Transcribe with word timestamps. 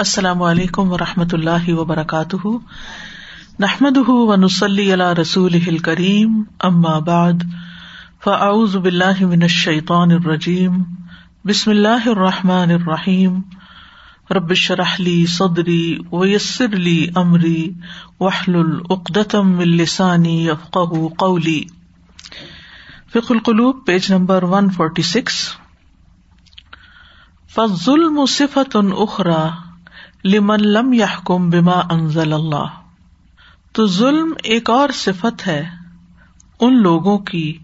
السلام 0.00 0.42
علیکم 0.42 0.92
و 0.92 0.98
رحمۃ 0.98 1.32
اللہ 1.32 1.68
وبرکاتہ۔ 1.68 2.46
نحمد 3.58 3.96
و 3.96 4.36
نسلی 4.36 4.92
اللہ 4.92 5.12
رسول 5.20 5.78
کریم 5.78 6.42
بعد، 6.98 7.32
فاعوذ 8.24 8.76
باللہ 8.76 9.24
من 9.24 9.42
الشیطان 9.42 10.10
الرجیم۔ 10.10 10.82
بسم 11.44 11.70
اللہ 11.70 12.08
الرحمٰن 12.08 12.70
الرحیم۔ 12.70 13.40
ربش 14.30 14.70
رحلی 14.70 15.26
صدری 15.26 15.98
ویسر 16.12 16.74
علی 16.74 17.06
عمری 17.14 17.72
وحل 18.20 18.54
العقدم 18.54 19.58
السانی 19.58 20.46
یفق 20.46 20.78
قولی۔ 21.18 21.64
فک 23.12 23.30
القلوب، 23.30 23.86
page 23.86 24.12
number 24.12 24.42
one 24.42 24.70
forty 24.70 25.02
six. 25.02 25.48
فضل 27.54 28.26
صفت 28.26 28.76
اخرا 28.98 29.48
لمن 30.24 30.60
لم 30.60 30.92
يحكم 30.92 31.50
بما 31.50 31.80
انزل 31.90 32.32
اللہ۔ 32.32 32.64
تو 33.72 33.86
ظلم 33.86 34.32
ایک 34.42 34.70
اور 34.70 34.88
صفت 34.88 35.46
ہے 35.46 35.66
ان 36.60 36.82
لوگوں 36.82 37.18
کی 37.18 37.58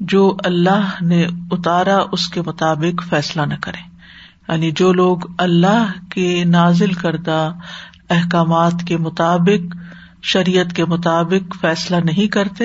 جو 0.00 0.36
اللہ 0.44 1.02
نے 1.02 1.26
اتارا 1.50 1.98
اس 2.12 2.28
کے 2.28 2.42
مطابق 2.46 3.02
فیصلہ 3.08 3.42
نہ 3.42 3.54
کرے۔ 3.62 3.96
یعنی 4.48 4.70
جو 4.70 4.92
لوگ 4.92 5.18
اللہ 5.38 5.86
کے 6.10 6.44
نازل 6.44 6.92
کردہ 6.92 7.52
احکامات 8.10 8.72
کے 8.88 8.96
مطابق، 8.96 9.76
شریعت 10.22 10.72
کے 10.72 10.84
مطابق 10.84 11.56
فیصلہ 11.60 11.96
نہیں 11.96 12.26
کرتے، 12.26 12.64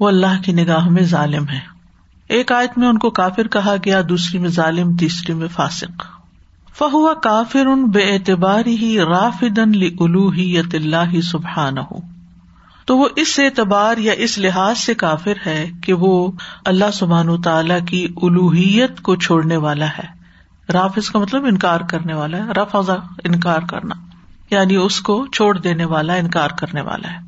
وہ 0.00 0.08
اللہ 0.08 0.42
کی 0.44 0.52
نگاہ 0.52 0.88
میں 0.88 1.02
ظالم 1.02 1.48
ہے 1.48 1.60
ایک 2.28 2.52
آیت 2.52 2.78
میں 2.78 2.88
ان 2.88 2.98
کو 2.98 3.10
کافر 3.10 3.48
کہا 3.48 3.74
گیا، 3.84 4.00
دوسری 4.08 4.38
میں 4.38 4.48
ظالم، 4.48 4.96
تیسری 4.96 5.34
میں 5.34 5.48
فاسق۔ 5.48 6.13
فہو 6.78 7.14
کافر 7.14 7.66
ان 7.66 7.84
بے 7.84 8.02
اعتبار 8.02 8.66
ہی 8.66 8.98
رافدن 9.00 9.70
الوحیت 10.00 10.74
اللہ 10.74 11.20
سبحان 11.20 11.78
ہو 11.78 11.98
تو 12.84 12.98
وہ 12.98 13.08
اس 13.16 13.38
اعتبار 13.38 13.96
یا 13.96 14.12
اس 14.12 14.38
لحاظ 14.38 14.78
سے 14.78 14.94
کافر 14.94 15.34
ہے 15.46 15.70
کہ 15.82 15.92
وہ 15.92 16.32
اللہ 16.64 16.90
سبحان 16.92 17.42
تعالی 17.42 17.74
کی 17.86 18.08
الوحیت 18.22 19.00
کو 19.00 19.16
چھوڑنے 19.16 19.56
والا 19.56 19.86
ہے۔ 19.86 20.24
رافظ 20.72 21.10
کا 21.10 21.18
مطلب 21.18 21.44
انکار 21.44 21.80
کرنے 21.80 22.14
والا 22.14 22.36
ہے 22.38 22.52
رف 22.52 22.76
انکار 23.24 23.60
کرنا۔ 23.68 23.94
یعنی 24.50 24.76
اس 24.76 25.00
کو 25.00 25.26
چھوڑ 25.26 25.58
دینے 25.58 25.84
والا، 25.84 26.14
انکار 26.14 26.48
کرنے 26.58 26.80
والا 26.80 27.12
ہے۔ 27.12 27.18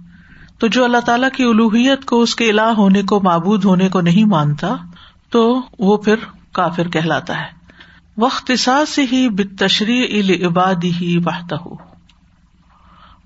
تو 0.58 0.66
جو 0.66 0.84
اللہ 0.84 0.97
تعالیٰ 0.97 1.31
کی 1.31 1.44
الوحیت 1.44 2.05
کو، 2.05 2.20
اس 2.20 2.36
کے 2.36 2.50
الہ 2.50 2.60
ہونے 2.60 3.03
کو، 3.03 3.20
معبود 3.20 3.64
ہونے 3.64 3.88
کو 3.88 4.00
نہیں 4.00 4.25
مانتا، 4.25 4.77
تو 5.31 5.60
وہ 5.78 5.97
پھر 5.97 6.14
کافر 6.53 6.88
کہلاتا 6.88 7.41
ہے۔ 7.41 7.56
وقت 8.19 8.53
سے 8.89 9.03
ہی 9.12 9.28
بتشریح 9.28 10.47
عبادی 10.47 10.92
ہی 10.92 11.19
بہتا 11.19 11.56
ہو 11.67 11.75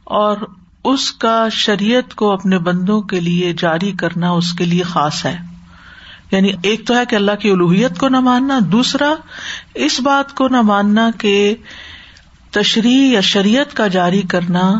اور 0.05 0.36
اس 0.84 1.12
کا 1.12 1.48
شریعت 1.52 2.14
کو 2.14 2.33
اپنے 2.33 2.58
بندوں 2.58 3.02
کے 3.02 3.20
لیے 3.20 3.52
جاری 3.58 3.92
کرنا 3.92 4.30
اس 4.30 4.52
کے 4.52 4.64
لیے 4.64 4.83
خاص 4.83 5.27
ہے۔ 5.27 5.38
یعنی 6.30 6.52
ایک 6.62 6.86
تو 6.86 6.96
ہے 6.96 7.06
کہ 7.06 7.16
اللہ 7.16 7.34
کی 7.41 7.50
الوحیت 7.50 7.98
کو 7.98 8.08
نہ 8.08 8.20
ماننا، 8.20 8.58
دوسرا 8.72 9.14
اس 9.74 10.00
بات 10.00 10.34
کو 10.34 10.48
نہ 10.48 10.61
ماننا 10.61 11.11
کہ 11.18 11.55
تشریح 12.50 13.12
یا 13.12 13.20
شریعت 13.20 13.77
کا 13.77 13.86
جاری 13.86 14.22
کرنا 14.22 14.72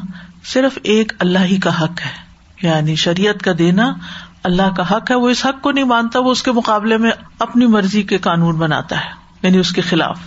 صرف 0.44 0.78
ایک 0.83 1.12
اللہ 1.19 1.38
ہی 1.38 1.56
کا 1.56 1.84
حق 1.84 2.00
ہے۔ 2.00 2.31
یعنی 2.62 2.94
شریعت 2.94 3.42
کا 3.42 3.53
دینا 3.58 3.92
اللہ 4.42 4.75
کا 4.77 4.97
حق 4.97 5.11
ہے، 5.11 5.16
وہ 5.16 5.28
اس 5.28 5.47
حق 5.47 5.62
کو 5.62 5.70
نہیں 5.70 5.84
مانتا، 5.84 6.19
وہ 6.19 6.33
اس 6.33 6.42
کے 6.42 6.53
مقابلے 6.53 6.97
میں 6.97 7.11
اپنی 7.38 7.66
مرضی 7.66 8.03
کے 8.03 8.19
قانون 8.19 8.56
بناتا 8.56 8.97
ہے۔ 8.97 9.19
یعنی 9.42 9.58
اس 9.58 9.72
کے 9.72 9.80
خلاف۔ 9.80 10.19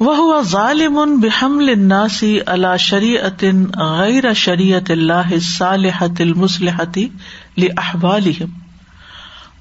وہ 0.00 0.42
ظالم 0.42 1.20
بحمل 1.20 1.68
الناسی 1.68 2.38
اللہ 2.46 2.76
شریعت 2.78 3.44
غیر 3.76 4.32
شریعت 4.32 4.90
اللہ 4.90 5.38
صالحت 5.58 6.20
المسلحتی 6.20 7.08
لاحوالہم 7.56 8.58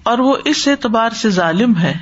اور 0.04 0.18
وہ 0.18 0.36
اس 0.46 0.68
اعتبار 0.68 1.10
سے 1.10 1.30
ظالم 1.30 1.78
ہے 1.78 1.94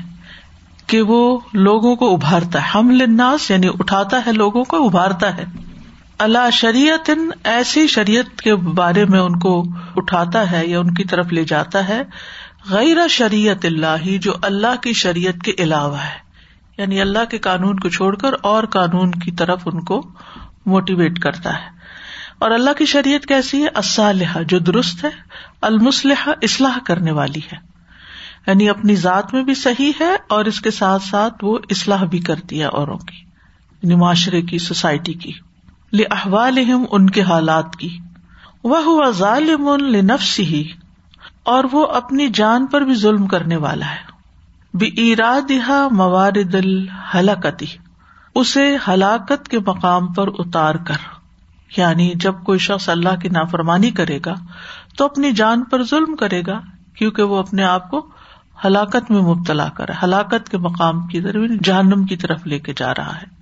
کہ 0.87 1.01
وہ 1.01 1.39
لوگوں 1.53 1.95
کو 1.95 2.13
ابھارتا 2.13 2.61
ہے۔ 2.61 2.67
حمل 2.75 3.01
الناس 3.01 3.51
یعنی 3.51 3.67
اٹھاتا 3.67 4.21
ہے 4.25 4.31
لوگوں 4.31 4.63
کو، 4.63 4.85
ابھارتا 4.85 5.37
ہے۔ 5.37 5.45
اللہ 6.19 6.49
شریعت 6.51 7.11
ایسی 7.43 7.87
شریعت 7.87 8.41
کے 8.41 8.55
بارے 8.55 9.05
میں 9.05 9.19
ان 9.19 9.39
کو 9.39 9.63
اٹھاتا 9.95 10.51
ہے 10.51 10.67
یا 10.67 10.79
ان 10.79 10.93
کی 10.93 11.03
طرف 11.03 11.33
لے 11.33 11.43
جاتا 11.43 11.87
ہے۔ 11.87 12.03
غیر 12.69 13.07
شریعت 13.07 13.65
اللہ 13.65 14.17
جو 14.21 14.33
اللہ 14.41 14.81
کی 14.81 14.93
شریعت 14.93 15.43
کے 15.43 15.51
علاوہ 15.59 15.97
ہے۔ 15.97 16.24
یعنی 16.77 17.01
اللہ 17.01 17.25
کے 17.29 17.37
قانون 17.37 17.79
کو 17.79 17.89
چھوڑ 17.89 18.15
کر 18.15 18.33
اور 18.41 18.63
قانون 18.63 19.11
کی 19.11 19.31
طرف 19.31 19.61
ان 19.65 19.83
کو 19.83 20.09
موٹیویٹ 20.65 21.19
کرتا 21.19 21.53
ہے۔ 21.53 21.69
اور 22.39 22.51
اللہ 22.51 22.69
کی 22.77 22.85
شریعت 22.85 23.25
کیسی 23.25 23.63
ہے؟ 23.63 23.67
اسلحہ 23.75 24.43
جو 24.43 24.59
درست 24.59 25.03
ہے 25.03 25.09
المسلح 25.61 26.29
اصلاح 26.41 26.77
کرنے 26.85 27.11
والی 27.11 27.39
ہے۔ 27.39 27.57
یعنی 28.47 28.69
اپنی 28.69 28.95
ذات 28.95 29.33
میں 29.33 29.43
بھی 29.43 29.55
صحیح 29.55 29.91
ہے 29.99 30.15
اور 30.29 30.45
اس 30.45 30.61
کے 30.61 30.71
ساتھ 30.71 31.03
ساتھ 31.03 31.43
وہ 31.43 31.59
اصلاح 31.69 32.03
بھی 32.03 32.19
کرتی 32.19 32.59
ہے 32.59 32.65
اوروں 32.65 32.97
کی 32.97 33.17
یعنی 33.81 33.95
معاشرے 33.95 34.41
کی، 34.41 34.57
سوسائٹی 34.57 35.13
کی۔ 35.13 35.31
احوال 36.11 36.57
ان 36.91 37.09
کے 37.09 37.21
حالات 37.21 37.75
کی۔ 37.75 37.97
وہ 38.63 39.11
ظالم 39.11 39.69
ہی 40.39 40.69
اور 41.43 41.63
وہ 41.71 41.87
اپنی 41.87 42.27
جان 42.27 42.65
پر 42.65 42.81
بھی 42.81 42.93
ظلم 42.93 43.27
کرنے 43.27 43.55
والا 43.55 43.91
ہے۔ 43.91 44.14
بے 44.79 44.85
ارادہ 44.85 45.87
موارد 45.91 46.55
الحلقتی 46.55 47.65
اسے 48.35 48.77
ہلاکت 48.87 49.47
کے 49.47 49.59
مقام 49.59 50.13
پر 50.13 50.27
اتار 50.27 50.75
کر۔ 50.75 51.15
یعنی 51.77 52.11
جب 52.15 52.35
کوئی 52.43 52.59
شخص 52.59 52.89
اللہ 52.89 53.15
کی 53.21 53.29
نافرمانی 53.29 53.91
کرے 53.91 54.19
گا، 54.25 54.33
تو 54.97 55.05
اپنی 55.05 55.31
جان 55.31 55.63
پر 55.63 55.83
ظلم 55.83 56.15
کرے 56.15 56.41
گا، 56.47 56.61
کیونکہ 56.93 57.23
وہ 57.23 57.37
اپنے 57.37 57.63
آپ 57.63 57.91
کو 57.91 58.07
ہلاکت 58.65 59.11
میں 59.11 59.21
مبتلا 59.21 59.69
کر، 59.69 59.85
ہلاکت 60.03 60.49
کے 60.49 60.57
مقام 60.57 61.07
کی 61.07 61.21
طرف 61.21 61.35
یعنی 61.35 61.57
جہنم 61.63 62.05
کی 62.05 62.17
طرف 62.17 62.47
لے 62.47 62.59
کے 62.59 62.73
جا 62.77 62.93
رہا 62.93 63.15
ہے۔ 63.15 63.35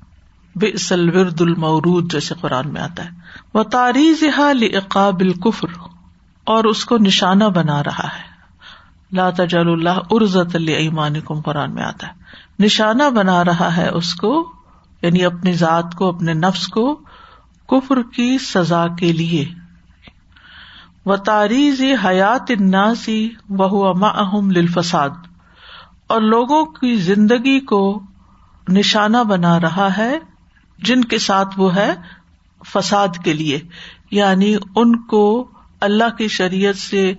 بے 0.56 0.72
ورد 0.92 1.42
المورود 1.42 2.12
جیسے 2.12 2.36
قرآن 2.42 2.74
میں 2.74 2.82
آتا 2.82 3.06
ہے۔ 3.06 3.10
وہ 3.54 3.64
تاریخ 3.64 4.40
عقاب 4.78 5.20
القفر 5.20 5.68
اور 6.44 6.64
اس 6.64 6.86
کو 6.86 6.98
نشانہ 6.98 7.44
بنا 7.44 7.84
رہا 7.84 8.08
ہے۔ 8.08 8.33
لا 9.14 9.30
تجل 9.30 9.70
اللہ 9.70 10.00
ارزت 10.12 10.56
ایمان 10.56 11.20
کم 11.20 11.42
قرآن 11.42 11.74
میں 11.74 11.84
آتا 11.84 12.08
ہے۔ 12.08 12.14
نشانہ 12.60 13.10
بنا 13.16 13.46
رہا 13.46 13.78
ہے 13.78 13.90
اس 13.90 14.16
کو 14.16 14.52
یعنی 15.02 15.26
اپنی 15.26 15.54
ذات 15.54 15.96
کو، 15.96 16.08
اپنے 16.08 16.34
نفس 16.34 16.68
کو 16.68 17.00
کفر 17.70 18.02
کی 18.02 18.38
سزا 18.38 18.88
کے 18.88 19.12
لیے۔ 19.14 19.46
و 21.06 21.18
تاریخ 21.18 22.06
حیات 22.06 22.52
اناسی 22.60 23.30
وہ 23.50 23.94
اہم 24.06 24.52
للفساد۔ 24.52 25.10
اور 26.08 26.22
لوگوں 26.22 26.66
کی 26.66 26.96
زندگی 26.96 27.60
کو 27.60 28.04
نشانہ 28.70 29.18
بنا 29.18 29.60
رہا 29.60 29.98
ہے، 29.98 30.20
جن 30.78 31.04
کے 31.04 31.18
ساتھ 31.18 31.60
وہ 31.60 31.76
ہے 31.76 31.94
فساد 32.68 33.08
کے 33.24 33.34
لیے۔ 33.34 33.60
یعنی 34.12 34.56
ان 34.76 35.02
کو 35.02 35.48
اللہ 35.82 36.16
کی 36.18 36.28
شریعت 36.28 36.76
سے 36.76 37.14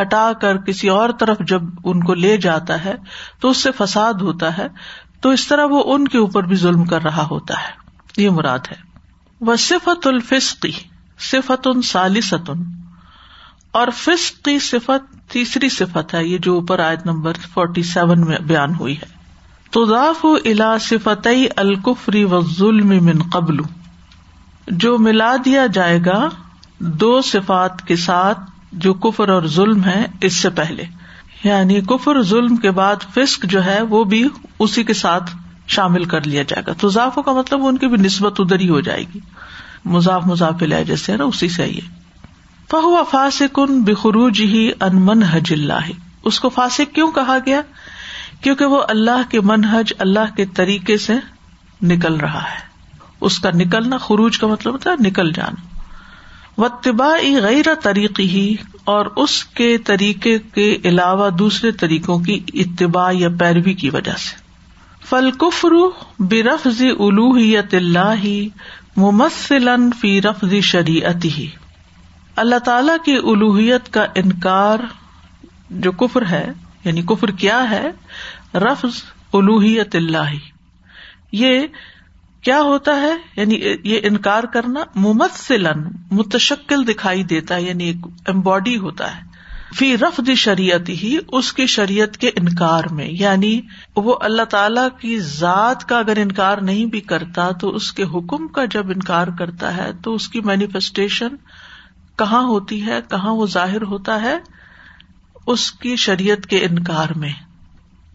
ہٹا 0.00 0.32
کر 0.40 0.56
کسی 0.56 0.88
اور 0.88 1.10
طرف 1.10 1.38
جب 1.40 1.62
ان 1.84 2.04
کو 2.04 2.14
لے 2.14 2.36
جاتا 2.36 2.84
ہے 2.84 2.94
تو 3.40 3.50
اس 3.50 3.56
سے 3.56 3.70
فساد 3.72 4.14
ہوتا 4.14 4.58
ہے، 4.58 4.68
تو 5.20 5.30
اس 5.30 5.48
طرح 5.48 5.64
وہ 5.64 5.94
ان 5.94 6.08
کے 6.08 6.18
اوپر 6.18 6.42
بھی 6.42 6.56
ظلم 6.56 6.84
کر 6.84 7.02
رہا 7.02 7.26
ہوتا 7.30 7.54
ہے۔ 7.54 7.88
یہ 8.16 8.30
مراد 8.30 8.58
ہے۔ 8.70 8.76
وہ 9.40 9.56
صفت 9.56 10.06
الفسقی 10.06 10.72
صفت 11.18 11.66
ان 11.66 11.82
سالستن 11.82 12.64
اور 13.72 13.88
فسق 13.96 14.44
کی 14.44 14.58
صفت 14.58 15.30
تیسری 15.32 15.68
صفت 15.68 16.14
ہے، 16.14 16.24
یہ 16.24 16.38
جو 16.38 16.54
اوپر 16.54 16.78
آیت 16.78 17.06
نمبر 17.06 17.32
فورٹی 17.54 17.82
سیون 17.82 18.20
میں 18.20 18.38
بیان 18.38 18.74
ہوئی 18.74 18.96
ہے۔ 18.96 19.18
تو 19.70 19.84
ضاف 19.84 20.24
الا 20.24 20.78
صفت 20.78 21.28
القفری 21.56 22.24
و 22.24 22.40
ظلم 22.40 22.88
من 22.88 23.22
قبل۔ 23.32 23.56
جو 24.66 24.98
ملا 24.98 25.36
دیا 25.44 25.66
جائے 25.66 25.98
گا 26.06 26.28
دو 26.78 27.20
صفات 27.20 27.82
کے 27.82 27.96
ساتھ 27.96 28.40
جو 28.72 28.94
کفر 28.94 29.28
اور 29.28 29.42
ظلم 29.42 29.84
ہے 29.84 30.06
اس 30.20 30.36
سے 30.36 30.50
پہلے۔ 30.50 30.84
یعنی 31.44 31.80
کفر 31.80 32.22
ظلم 32.22 32.56
کے 32.56 32.70
بعد 32.70 32.96
فسق 33.14 33.44
جو 33.44 33.64
ہے 33.64 33.82
وہ 33.82 34.04
بھی 34.04 34.28
اسی 34.58 34.82
کے 34.82 34.94
ساتھ 34.94 35.36
شامل 35.66 36.04
کر 36.04 36.26
لیا 36.26 36.42
جائے 36.42 36.62
گا۔ 36.66 36.72
تو 36.72 36.88
ضافوں 36.88 37.22
کا 37.22 37.32
مطلب 37.32 37.66
ان 37.66 37.78
کی 37.78 37.86
بھی 37.86 37.96
نسبت 37.96 38.40
ادھر 38.40 38.60
ہی 38.60 38.68
ہو 38.68 38.80
جائے 38.80 39.04
گی۔ 39.14 39.20
مضاف 39.84 40.26
مضاف 40.26 40.62
لائے 40.62 40.84
جیسے 40.84 41.16
نا، 41.16 41.24
اسی 41.24 41.48
سے 41.48 41.66
یہ۔ 41.68 41.80
فہو 42.70 43.04
فاسق 43.10 43.58
ان 43.62 43.82
بخروج 43.82 44.40
ہی 44.40 44.70
انمن 44.80 45.22
حج 45.22 45.46
اللہ۔ 45.50 45.90
اس 46.24 46.40
کو 46.40 46.48
فاسق 46.48 46.94
کیوں 46.94 47.12
کہا 47.12 47.38
گیا؟ 47.46 47.60
کیونکہ 48.40 48.64
وہ 48.64 48.82
اللہ 48.88 49.30
کے 49.30 49.40
منہج، 49.40 49.92
اللہ 49.98 50.36
کے 50.36 50.46
طریقے 50.46 50.96
سے 50.96 51.14
نکل 51.82 52.16
رہا 52.16 52.42
ہے۔ 52.42 52.68
اس 53.20 53.38
کا 53.38 53.50
نکلنا 53.54 53.96
خروج 53.98 54.38
کا 54.38 54.46
مطلب 54.46 54.72
ہوتا 54.72 54.90
ہے 54.90 54.96
نکل 55.00 55.32
جانا۔ 55.32 55.77
و 56.58 56.68
طبا 56.68 57.16
غیر 57.42 57.74
طریقی 57.82 58.28
ہی 58.28 58.54
اور 58.84 59.06
اس 59.16 59.44
کے 59.44 59.78
طریقے 59.78 60.38
کے 60.38 60.76
علاوہ 60.84 61.30
دوسرے 61.30 61.72
طریقوں 61.72 62.18
کی 62.18 62.40
اتباع 62.54 63.12
یا 63.14 63.28
پیروی 63.40 63.74
کی 63.74 63.90
وجہ 63.90 64.16
سے۔ 64.18 64.48
فل 65.08 65.30
کفر 65.30 65.68
برفظ 66.18 66.82
الوحیت 66.82 67.74
اللہ 67.74 68.26
ممثلا 68.96 69.76
فی 70.00 70.22
رفظ 70.22 70.54
شریعت 70.62 71.24
ہی 71.24 71.46
اللہ 72.36 72.58
تعالی 72.58 72.92
کی 73.04 73.16
الوحیت 73.16 73.92
کا 73.92 74.06
انکار 74.14 74.78
جو 75.70 75.92
کفر 75.92 76.26
ہے 76.26 76.52
یعنی 76.84 77.02
کفر 77.02 77.30
کیا 77.30 77.70
ہے 77.70 77.90
رفظ 78.54 79.02
الوحیت 79.32 79.96
اللہ۔ 79.96 80.34
یہ 81.32 81.60
کیا 82.42 82.60
ہوتا 82.60 83.00
ہے؟ 83.00 83.14
یعنی 83.36 83.60
یہ 83.84 84.00
انکار 84.02 84.44
کرنا 84.44 84.80
ممثلن 84.94 85.82
متشکل 86.10 86.86
دکھائی 86.88 87.22
دیتا 87.22 87.54
ہے 87.54 87.62
یعنی 87.62 87.84
ایک 87.84 88.06
امباڈی 88.26 88.76
ہوتا 88.76 89.16
ہے۔ 89.16 89.28
فی 89.76 89.96
رفد 89.96 90.30
شریعت 90.36 90.88
ہی 90.88 91.18
اس 91.28 91.52
کی 91.52 91.66
شریعت 91.66 92.16
کے 92.16 92.28
انکار 92.28 92.84
میں۔ 92.90 93.08
یعنی 93.10 93.60
وہ 93.96 94.16
اللہ 94.20 94.42
تعالی 94.42 94.80
کی 95.00 95.20
ذات 95.20 95.88
کا 95.88 95.98
اگر 95.98 96.16
انکار 96.16 96.58
نہیں 96.58 96.86
بھی 96.86 97.00
کرتا، 97.00 97.50
تو 97.50 97.70
اس 97.70 97.92
کے 97.92 98.02
حکم 98.02 98.48
کا 98.48 98.64
جب 98.64 98.90
انکار 98.90 99.26
کرتا 99.38 99.76
ہے، 99.76 99.90
تو 100.02 100.14
اس 100.14 100.28
کی 100.28 100.40
مینیفیسٹیشن 100.40 101.28
کہاں 102.16 102.42
ہوتی 102.42 102.86
ہے؟ 102.86 103.00
کہاں 103.10 103.32
وہ 103.34 103.46
ظاہر 103.46 103.82
ہوتا 103.82 104.22
ہے؟ 104.22 104.38
اس 105.46 105.72
کی 105.72 105.96
شریعت 105.96 106.46
کے 106.46 106.58
انکار 106.58 107.18
میں۔ 107.18 107.32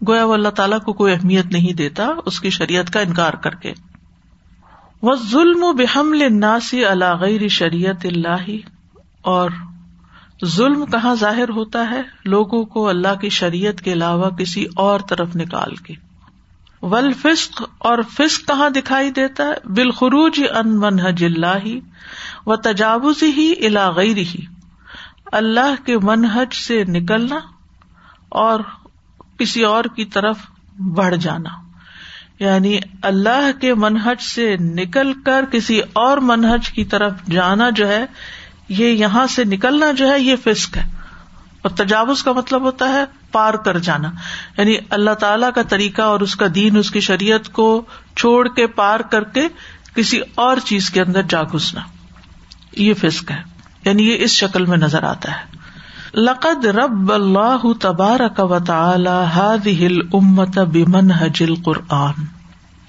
گویا 0.08 0.25
وہ 0.25 0.34
اللہ 0.34 0.50
تعالیٰ 0.50 0.80
کو 0.80 0.94
کوئی 0.94 1.14
اہمیت 1.14 1.46
نہیں 1.46 1.74
دیتا، 1.74 2.08
اس 2.25 2.40
کی 2.40 2.50
شریعت 2.50 2.94
کا 2.94 3.00
انکار 3.00 3.34
کر 3.34 3.56
کے۔ 3.56 3.74
وہ 5.03 5.15
ظلم 5.15 5.63
و 5.63 5.73
بحمل 5.73 6.39
ناسی 6.39 6.85
اللہ 6.85 7.15
غیر 7.15 7.47
شریعت 7.47 8.05
اللہ. 8.05 8.45
اور 9.21 9.50
ظلم 10.45 10.85
کہاں 10.85 11.15
ظاہر 11.15 11.50
ہوتا 11.50 11.89
ہے؟ 11.89 12.01
لوگوں 12.25 12.65
کو 12.65 12.89
اللہ 12.89 13.15
کی 13.21 13.29
شریعت 13.29 13.81
کے 13.81 13.94
علاوہ 13.94 14.29
کسی 14.29 14.65
اور 14.75 15.00
طرف 15.00 15.35
نکال 15.35 15.75
کے. 15.75 15.94
ول 16.81 17.13
فسق 17.13 17.63
اور 17.77 17.97
فسق 18.17 18.47
کہاں 18.47 18.69
دکھائی 18.69 19.11
دیتا 19.11 19.44
ہے؟ 19.44 19.53
بالخروج 19.65 20.41
ان 20.55 20.79
منہج 20.79 21.23
اللہ 21.23 21.67
و 22.47 22.55
تجاوز 22.55 23.23
ہی 23.23 23.53
غیر 23.95 24.17
ہی 24.17 24.45
اللہ 25.31 25.85
کے 25.85 25.97
منہج 25.97 26.53
سے 26.53 26.83
نکلنا 26.83 27.39
اور 28.29 28.59
کسی 29.38 29.63
اور 29.63 29.83
کی 29.83 30.05
طرف 30.05 30.38
بڑھ 30.79 31.15
جانا. 31.15 31.62
یعنی 32.39 32.80
اللہ 33.01 33.51
کے 33.62 33.74
منہج 33.74 34.21
سے 34.21 34.56
نکل 34.57 35.21
کر 35.21 35.45
کسی 35.51 35.81
اور 35.94 36.18
منہج 36.18 36.69
کی 36.69 36.85
طرف 36.85 37.13
جانا 37.31 37.69
جو 37.69 37.88
ہے، 37.88 38.06
یہ 38.69 38.88
یہاں 38.88 39.27
سے 39.27 39.44
نکلنا 39.44 39.91
جو 39.91 40.07
ہے، 40.07 40.19
یہ 40.19 40.35
فسق 40.44 40.77
ہے۔ 40.77 40.83
اور 41.62 41.69
تجاوز 41.69 42.24
کا 42.24 42.31
مطلب 42.31 42.62
ہوتا 42.62 42.89
ہے 42.89 43.03
پار 43.31 43.53
کر 43.53 43.77
جانا۔ 43.77 44.12
یعنی 44.57 44.77
اللہ 44.89 45.12
تعالی 45.12 45.45
کا 45.56 45.62
طریقہ 45.62 46.01
اور 46.01 46.19
اس 46.19 46.35
کا 46.35 46.45
دین، 46.56 46.77
اس 46.77 46.91
کی 46.91 47.00
شریعت 47.00 47.50
کو 47.50 47.85
چھوڑ 48.15 48.47
کے 48.47 48.68
پار 48.68 49.00
کر 49.00 49.24
کے 49.24 49.47
کسی 49.95 50.19
اور 50.36 50.57
چیز 50.65 50.89
کے 50.89 51.01
اندر 51.01 51.21
جا 51.21 51.44
گھسنا۔ 51.44 51.81
یہ 52.77 52.94
فسق 52.94 53.31
ہے۔ 53.31 53.44
یعنی 53.86 54.09
یہ 54.09 54.24
اس 54.24 54.31
شکل 54.31 54.65
میں 54.65 54.77
نظر 54.77 55.03
آتا 55.03 55.31
ہے۔ 55.31 55.52
لقد 56.15 56.65
رب 56.65 57.13
اللہ 57.13 57.74
تبارک 57.80 58.51
و 58.51 58.60
تعالی 58.60 59.24
هذه 59.36 59.86
الامه 59.86 60.71
بمنهج 60.71 61.44
القرآن۔ 61.50 62.25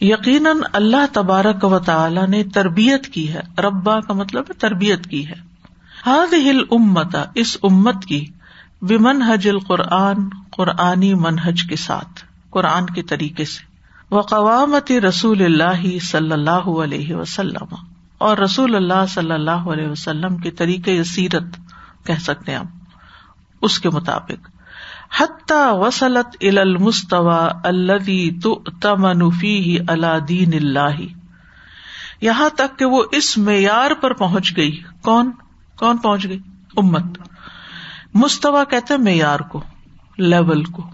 یقیناً 0.00 0.56
اللہ 0.73 1.06
تبارک 1.12 1.65
و 1.65 1.79
تعالی 1.79 2.21
نے 2.29 2.44
تربیت 2.44 3.06
کی 3.06 3.32
ہے۔ 3.32 3.41
ربا 3.59 4.00
کا 4.00 4.15
مطلب 4.15 4.44
تربیت 4.59 5.06
کی 5.06 5.29
ہے۔ 5.29 5.35
ہل 6.06 6.65
امتا 6.71 7.25
اس 7.35 7.56
امت 7.62 8.05
کی 8.05 8.26
ومن 8.82 9.23
حج 9.23 9.49
القرآن، 9.49 10.17
قرآنی 10.50 11.15
منہج 11.15 11.62
کے 11.69 11.76
ساتھ، 11.76 12.23
قرآن 12.50 12.87
کے 12.87 13.03
طریقے 13.03 13.44
سے۔ 13.44 13.65
و 14.15 14.21
قوامت 14.21 14.93
رسول 14.93 15.44
اللہ 15.44 15.99
صلی 15.99 16.32
اللہ 16.32 16.50
علیہ 16.50 17.15
وسلم۔ 17.15 17.75
اور 18.19 18.38
رسول 18.38 18.75
اللہ 18.75 19.06
صلی 19.09 19.32
اللہ 19.32 19.50
علیہ 19.50 19.88
وسلم 19.88 20.37
کے 20.37 20.50
طریقے 20.50 21.05
سیرت 21.05 21.44
کہہ 22.06 22.23
سکتے 22.23 22.55
ہم۔ 22.55 22.84
اس 23.64 23.78
کے 23.78 23.90
مطابق. 23.90 24.49
حتی 25.19 25.62
وسلط 25.72 26.37
المستوا 26.40 27.49
الدی 27.64 28.31
تو 28.43 28.62
تمنفی 28.81 29.76
اللہ 29.88 30.19
دین 30.28 30.55
اللہ. 30.55 31.00
یہاں 32.20 32.49
تک 32.49 32.78
کہ 32.78 32.84
وہ 32.84 33.02
اس 33.12 33.38
معیار 33.38 33.90
پر 33.94 34.12
پہنچ 34.12 34.56
گئی. 34.56 34.82
کون؟ 35.02 35.31
کون 35.78 35.96
پہنچ 35.96 36.28
گئی؟ 36.28 36.38
امت. 36.76 37.19
مستوا 38.14 38.64
کہتے 38.64 38.96
معیار 38.96 39.40
کو، 39.40 39.62
لیول 40.19 40.64
کو. 40.64 40.90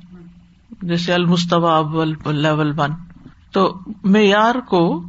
جیسے 0.83 1.13
المستوا 1.13 1.77
اول، 1.77 2.15
لیول 2.27 2.73
ون. 2.79 2.91
تو 3.53 3.79
معیار 4.05 4.55
کو 4.55 5.03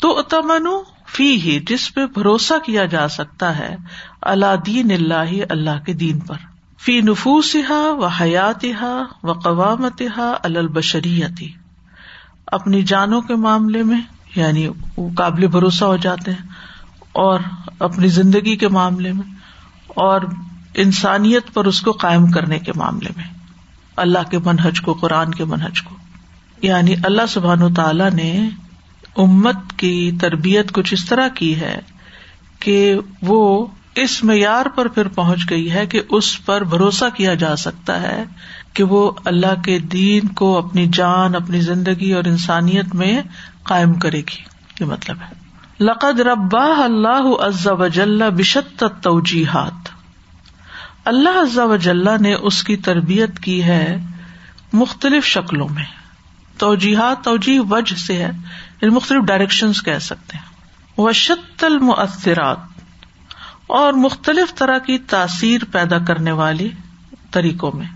تو 0.00 0.22
تمن 0.22 0.66
فی 1.06 1.34
ہی 1.40 1.60
جس 1.60 1.94
پہ 1.94 2.06
بھروسہ 2.06 2.54
کیا 2.64 2.84
جا 2.84 3.08
سکتا 3.08 3.58
ہے 3.58 3.76
اللہ 4.22 4.56
دین 4.66 4.90
اللہ 4.90 5.30
اللہ 5.48 5.84
کے 5.86 5.92
دین 5.92 6.18
پر. 6.20 6.53
فی 6.84 7.00
نفوس 7.00 7.54
و 7.98 8.06
حیات 8.06 8.64
و 9.22 9.32
قوامت 9.32 10.02
البشریتی۔ 10.42 11.50
اپنی 12.46 12.82
جانوں 12.82 13.20
کے 13.20 13.34
معاملے 13.34 13.82
میں 13.82 14.00
یعنی 14.36 14.68
وہ 14.96 15.08
قابل 15.14 15.46
بھروسہ 15.46 15.84
ہو 15.84 15.96
جاتے 15.96 16.30
ہیں، 16.30 16.46
اور 17.12 17.40
اپنی 17.78 18.08
زندگی 18.08 18.56
کے 18.56 18.68
معاملے 18.68 19.12
میں، 19.12 19.32
اور 19.86 20.20
انسانیت 20.74 21.52
پر 21.54 21.64
اس 21.64 21.80
کو 21.80 21.92
قائم 21.92 22.26
کرنے 22.30 22.58
کے 22.58 22.72
معاملے 22.76 23.10
میں۔ 23.16 23.24
اللہ 23.96 24.28
کے 24.30 24.38
منہج 24.38 24.80
کو، 24.80 24.92
قرآن 24.92 25.34
کے 25.34 25.44
منہج 25.44 25.82
کو۔ 25.82 25.94
یعنی 26.62 26.94
اللہ 27.04 27.26
سبحان 27.28 27.62
و 27.62 27.68
تعالی 27.74 28.08
نے 28.14 28.48
امت 29.16 29.56
کی 29.76 30.10
تربیت 30.20 30.72
کچھ 30.72 30.92
اس 30.94 31.04
طرح 31.04 31.28
کی 31.28 31.54
ہے 31.56 31.78
کہ 32.60 32.94
وہ 33.22 33.66
اس 33.94 34.24
معیار 34.24 34.66
پر 34.66 34.88
پھر 34.88 35.08
پہنچ 35.08 35.50
گئی 35.50 35.72
ہے 35.72 35.86
کہ 35.86 36.00
اس 36.08 36.44
پر 36.46 36.64
بھروسہ 36.64 37.04
کیا 37.14 37.34
جا 37.34 37.56
سکتا 37.56 38.02
ہے 38.02 38.24
کہ 38.72 38.84
وہ 38.84 39.10
اللہ 39.24 39.62
کے 39.64 39.78
دین 39.78 40.28
کو 40.28 40.58
اپنی 40.58 40.86
جان، 40.92 41.34
اپنی 41.34 41.60
زندگی 41.60 42.12
اور 42.12 42.24
انسانیت 42.24 42.94
میں 42.94 43.22
قائم 43.62 43.94
کرے 43.94 44.20
گی۔ 44.20 44.42
یہ 44.80 44.84
مطلب 44.84 45.16
ہے۔ 45.20 45.44
لقد 45.84 46.20
ربا 46.20 46.84
اللہ 46.84 47.42
عز 47.42 47.66
وجل 47.66 48.22
بشت 48.30 48.84
توجیحات 49.02 49.88
اللہ 51.04 51.28
عز 51.28 51.58
وجل 51.58 52.22
نے 52.22 52.34
اس 52.34 52.64
کی 52.64 52.76
تربیت 52.76 53.38
کی 53.38 53.64
ہے 53.64 53.96
مختلف 54.72 55.24
شکلوں 55.24 55.68
میں۔ 55.68 55.84
توجیحات 56.58 57.24
توجیح 57.24 57.60
وجہ 57.70 57.94
سے 57.94 58.14
ہے 58.14 58.30
یعنی 58.82 58.88
مختلف 58.88 59.24
ڈائریکشن 59.24 59.72
کہہ 59.72 59.98
سکتے 59.98 60.36
ہیں۔ 60.36 60.54
وشت 61.00 61.64
المؤثرات۔ 61.64 62.73
اور 63.74 63.92
مختلف 63.92 64.54
طرح 64.54 64.78
کی 64.78 64.98
تاثیر 64.98 65.60
پیدا 65.72 65.98
کرنے 65.98 66.32
والی 66.32 66.68
طریقوں 67.30 67.72
میں۔ 67.74 67.86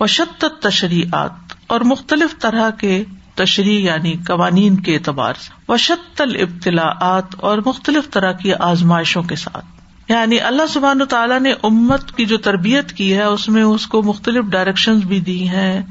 وشت 0.00 0.44
تشریحات 0.60 1.30
اور 1.66 1.80
مختلف 1.80 2.38
طرح 2.38 2.70
کے 2.70 3.04
تشریح 3.34 3.78
یعنی 3.78 4.14
قوانین 4.26 4.76
کے 4.76 4.94
اعتبار 4.94 5.34
سے۔ 5.34 5.72
وشت 5.72 6.20
ابتلاعات 6.20 7.24
اور 7.36 7.58
مختلف 7.66 8.10
طرح 8.10 8.32
کی 8.32 8.54
آزمائشوں 8.54 9.22
کے 9.22 9.36
ساتھ۔ 9.36 9.64
یعنی 10.08 10.40
اللہ 10.40 10.62
سبحان 10.68 11.00
تعالیٰ 11.10 11.40
نے 11.40 11.52
امت 11.62 12.16
کی 12.16 12.24
جو 12.24 12.38
تربیت 12.38 12.92
کی 12.92 13.14
ہے، 13.14 13.22
اس 13.22 13.48
میں 13.48 13.62
اس 13.62 13.86
کو 13.86 14.02
مختلف 14.02 14.44
ڈائریکشن 14.44 14.98
بھی 14.98 15.20
دی 15.20 15.48
ہیں، 15.48 15.82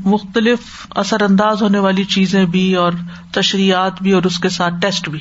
مختلف 0.00 0.58
اثر 0.90 1.22
انداز 1.22 1.62
ہونے 1.62 1.78
والی 1.78 2.04
چیزیں 2.04 2.44
بھی 2.44 2.74
اور 2.74 2.92
تشریحات 3.32 4.02
بھی 4.02 4.12
اور 4.12 4.22
اس 4.22 4.38
کے 4.38 4.48
ساتھ 4.48 4.74
ٹیسٹ 4.80 5.08
بھی۔ 5.08 5.20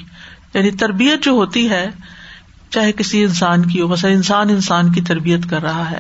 یعنی 0.54 0.72
تربیت 0.72 1.24
جو 1.24 1.32
ہوتی 1.32 1.70
ہے 1.70 1.90
چاہے 2.72 2.92
کسی 2.92 3.24
انسان 3.24 3.66
کی 3.66 3.82
ہو، 3.82 3.88
مثلا 3.88 4.12
انسان 4.12 4.50
انسان 4.50 4.92
کی 4.92 5.02
تربیت 5.02 5.50
کر 5.50 5.62
رہا 5.62 5.90
ہے، 5.92 6.00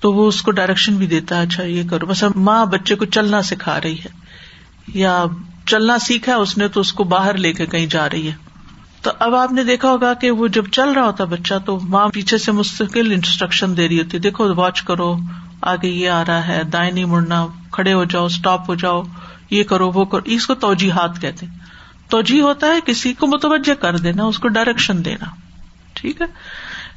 تو 0.00 0.12
وہ 0.12 0.28
اس 0.28 0.42
کو 0.42 0.50
ڈائریکشن 0.50 0.96
بھی 0.96 1.06
دیتا 1.06 1.36
ہے 1.36 1.42
اچھا 1.42 1.62
یہ 1.62 1.88
کرو۔ 1.90 2.06
مثلا 2.06 2.28
ماں 2.36 2.64
بچے 2.66 2.94
کو 2.94 3.04
چلنا 3.04 3.42
سکھا 3.42 3.80
رہی 3.80 3.98
ہے، 3.98 4.08
یا 4.94 5.24
چلنا 5.66 5.98
سیکھا 5.98 6.36
اس 6.36 6.56
نے 6.58 6.68
تو 6.68 6.80
اس 6.80 6.92
کو 6.92 7.04
باہر 7.04 7.36
لے 7.36 7.52
کے 7.52 7.66
کہیں 7.66 7.86
جا 7.86 8.08
رہی 8.10 8.26
ہے۔ 8.28 8.36
تو 9.02 9.10
اب 9.18 9.34
آپ 9.34 9.52
نے 9.52 9.64
دیکھا 9.64 9.90
ہوگا 9.90 10.12
کہ 10.14 10.30
وہ 10.30 10.46
جب 10.48 10.64
چل 10.72 10.92
رہا 10.92 11.04
ہوتا 11.06 11.24
بچہ، 11.24 11.54
تو 11.64 11.78
ماں 11.80 12.08
پیچھے 12.08 12.38
سے 12.38 12.52
مستقل 12.52 13.12
انسٹرکشن 13.12 13.76
دے 13.76 13.88
رہی 13.88 13.98
ہوتی 13.98 14.18
دیکھو 14.18 14.54
واچ 14.54 14.82
کرو، 14.82 15.16
آگے 15.62 15.88
یہ 15.88 16.10
آ 16.10 16.22
رہا 16.24 16.46
ہے، 16.48 16.62
دائیں 16.64 16.90
نہیں 16.90 17.04
مڑنا، 17.04 17.46
کھڑے 17.70 17.92
ہو 17.92 18.04
جاؤ 18.04 18.26
اسٹاپ 18.26 18.68
ہو 18.70 18.74
جاؤ، 18.74 19.02
یہ 19.50 19.62
کرو، 19.62 19.90
وہ 19.90 20.04
کرو۔ 20.04 20.22
اس 20.24 20.46
کو 20.46 20.54
توجہ 20.54 20.90
ہاتھ 20.90 21.20
کہتے 21.20 21.46
توجہ 22.08 22.40
ہوتا 22.40 22.66
ہے، 22.66 22.80
کسی 22.86 23.12
کو 23.12 23.26
متوجہ 23.26 23.74
کر 23.74 23.96
دینا، 23.96 24.24
اس 24.24 24.38
کو 24.38 24.48
ڈائریکشن 24.48 25.04
دینا۔ 25.04 25.26
ٹھیک 26.02 26.20
ہے؟ 26.20 26.26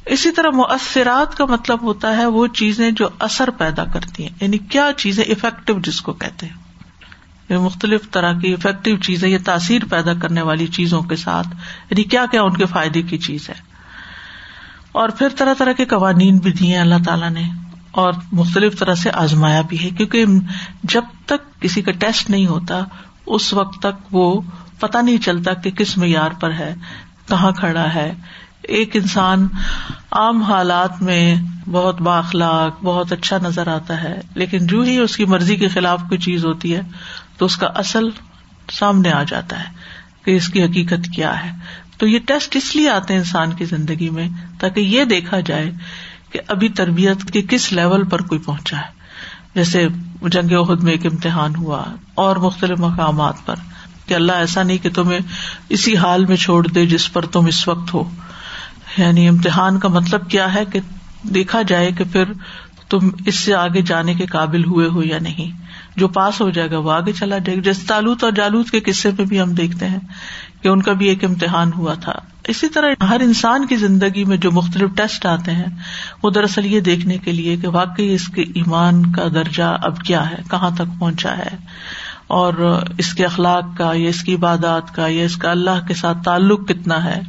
اسی 0.05 0.31
طرح 0.31 0.49
مؤثرات 0.49 1.35
کا 1.35 1.45
مطلب 1.45 1.81
ہوتا 1.81 2.17
ہے 2.17 2.25
وہ 2.25 2.47
چیزیں 2.47 2.91
جو 2.91 3.07
اثر 3.19 3.49
پیدا 3.49 3.85
کرتی 3.85 4.23
ہیں 4.23 4.29
یعنی 4.41 4.57
کیا 4.57 4.89
چیزیں 4.97 5.23
افیکٹو 5.23 5.79
جس 5.79 6.01
کو 6.01 6.13
کہتے 6.13 6.45
ہیں۔ 6.45 6.53
یہ 7.49 7.57
مختلف 7.57 8.01
طرح 8.11 8.33
کی 8.33 8.53
افیکٹو 8.53 8.95
چیزیں، 8.97 9.29
یہ 9.29 9.37
تاثیر 9.45 9.81
پیدا 9.89 10.13
کرنے 10.13 10.41
والی 10.41 10.67
چیزوں 10.67 11.01
کے 11.01 11.15
ساتھ 11.15 11.47
یعنی 11.89 12.03
کیا 12.03 12.25
کیا 12.31 12.41
ان 12.41 12.57
کے 12.57 12.65
فائدے 12.65 13.01
کی 13.01 13.17
چیز 13.17 13.49
ہے۔ 13.49 13.53
اور 14.91 15.09
پھر 15.09 15.27
طرح 15.29 15.53
طرح 15.53 15.73
کے 15.73 15.85
قوانین 15.85 16.37
بھی 16.37 16.51
دیے 16.51 16.77
اللہ 16.77 17.03
تعالیٰ 17.05 17.29
نے، 17.29 17.43
اور 17.91 18.13
مختلف 18.31 18.79
طرح 18.79 18.95
سے 18.95 19.11
آزمایا 19.13 19.61
بھی 19.61 19.83
ہے، 19.83 19.89
کیونکہ 19.89 20.25
جب 20.83 21.03
تک 21.25 21.61
کسی 21.61 21.81
کا 21.81 21.91
ٹیسٹ 21.91 22.29
نہیں 22.29 22.47
ہوتا، 22.47 22.83
اس 23.25 23.53
وقت 23.53 23.79
تک 23.79 24.15
وہ 24.15 24.41
پتا 24.79 25.01
نہیں 25.01 25.17
چلتا 25.17 25.53
کہ 25.53 25.71
کس 25.71 25.97
معیار 25.97 26.31
پر 26.31 26.53
ہے، 26.53 26.75
کہاں 27.29 27.51
کھڑا 27.51 27.93
ہے 27.93 28.13
ایک 28.67 28.95
انسان 28.95 29.47
عام 30.11 30.41
حالات 30.41 31.01
میں 31.01 31.35
بہت 31.71 32.01
باخلاق 32.01 32.83
بہت 32.83 33.11
اچھا 33.11 33.37
نظر 33.37 33.67
آتا 33.67 34.03
ہے، 34.03 34.21
لیکن 34.35 34.67
جو 34.67 34.81
ہی 34.81 34.97
اس 34.97 35.17
کی 35.17 35.25
مرضی 35.25 35.55
کے 35.55 35.67
خلاف 35.67 35.99
کوئی 36.09 36.19
چیز 36.19 36.45
ہوتی 36.45 36.75
ہے، 36.75 36.81
تو 37.37 37.45
اس 37.45 37.57
کا 37.57 37.67
اصل 37.67 38.03
سامنے 38.71 39.11
آ 39.11 39.23
جاتا 39.23 39.59
ہے 39.59 39.65
کہ 40.25 40.31
اس 40.31 40.47
کی 40.47 40.63
حقیقت 40.63 41.09
کیا 41.15 41.45
ہے۔ 41.45 41.51
تو 41.97 42.07
یہ 42.07 42.19
ٹیسٹ 42.19 42.55
اس 42.55 42.75
لیے 42.75 42.89
آتے 42.89 43.13
ہیں 43.13 43.19
انسان 43.19 43.53
کی 43.53 43.65
زندگی 43.65 44.09
میں 44.09 44.29
تاکہ 44.59 44.79
یہ 44.79 45.03
دیکھا 45.03 45.39
جائے 45.39 45.71
کہ 46.31 46.39
ابھی 46.47 46.69
تربیت 46.69 47.31
کے 47.33 47.41
کس 47.41 47.73
لیول 47.73 48.03
پر 48.03 48.21
کوئی 48.21 48.41
پہنچا 48.41 48.77
ہے۔ 48.77 48.95
جیسے 49.55 49.87
جنگ 50.21 50.51
عہد 50.51 50.83
میں 50.83 50.91
ایک 50.91 51.05
امتحان 51.05 51.55
ہوا 51.55 51.83
اور 52.15 52.35
مختلف 52.35 52.79
مقامات 52.79 53.35
پر 53.45 53.55
کہ 54.05 54.13
اللہ 54.13 54.31
ایسا 54.31 54.63
نہیں 54.63 54.77
کہ 54.77 54.89
تمہیں 54.89 55.19
اسی 55.69 55.97
حال 55.97 56.25
میں 56.25 56.35
چھوڑ 56.35 56.67
دے 56.67 56.85
جس 56.85 57.13
پر 57.13 57.25
تم 57.25 57.45
اس 57.45 57.67
وقت 57.67 57.93
ہو۔ 57.93 58.09
یعنی 58.97 59.27
امتحان 59.27 59.79
کا 59.79 59.87
مطلب 59.87 60.29
کیا 60.29 60.53
ہے 60.53 60.65
کہ 60.65 60.79
دیکھا 61.23 61.61
جائے 61.61 61.91
کہ 61.91 62.03
پھر 62.11 62.23
تم 62.89 62.99
اس 63.25 63.35
سے 63.35 63.53
آگے 63.53 63.81
جانے 63.81 64.13
کے 64.13 64.25
قابل 64.25 64.65
ہوئے 64.65 64.87
ہو 64.87 65.03
یا 65.03 65.17
نہیں۔ 65.21 65.65
جو 65.95 66.07
پاس 66.07 66.41
ہو 66.41 66.49
جائے 66.49 66.71
گا 66.71 66.77
وہ 66.77 66.91
آگے 66.91 67.11
چلا 67.11 67.37
جائے 67.37 67.57
گا۔ 67.57 67.61
جیسے 67.61 67.81
تالوت 67.87 68.23
اور 68.23 68.31
جالوت 68.31 68.69
کے 68.69 68.79
قصے 68.79 69.09
میں 69.17 69.25
بھی 69.25 69.41
ہم 69.41 69.53
دیکھتے 69.53 69.87
ہیں 69.87 69.99
کہ 70.61 70.67
ان 70.67 70.81
کا 70.81 70.93
بھی 70.93 71.07
ایک 71.07 71.23
امتحان 71.23 71.71
ہوا 71.73 71.93
تھا۔ 71.93 72.13
اسی 72.47 72.69
طرح 72.69 73.03
ہر 73.03 73.19
انسان 73.19 73.67
کی 73.67 73.75
زندگی 73.75 74.23
میں 74.23 74.37
جو 74.37 74.51
مختلف 74.51 74.89
ٹیسٹ 74.95 75.25
آتے 75.25 75.51
ہیں، 75.51 75.65
وہ 76.23 76.29
دراصل 76.29 76.65
یہ 76.65 76.79
دیکھنے 76.79 77.17
کے 77.17 77.31
لیے 77.31 77.57
کہ 77.57 77.67
واقعی 77.67 78.13
اس 78.13 78.27
کے 78.27 78.41
ایمان 78.41 79.11
کا 79.11 79.23
درجہ 79.33 79.77
اب 79.83 79.99
کیا 79.99 80.29
ہے، 80.29 80.35
کہاں 80.49 80.69
تک 80.69 80.99
پہنچا 80.99 81.37
ہے۔ 81.37 81.55
اور 82.27 82.81
اس 82.97 83.13
کے 83.13 83.25
اخلاق 83.25 83.63
کا، 83.77 83.91
یا 83.93 84.09
اس 84.09 84.21
کی 84.21 84.35
عبادات 84.35 84.95
کا، 84.95 85.07
یا 85.07 85.25
اس 85.25 85.35
کا 85.35 85.51
اللہ 85.51 85.87
کے 85.87 85.93
ساتھ 85.93 86.17
تعلق 86.23 86.67
کتنا 86.67 87.03
ہے۔ 87.03 87.21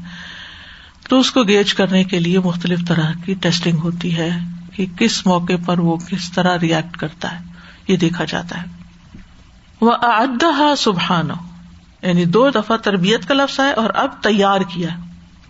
تو 1.08 1.18
اس 1.18 1.30
کو 1.30 1.42
گیج 1.42 1.74
کرنے 1.74 2.04
کے 2.04 2.20
لیے 2.20 2.40
مختلف 2.40 2.78
طرح 2.88 3.12
کی 3.24 3.34
ٹیسٹنگ 3.34 3.78
ہوتی 3.78 4.16
ہے 4.16 4.30
کہ 4.76 4.86
کس 4.98 5.26
موقع 5.26 5.52
پر 5.66 5.78
وہ 5.78 5.96
کس 5.96 6.32
طرح 6.32 6.58
ریئیکٹ 6.62 6.96
کرتا 6.96 7.32
ہے، 7.32 7.44
یہ 7.88 7.96
دیکھا 7.96 8.24
جاتا 8.24 8.62
ہے۔ 8.62 8.66
وہ 9.80 9.92
ادہ 10.02 10.74
سبحان 10.78 11.28
یعنی 12.02 12.24
دو 12.24 12.50
دفعہ 12.50 12.76
تربیت 12.76 13.28
کا 13.28 13.34
لفظ 13.34 13.60
ہے 13.60 13.72
اور 13.72 13.90
اب 13.94 14.22
تیار 14.22 14.60
کیا۔ 14.60 14.88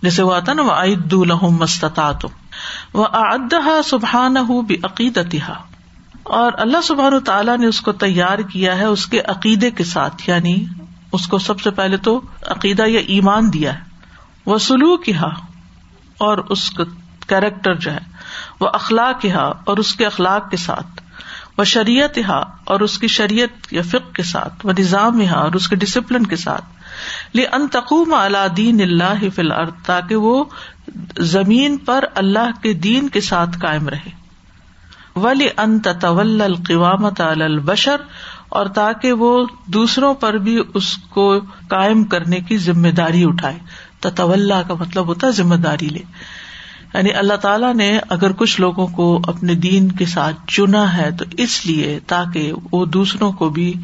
جیسے 0.02 0.22
وہ 0.22 0.34
آتا 0.34 0.52
نا 0.52 0.62
وہ 0.62 0.72
عید 0.72 1.12
الحم 1.12 1.50
مستطاط 1.50 2.26
وہ 2.92 3.06
ادہ 3.12 3.80
سبحان 3.84 4.36
اور 6.22 6.52
اللہ 6.58 6.76
سبحان 6.84 7.20
تعالیٰ 7.20 7.58
نے 7.58 7.66
اس 7.66 7.80
کو 7.80 7.92
تیار 7.92 8.38
کیا 8.38 8.78
ہے 8.78 8.84
اس 8.84 9.06
کے 9.06 9.20
عقیدے 9.20 9.70
کے 9.70 9.84
ساتھ 9.84 10.30
یعنی 10.30 10.64
اس 11.12 11.26
کو 11.26 11.38
سب 11.38 11.60
سے 11.60 11.70
پہلے 11.70 11.96
تو 11.96 12.20
عقیدہ 12.46 12.82
یا 12.86 13.00
ایمان 13.06 13.52
دیا 13.52 13.74
ہے۔ 13.74 13.85
وہ 14.46 14.58
سلوک 14.58 15.08
ہا 15.10 15.28
اور 16.18 16.38
اس 16.48 16.70
کا 16.70 16.84
کیریکٹر 17.28 17.74
جو 17.74 17.92
ہے، 17.92 18.04
وہ 18.60 18.68
اخلاق 18.72 19.24
ہا 19.26 19.46
اور 19.64 19.76
اس 19.76 19.94
کے 19.94 20.06
اخلاق 20.06 20.50
کے 20.50 20.56
ساتھ، 20.56 21.00
وہ 21.58 21.64
شریعت 21.64 22.18
ہا 22.28 22.38
اور 22.64 22.80
اس 22.80 22.98
کی 22.98 23.06
شریعت 23.08 23.72
یا 23.72 23.82
فک 23.82 24.14
کے 24.14 24.22
ساتھ، 24.22 24.66
وہ 24.66 24.72
نظام 24.78 25.20
ہا 25.26 25.38
اور 25.38 25.52
اس 25.52 25.68
کے 25.68 25.76
ڈسپلن 25.76 26.26
کے 26.26 26.36
ساتھ۔ 26.36 26.64
لے 27.34 27.46
ان 27.46 27.66
تقوم 27.68 28.14
اللہ 28.14 28.46
دین 28.56 28.80
اللہ 28.80 29.28
فی 29.34 29.42
الحال 29.42 29.70
تاکہ 29.86 30.16
وہ 30.16 30.44
زمین 31.26 31.76
پر 31.76 32.04
اللہ 32.14 32.60
کے 32.62 32.72
دین 32.72 33.08
کے 33.08 33.20
ساتھ 33.20 33.58
قائم 33.58 33.88
رہے۔ 33.88 34.10
ولی 35.16 35.48
ان 35.56 35.78
تول 35.78 36.40
القوامت 36.42 37.20
البشر، 37.20 38.00
اور 38.48 38.66
تاکہ 38.66 39.12
وہ 39.12 39.30
دوسروں 39.66 40.12
پر 40.14 40.34
بھی 40.38 40.58
اس 40.74 40.96
کو 40.96 41.38
قائم 41.68 42.04
کرنے 42.04 42.40
کی 42.40 42.58
ذمہ 42.58 42.88
داری 42.88 43.24
اٹھائے۔ 43.24 43.58
تطول 44.10 44.52
کا 44.68 44.74
مطلب 44.74 45.06
ہوتا 45.06 45.26
ہے 45.26 45.32
ذمہ 45.32 45.54
داری 45.54 45.88
لے۔ 45.88 46.02
یعنی 46.94 47.12
اللہ 47.12 47.34
تعالیٰ 47.34 47.74
نے 47.74 48.00
اگر 48.08 48.32
کچھ 48.32 48.60
لوگوں 48.60 48.86
کو 48.86 49.20
اپنے 49.26 49.54
دین 49.54 49.92
کے 49.92 50.06
ساتھ 50.06 50.36
چنا 50.46 50.96
ہے 50.96 51.10
تو 51.18 51.24
اس 51.32 51.66
لیے 51.66 51.98
تاکہ 52.06 52.52
وہ 52.72 52.86
دوسروں 52.86 53.32
کو 53.32 53.50
بھی 53.50 53.74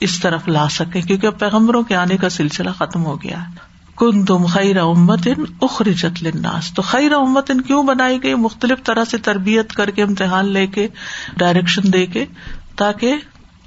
اس 0.00 0.20
طرف 0.20 0.48
لا 0.48 0.68
سکے 0.68 1.00
کیونکہ 1.00 1.30
پیغمبروں 1.30 1.82
کے 1.82 1.96
آنے 1.96 2.16
کا 2.16 2.28
سلسلہ 2.28 2.70
ختم 2.70 3.04
ہو 3.04 3.22
گیا۔ 3.22 3.38
کن 3.96 4.24
تم 4.24 4.46
خیر 4.46 4.78
امت 4.78 5.28
ان 5.36 5.44
اخرجت 5.62 6.22
لناس 6.22 6.74
تو 6.74 6.82
خیر 6.82 7.12
امت 7.12 7.50
ان 7.50 7.60
کیوں 7.60 7.82
بنائی 7.82 8.22
گئی؟ 8.22 8.34
مختلف 8.34 8.82
طرح 8.84 9.04
سے 9.04 9.18
تربیت 9.18 9.72
کر 9.72 9.90
کے، 9.90 10.02
امتحان 10.02 10.46
لے 10.46 10.66
کے 10.66 10.88
ڈائریکشن 11.36 11.92
دے 11.92 12.06
کے، 12.06 12.24
تاکہ 12.76 13.14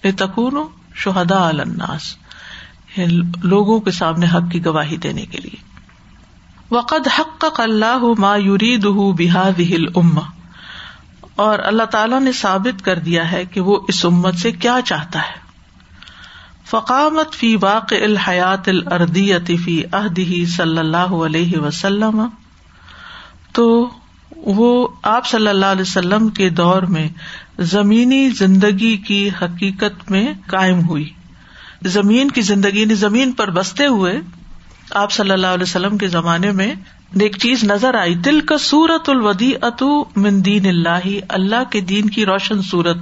تکون 0.02 0.56
شہدا 0.96 1.48
الناس۔ 1.48 2.16
یعنی 2.98 3.20
لوگوں 3.44 3.80
کے 3.80 3.92
سامنے 3.92 4.26
حق 4.26 4.52
کی 4.52 4.66
گواہی 4.66 4.98
دینے 4.98 5.26
کے 5.26 5.38
لیے۔ 5.38 5.71
وقد 6.72 7.08
حق 7.20 7.46
اللہ 7.58 8.04
ما 8.18 8.36
یورید 8.36 8.86
بحاد 8.86 9.62
اما 9.96 10.22
اور 11.36 11.60
اللہ 11.60 11.84
تعالیٰ 11.84 12.22
نے 12.22 12.32
ثابت 12.32 12.86
کر 12.86 13.00
دیا 13.00 13.32
ہے 13.32 13.46
کہ 13.46 13.62
وہ 13.62 13.80
اس 13.88 14.06
امت 14.06 14.36
سے 14.36 14.52
کیا 14.52 14.80
چاہتا 14.86 15.20
ہے۔ 15.20 15.42
فقامت 16.66 17.34
فی 17.34 17.56
واقع 17.56 17.96
الحیات 17.96 18.70
الردی 18.70 19.58
فی 19.66 19.84
عہدی 19.92 20.46
صلی 20.46 20.78
اللہ 20.78 20.98
علیہ 20.98 21.58
وسلم۔ 21.58 22.28
تو 23.52 23.90
وہ 24.32 24.88
آپ 25.04 25.26
صلی 25.26 25.48
اللہ 25.48 25.66
علیہ 25.66 25.82
وسلم 25.82 26.30
کے 26.30 26.50
دور 26.50 26.82
میں 26.82 27.10
زمینی 27.60 28.30
زندگی 28.30 28.98
کی 28.98 29.30
حقیقت 29.42 30.12
میں 30.12 30.34
قائم 30.48 30.88
ہوئی۔ 30.88 31.10
زمین 31.82 32.32
کی 32.32 32.42
زندگی 32.42 32.86
نے 32.86 32.96
زمین 32.96 33.32
پر 33.32 33.52
بستے 33.52 33.86
ہوئے 33.86 34.22
آپ 34.96 35.12
صلی 35.12 35.32
اللہ 35.32 35.48
علیہ 35.48 35.64
وسلم 35.64 35.98
کے 35.98 36.08
زمانے 36.08 36.52
میں 36.52 36.74
ایک 37.20 37.38
چیز 37.38 37.64
نظر 37.64 37.94
آئی 37.94 38.16
دل 38.16 38.40
کا 38.42 38.58
سورت 38.58 39.10
الودی 39.10 39.54
اتو 39.62 40.04
من 40.16 40.46
دین 40.46 40.66
اللہ 40.66 41.08
اللہ 41.30 41.64
کے 41.70 41.82
دین 41.82 42.10
کی 42.10 42.26
روشن 42.26 42.62
سورت 42.62 42.98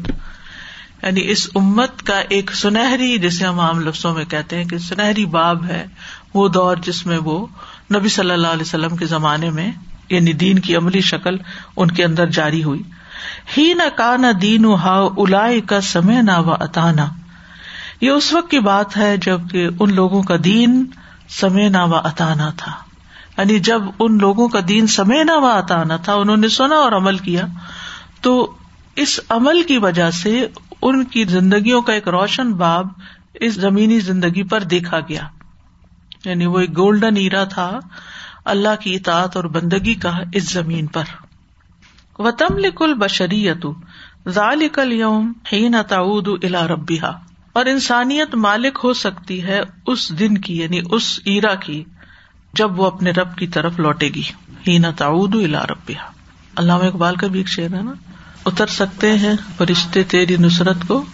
یعنی 1.03 1.31
اس 1.31 1.49
امت 1.55 2.03
کا 2.03 2.21
ایک 2.29 2.51
سنہری، 2.51 3.17
جسے 3.17 3.45
ہم 3.45 3.59
عام 3.59 3.79
لفظوں 3.79 4.13
میں 4.13 4.25
کہتے 4.25 4.57
ہیں 4.57 4.63
کہ 4.63 4.77
سنہری 4.77 5.25
باب 5.25 5.65
ہے، 5.65 5.85
وہ 6.33 6.47
دور 6.47 6.77
جس 6.81 7.05
میں 7.05 7.17
وہ 7.17 7.45
نبی 7.95 8.09
صلی 8.09 8.31
اللہ 8.31 8.47
علیہ 8.47 8.61
وسلم 8.61 8.95
کے 8.95 9.05
زمانے 9.05 9.49
میں 9.49 9.71
یعنی 10.09 10.33
دین 10.33 10.59
کی 10.59 10.75
عملی 10.75 11.01
شکل 11.01 11.37
ان 11.75 11.91
کے 11.91 12.03
اندر 12.03 12.27
جاری 12.27 12.63
ہوئی۔ 12.63 12.81
ہی 13.57 13.73
نہ 13.73 13.89
کا 13.95 14.15
نہ 14.17 14.31
دین 14.41 14.65
و 14.65 14.75
ہا 14.75 15.07
الا 15.17 15.47
کا 15.67 15.81
سمے 15.81 16.21
نہ 16.21 16.37
و 16.37 16.53
اتانا 16.53 17.05
یہ 18.01 18.09
اس 18.09 18.33
وقت 18.33 18.51
کی 18.51 18.59
بات 18.59 18.97
ہے 18.97 19.17
جبکہ 19.17 19.67
ان 19.79 19.95
لوگوں 19.95 20.23
کا 20.23 20.35
دین 20.43 20.85
سمے 21.29 21.69
نہ 21.69 21.77
و 21.77 21.95
اتانا 21.95 22.49
تھا۔ 22.57 22.71
یعنی 23.37 23.59
جب 23.59 23.81
ان 23.99 24.17
لوگوں 24.17 24.47
کا 24.47 24.59
دین 24.67 24.87
سمے 24.87 25.23
نہ 25.23 25.31
و 25.31 25.45
اتانا 25.45 25.95
تھا، 25.97 26.13
انہوں 26.13 26.37
نے 26.37 26.47
سنا 26.47 26.75
اور 26.75 26.91
عمل 26.91 27.17
کیا، 27.17 27.41
تو 28.21 28.55
اس 28.95 29.19
عمل 29.29 29.63
کی 29.63 29.77
وجہ 29.77 30.11
سے 30.11 30.47
ان 30.81 31.03
کی 31.03 31.23
زندگیوں 31.23 31.81
کا 31.81 31.93
ایک 31.93 32.07
روشن 32.07 32.53
باب 32.53 32.87
اس 33.33 33.53
زمینی 33.53 33.99
زندگی 33.99 34.43
پر 34.43 34.63
دیکھا 34.63 34.99
گیا۔ 34.99 35.21
یعنی 36.25 36.45
وہ 36.45 36.59
ایک 36.59 36.77
گولڈن 36.77 37.17
ایرا 37.17 37.43
تھا 37.43 37.79
اللہ 38.45 38.75
کی 38.79 38.95
اطاعت 38.95 39.35
اور 39.35 39.43
بندگی 39.43 39.93
کا 39.93 40.13
اس 40.33 40.51
زمین 40.51 40.87
پر۔ 40.87 41.03
وطم 42.19 42.57
لکل 42.57 42.93
بشریت 42.93 43.65
ذالکل 44.27 44.93
یوم 44.93 45.33
ہی 45.53 45.69
تعود 45.89 46.27
الا 46.43 46.67
ربیہ 46.67 47.11
اور 47.53 47.65
انسانیت 47.65 48.35
مالک 48.35 48.79
ہو 48.83 48.93
سکتی 48.93 49.43
ہے 49.43 49.61
اس 49.87 50.19
دن 50.19 50.37
کی 50.37 50.57
یعنی 50.57 50.79
اس 50.91 51.19
ایرا 51.25 51.55
کی، 51.55 51.83
جب 52.53 52.79
وہ 52.79 52.85
اپنے 52.85 53.11
رب 53.11 53.37
کی 53.37 53.47
طرف 53.47 53.79
لوٹے 53.79 54.07
گی۔ 54.07 54.21
ہی 54.67 54.77
نہ 54.77 54.87
تعود 54.97 55.35
الا 55.35 55.63
ربیہ 55.69 56.11
علامہ 56.55 56.83
اقبال 56.83 57.15
کا 57.15 57.27
بھی 57.27 57.39
ایک 57.39 57.47
شعر 57.47 57.73
ہے 57.73 57.83
نا۔ 57.83 57.93
اتر 58.45 58.67
سکتے 58.67 59.17
ہیں 59.17 59.33
فرشتے 59.57 60.03
تیری 60.03 60.37
نصرت 60.37 60.77
کو، 60.87 61.05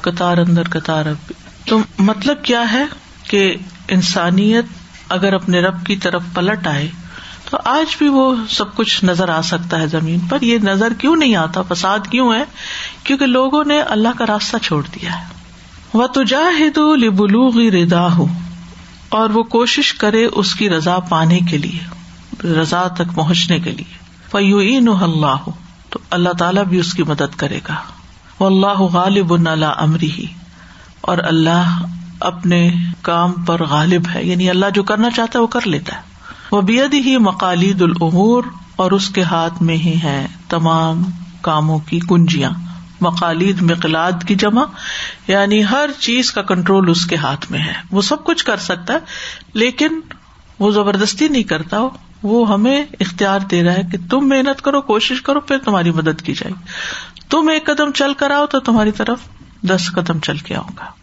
قطار 0.00 0.38
اندر 0.38 0.62
قطار 0.68 1.06
اب۔ 1.06 1.32
تو 1.66 1.78
مطلب 1.98 2.42
کیا 2.42 2.72
ہے 2.72 2.84
کہ 3.28 3.54
انسانیت 3.88 4.64
اگر 5.08 5.32
اپنے 5.32 5.60
رب 5.60 5.86
کی 5.86 5.96
طرف 5.96 6.22
پلٹ 6.34 6.66
آئے، 6.66 6.90
تو 7.50 7.58
آج 7.64 7.96
بھی 7.98 8.08
وہ 8.08 8.36
سب 8.48 8.74
کچھ 8.74 9.04
نظر 9.04 9.28
آ 9.28 9.40
سکتا 9.40 9.80
ہے 9.80 9.86
زمین 9.86 10.20
پر۔ 10.20 10.38
یہ 10.40 10.58
نظر 10.58 10.92
کیوں 10.98 11.16
نہیں 11.16 11.36
آتا؟ 11.36 11.62
فساد 11.62 11.98
کیوں 12.10 12.34
ہے؟ 12.34 12.44
کیونکہ 13.04 13.26
لوگوں 13.26 13.64
نے 13.64 13.80
اللہ 13.80 14.08
کا 14.18 14.26
راستہ 14.26 14.56
چھوڑ 14.56 14.82
دیا 14.82 15.20
ہے۔ 15.20 15.31
وہ 15.94 16.06
تجاہد 16.06 16.78
لبلوغ 16.78 17.58
ردا 17.58 18.14
ہو 18.14 18.26
اور 19.08 19.30
وہ 19.30 19.42
کوشش 19.42 19.94
کرے 19.94 20.24
اس 20.24 20.54
کی 20.54 20.70
رضا 20.70 20.98
پانے 20.98 21.38
کے 21.38 21.58
لیے، 21.58 21.78
رضا 22.46 22.88
تک 22.88 23.14
پہنچنے 23.14 23.58
کے 23.58 23.70
لیے۔ 23.70 24.02
فیو 24.30 24.58
اللہ 25.00 25.26
ہو 25.26 25.50
تو 25.90 25.98
اللہ 26.10 26.28
تعالیٰ 26.28 26.64
بھی 26.64 26.78
اس 26.78 26.94
کی 26.94 27.02
مدد 27.02 27.36
کرے 27.36 27.60
گا۔ 27.68 27.74
وہ 28.40 28.46
اللہ 28.46 28.80
غالب 28.80 29.32
اللہ 29.32 29.72
امری 29.76 30.10
ہی 30.10 30.26
اور 31.00 31.18
اللہ 31.18 31.82
اپنے 32.20 32.70
کام 33.02 33.32
پر 33.32 33.62
غالب 33.64 34.02
ہے۔ 34.14 34.24
یعنی 34.24 34.50
اللہ 34.50 34.66
جو 34.74 34.82
کرنا 34.82 35.10
چاہتا 35.10 35.38
ہے 35.38 35.42
وہ 35.42 35.46
کر 35.46 35.66
لیتا 35.66 35.96
ہے۔ 35.96 36.00
وہ 36.52 36.60
بید 36.60 36.94
ہی 36.94 37.16
مقالید 37.16 37.82
العمور 37.82 38.42
اور 38.76 38.90
اس 38.90 39.08
کے 39.08 39.22
ہاتھ 39.22 39.62
میں 39.62 39.76
ہی 39.76 39.94
ہے 40.02 40.26
تمام 40.48 41.02
کاموں 41.40 41.78
کی 41.78 42.00
کنجیاں۔ 42.08 42.50
مقالید 43.02 43.62
مقلاد 43.62 44.12
کی 44.26 44.34
جمع 44.34 44.64
یعنی 45.28 45.64
ہر 45.64 45.90
چیز 45.98 46.32
کا 46.32 46.42
کنٹرول 46.42 46.90
اس 46.90 47.06
کے 47.06 47.16
ہاتھ 47.16 47.50
میں 47.50 47.58
ہے۔ 47.58 47.72
وہ 47.90 48.02
سب 48.02 48.24
کچھ 48.24 48.44
کر 48.44 48.56
سکتا 48.56 48.94
ہے، 48.94 48.98
لیکن 49.52 50.00
وہ 50.58 50.70
زبردستی 50.70 51.28
نہیں 51.28 51.42
کرتا، 51.42 51.78
وہ 52.22 52.52
ہمیں 52.52 52.84
اختیار 53.00 53.40
دے 53.40 53.62
رہا 53.62 53.72
ہے 53.72 53.82
کہ 53.92 53.98
تم 54.10 54.28
محنت 54.28 54.62
کرو، 54.62 54.80
کوشش 54.80 55.22
کرو، 55.22 55.40
پھر 55.40 55.58
تمہاری 55.58 55.90
مدد 55.90 56.22
کی 56.22 56.34
جائے۔ 56.34 56.52
تم 57.30 57.48
ایک 57.48 57.66
قدم 57.66 57.92
چل 57.92 58.14
کر 58.14 58.30
آؤ 58.30 58.46
تو 58.46 58.60
تمہاری 58.60 58.92
طرف 58.92 59.18
دس 59.62 59.90
قدم 59.94 60.20
چل 60.20 60.36
کے 60.36 60.54
آؤں 60.54 60.76
گا۔ 60.78 61.01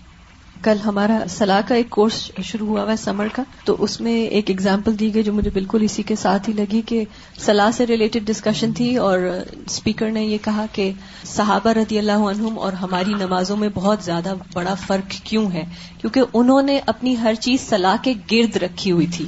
کل 0.62 0.78
ہمارا 0.86 1.24
سلاح 1.30 1.62
کا 1.68 1.76
ایک 1.76 1.90
کورس 1.90 2.32
شروع 2.44 2.68
ہوا 2.68 2.84
ہوا 2.84 2.92
ہے 2.92 2.98
سمر 2.98 3.28
کا 3.34 3.44
تو 3.66 3.76
اس 3.80 4.02
میں 4.02 4.22
ایک 4.22 4.50
ایگزامپل 4.50 5.00
دی 5.00 5.14
گئی 5.14 5.24
جو 5.24 5.34
مجھے 5.34 5.50
بالکل 5.54 5.80
اسی 5.82 6.04
کے 6.04 6.16
ساتھ 6.16 6.50
ہی 6.50 6.54
لگی 6.54 6.82
کہ 6.86 7.04
سلاح 7.40 7.72
سے 7.72 7.88
ریلیٹڈ 7.88 8.28
ڈسکشن 8.28 8.72
تھی 8.72 8.96
اور 8.96 9.20
اسپیکر 9.66 10.12
نے 10.12 10.26
یہ 10.26 10.38
کہا 10.42 10.66
کہ 10.74 10.92
صحابہ 11.26 11.70
رضی 11.70 12.00
اللہ 12.00 12.12
عنہم 12.12 12.60
اور 12.60 12.74
ہماری 12.74 13.14
نمازوں 13.14 13.58
میں 13.58 13.70
بہت 13.74 14.04
زیادہ 14.04 14.34
بڑا 14.54 14.74
فرق 14.74 15.12
کیوں 15.24 15.52
ہے؟ 15.52 15.64
کیونکہ 16.02 16.22
انہوں 16.34 16.62
نے 16.62 16.80
اپنی 16.86 17.18
ہر 17.18 17.34
چیز 17.34 17.70
سلاح 17.70 17.96
کے 18.04 18.14
گرد 18.32 18.58
رکھی 18.58 18.92
ہوئی 18.92 19.08
تھی۔ 19.08 19.26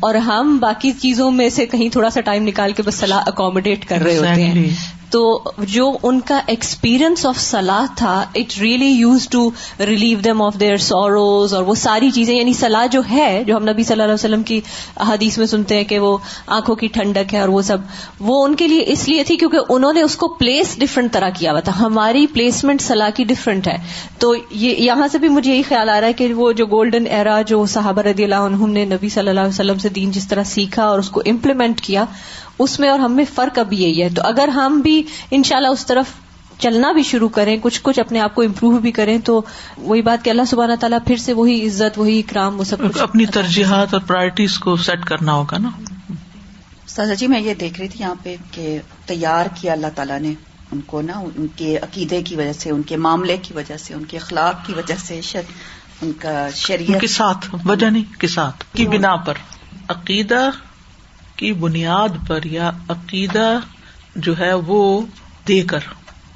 اور 0.00 0.14
ہم 0.14 0.58
باقی 0.60 0.92
چیزوں 0.92 1.30
میں 1.30 1.48
سے 1.48 1.66
کہیں 1.66 1.88
تھوڑا 1.88 2.10
سا 2.10 2.20
ٹائم 2.20 2.42
نکال 2.42 2.72
کے 2.72 2.82
بس 2.82 2.94
سلاح 2.94 3.22
اکوموڈیٹ 3.26 3.88
کر 3.88 3.98
رہے 3.98 4.16
ہوتے 4.18 4.44
ہیں۔ 4.44 4.93
تو 5.10 5.52
جو 5.58 5.90
ان 6.02 6.20
کا 6.20 6.40
ایکسپیرئنس 6.46 7.26
آف 7.26 7.38
سلاح 7.38 7.84
تھا 7.96 8.14
it 8.34 8.58
really 8.60 8.86
used 8.86 9.28
to 9.28 9.50
relieve 9.80 10.18
them 10.24 10.42
of 10.42 10.54
their 10.60 10.76
sorrows 10.76 11.54
اور 11.54 11.62
وہ 11.62 11.74
ساری 11.74 12.10
چیزیں 12.10 12.34
یعنی 12.34 12.52
سلاح 12.52 12.86
جو 12.86 13.00
ہے، 13.10 13.42
جو 13.46 13.56
ہم 13.56 13.64
نبی 13.64 13.82
صلی 13.82 13.92
اللہ 13.92 14.02
علیہ 14.02 14.14
وسلم 14.14 14.42
کی 14.42 14.60
حدیث 15.08 15.38
میں 15.38 15.46
سنتے 15.46 15.76
ہیں 15.76 15.84
کہ 15.84 15.98
وہ 15.98 16.16
آنکھوں 16.46 16.74
کی 16.74 16.86
ٹھنڈک 16.86 17.34
ہے 17.34 17.40
اور 17.40 17.48
وہ 17.48 17.62
سب، 17.62 17.78
وہ 18.20 18.44
ان 18.44 18.54
کے 18.54 18.68
لیے 18.68 18.84
اس 18.86 19.08
لیے 19.08 19.24
تھی 19.24 19.36
کیونکہ 19.36 19.72
انہوں 19.72 19.92
نے 19.92 20.02
اس 20.02 20.16
کو 20.16 20.28
پلیس 20.28 20.76
ڈفرنٹ 20.78 21.12
طرح 21.12 21.30
کیا 21.38 21.52
ہوا 21.52 21.60
تھا، 21.60 21.72
ہماری 21.80 22.26
پلیسمنٹ 22.26 22.82
سلاح 22.82 23.10
کی 23.10 23.24
ڈفرنٹ 23.24 23.68
ہے۔ 23.68 23.76
تو 24.18 24.34
یہاں 24.50 25.08
سے 25.12 25.18
بھی 25.18 25.28
مجھے 25.28 25.52
یہی 25.52 25.62
خیال 25.62 25.88
آ 25.88 26.00
رہا 26.00 26.08
ہے 26.08 26.12
کہ 26.12 26.32
وہ 26.34 26.52
جو 26.52 26.66
گولڈن 26.66 27.06
ایرا 27.06 27.40
جو 27.42 27.64
صحابہ 27.66 28.02
رضی 28.02 28.24
اللہ 28.24 28.48
عنہم 28.48 28.70
نے 28.70 28.84
نبی 28.84 29.08
صلی 29.08 29.28
اللہ 29.28 29.40
علیہ 29.40 29.48
وسلم 29.48 29.78
سے 29.78 29.88
دین 29.88 30.10
جس 30.10 30.28
طرح 30.28 30.44
سیکھا 30.44 30.84
اور 30.84 30.98
اس 30.98 31.10
کو 31.10 31.22
امپلیمنٹ 31.26 31.80
کیا 31.80 32.04
اس 32.58 32.80
میں 32.80 32.88
اور 32.88 32.98
ہم 32.98 33.12
میں 33.12 33.24
فرق 33.34 33.58
ابھی 33.58 33.82
یہی 33.82 34.02
ہے۔ 34.02 34.08
تو 34.08 34.22
اگر 34.24 34.48
ہم 34.48 34.80
بھی 34.80 35.02
انشاءاللہ 35.30 35.68
اس 35.68 35.86
طرف 35.86 36.04
چلنا 36.58 36.92
بھی 36.92 37.02
شروع 37.02 37.28
کریں 37.28 37.56
کچھ 37.62 37.80
کچھ 37.82 38.00
اپنے 38.00 38.20
آپ 38.20 38.34
کو 38.34 38.42
امپروو 38.42 38.78
بھی 38.78 38.92
کریں 38.92 39.18
تو 39.18 39.42
وہی 39.78 40.02
بات 40.02 40.24
کہ 40.24 40.30
اللہ 40.30 40.42
سبحانہ 40.46 40.72
تعالیٰ 40.80 40.98
پھر 41.06 41.16
سے 41.16 41.32
وہی 41.32 41.66
عزت 41.66 41.98
وہی 41.98 42.18
اکرام 42.18 42.58
وہ 42.58 42.64
سب 42.64 42.76
اپنی 43.00 43.26
ترجیحات 43.26 43.94
اور 43.94 44.02
پرائرٹیز 44.06 44.58
کو 44.58 44.76
سیٹ 44.76 45.04
کرنا 45.04 45.32
ہوگا 45.32 45.58
نا۔ 45.58 45.70
سازا 46.86 47.14
جی 47.14 47.26
میں 47.26 47.40
یہ 47.40 47.54
دیکھ 47.54 47.80
رہی 47.80 47.88
تھی 47.88 48.00
یہاں 48.00 48.14
پہ 48.22 48.36
کہ 48.50 48.78
تیار 49.06 49.46
کیا 49.54 49.72
اللہ 49.72 49.86
تعالیٰ 49.94 50.20
نے 50.20 50.34
ان 50.72 50.80
کو 50.80 51.00
نا 51.00 51.12
ان 51.12 51.46
کے 51.56 51.78
عقیدے 51.78 52.22
کی 52.22 52.36
وجہ 52.36 52.52
سے 52.52 52.70
ان 52.70 52.82
کے 52.82 52.96
معاملے 52.96 53.36
کی 53.42 53.54
وجہ 53.54 53.76
سے 53.76 53.94
ان 53.94 54.04
کے 54.04 54.16
اخلاق 54.16 54.66
کی 54.66 54.72
وجہ 54.72 54.94
سے 55.04 55.20
ان 56.02 56.12
کا 56.12 56.48
شریعت 56.54 57.00
کے 57.00 57.06
ساتھ 57.06 57.54
وجہ 57.64 57.86
نہیں 57.86 58.20
کے 58.20 58.26
ساتھ 58.26 58.64
کی 58.76 58.86
بنا 58.86 59.16
پر۔ 59.16 59.34
عقیدہ 59.88 60.50
کی 61.36 61.52
بنیاد 61.52 62.28
پر 62.28 62.44
یا 62.44 62.70
عقیدہ 62.88 63.58
جو 64.16 64.38
ہے 64.38 64.52
وہ 64.52 65.06
دے 65.48 65.62
کر 65.62 65.78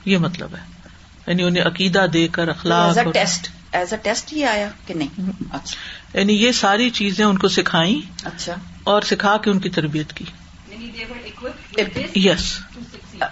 یہ 0.04 0.18
مطلب 0.18 0.48
ہے۔ 0.54 0.88
یعنی 1.26 1.42
انہیں 1.42 1.64
عقیدہ 1.64 2.06
دے 2.12 2.28
کر 2.28 2.48
اخلاق 2.48 2.98
ٹیسٹ 3.14 3.48
ایز 3.72 3.92
اے 3.92 3.98
ٹیسٹ 4.02 4.32
ہی 4.32 4.44
آیا 4.44 4.68
کہ 4.86 4.94
نہیں؟ 4.94 5.30
اچھا۔ 5.52 6.18
یعنی 6.18 6.32
یہ 6.32 6.52
ساری 6.52 6.90
چیزیں 6.90 7.24
ان 7.24 7.38
کو 7.38 7.48
سکھائی 7.48 8.00
اچھا۔ 8.24 8.54
اور 8.84 9.02
سکھا 9.02 9.36
کے 9.36 9.50
ان 9.50 9.58
کی 9.58 9.68
تربیت 9.68 10.12
کی۔ 10.12 10.24
یس 12.14 12.58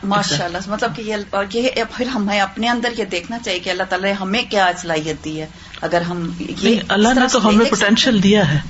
ماشاء 0.03 0.45
اللہ 0.45 0.59
مطلب 0.67 0.97
کہ 0.97 1.03
یہ 1.03 1.85
پھر 1.97 2.07
ہمیں 2.07 2.41
اپنے 2.41 2.69
اندر 2.69 2.89
یہ 2.99 3.05
دیکھنا 3.05 3.39
چاہیے 3.39 3.61
کہ 3.61 3.71
اللہ 3.71 3.83
تعالیٰ 3.83 4.09
نے 4.09 4.15
ہمیں 4.15 4.43
کیا 4.51 4.71
صلاحیت 4.79 5.25
دی 5.25 5.41
ہے۔ 5.41 5.47
اگر 5.81 6.01
ہم 6.01 6.31
یہ 6.39 6.81
اللہ 6.89 7.09
نے 7.09 7.21
تو 7.33 7.49
ہمیں 7.49 7.71
پوٹینشیل 7.71 8.23
دیا 8.23 8.55
ہے۔ 8.55 8.61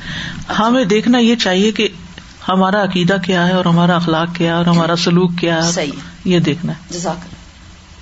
ہمیں 0.59 0.85
دیکھنا 0.85 1.19
یہ 1.19 1.37
چاہیے 1.37 1.73
کہ 1.73 1.89
ہمارا 2.49 2.85
عقیدہ 2.85 3.17
کیا 3.25 3.47
ہے 3.47 3.53
اور 3.53 3.65
ہمارا 3.65 3.97
اخلاق 3.97 4.37
کیا 4.37 4.53
ہے 4.53 4.57
اور 4.57 4.67
ہمارا 4.67 4.97
سلوک 4.97 5.31
کیا 5.41 5.67
ہے؟ 5.67 5.73
صحیح۔ 5.73 5.93
یہ 6.25 6.39
دیکھنا 6.39 6.73
ہے۔ 6.73 6.97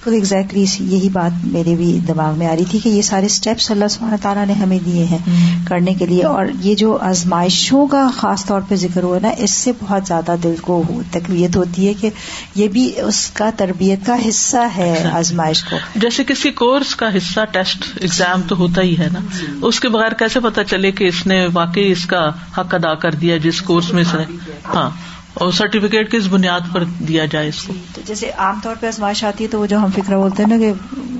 خود 0.04 0.12
ایگزیکٹلی 0.12 0.64
یہی 0.80 1.08
بات 1.08 1.44
میرے 1.44 1.74
بھی 1.74 1.98
دماغ 2.08 2.38
میں 2.38 2.46
آ 2.46 2.56
رہی 2.56 2.64
تھی 2.70 2.78
کہ 2.78 2.88
یہ 2.88 3.02
سارے 3.02 3.26
اسٹیپس 3.26 3.70
اللہ 3.70 3.84
سبحانہ 3.90 4.16
تعالیٰ 4.22 4.46
نے 4.46 4.52
ہمیں 4.52 4.78
دیے 4.84 5.04
ہیں 5.04 5.18
کرنے 5.66 5.94
کے 5.94 6.06
لیے 6.06 6.24
اور 6.24 6.46
یہ 6.60 6.74
جو 6.74 6.98
آزمائشوں 7.00 7.86
کا 7.86 8.10
خاص 8.16 8.44
طور 8.46 8.60
پہ 8.68 8.74
ذکر 8.74 9.02
ہوا 9.02 9.18
نا 9.22 9.30
اس 9.38 9.50
سے 9.50 9.72
بہت 9.80 10.06
زیادہ 10.06 10.34
دل 10.42 10.54
کو 10.60 10.82
تقویت 11.10 11.56
ہوتی 11.56 11.88
ہے 11.88 11.94
کہ 11.94 12.10
یہ 12.54 12.68
بھی 12.68 13.00
اس 13.00 13.30
کا 13.30 13.50
تربیت 13.56 14.06
کا 14.06 14.16
حصہ 14.28 14.66
ہے۔ 14.76 15.10
آزمائش 15.12 15.64
کو 15.64 15.76
جیسے 15.96 16.24
کسی 16.24 16.50
کورس 16.50 16.96
کا 16.96 17.16
حصہ 17.16 17.40
ٹیسٹ 17.52 17.84
ایگزام 18.00 18.42
تو 18.48 18.56
ہوتا 18.56 18.82
ہی 18.82 18.98
ہے 18.98 19.08
نا۔ 19.12 19.20
اس 19.62 19.80
کے 19.80 19.88
بغیر 19.88 20.12
کیسے 20.12 20.40
پتا 20.40 20.64
چلے 20.64 20.90
کہ 20.90 21.04
اس 21.04 21.26
نے 21.26 21.46
واقعی 21.52 21.92
اس 21.92 22.06
کا 22.06 22.28
حق 22.28 22.74
ادا 22.74 22.94
کر 22.94 23.14
دیا 23.14 23.36
جس 23.36 23.62
کورس 23.62 23.92
میں 23.92 24.04
سے 24.04 24.36
ہاں 24.74 24.90
اور 25.34 25.52
سرٹیفکیٹ 25.52 26.12
کس 26.12 26.26
بنیاد 26.30 26.60
پر 26.72 26.84
دیا 26.84 27.24
جائے 27.24 27.48
اس 27.48 27.62
کو؟ 27.62 27.74
تو 27.94 28.00
جیسے 28.06 28.30
عام 28.30 28.60
طور 28.62 28.76
پہ 28.80 28.86
ازمائش 28.86 29.24
آتی 29.24 29.44
ہے 29.44 29.48
تو 29.48 29.60
وہ 29.60 29.66
جو 29.66 29.78
ہم 29.78 29.90
فکر 29.90 30.16
بولتے 30.16 30.42
ہیں 30.42 30.50
نا 30.50 30.58
کہ 30.58 30.72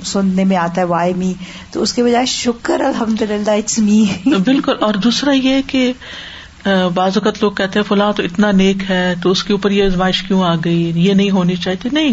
سننے 0.04 0.44
میں 0.44 0.56
آتا 0.56 0.80
ہے 0.80 0.86
وائی 0.86 1.14
می 1.14 1.32
تو 1.72 1.82
اس 1.82 1.92
کے 1.92 2.04
بجائے 2.04 2.26
شکر 2.26 2.80
الحمد 2.80 3.22
للہ 3.22 3.50
اٹس 3.50 3.78
می۔ 3.78 4.04
بالکل۔ 4.26 4.74
اور 4.80 4.94
دوسرا 4.94 5.32
یہ 5.32 5.62
کہ 5.66 5.92
بعض 6.94 7.16
اوقات 7.16 7.42
لوگ 7.42 7.52
کہتے 7.52 7.78
ہیں 7.78 7.88
فلاں 7.88 8.12
تو 8.12 8.22
اتنا 8.22 8.50
نیک 8.50 8.90
ہے 8.90 9.14
تو 9.22 9.30
اس 9.30 9.44
کے 9.44 9.52
اوپر 9.52 9.70
یہ 9.70 9.84
آزمائش 9.84 10.22
کیوں 10.22 10.42
آ 10.42 10.54
گئی؟ 10.64 10.92
یہ 10.94 11.14
نہیں 11.14 11.30
ہونی 11.30 11.56
چاہیے۔ 11.56 11.88
نہیں 11.92 12.12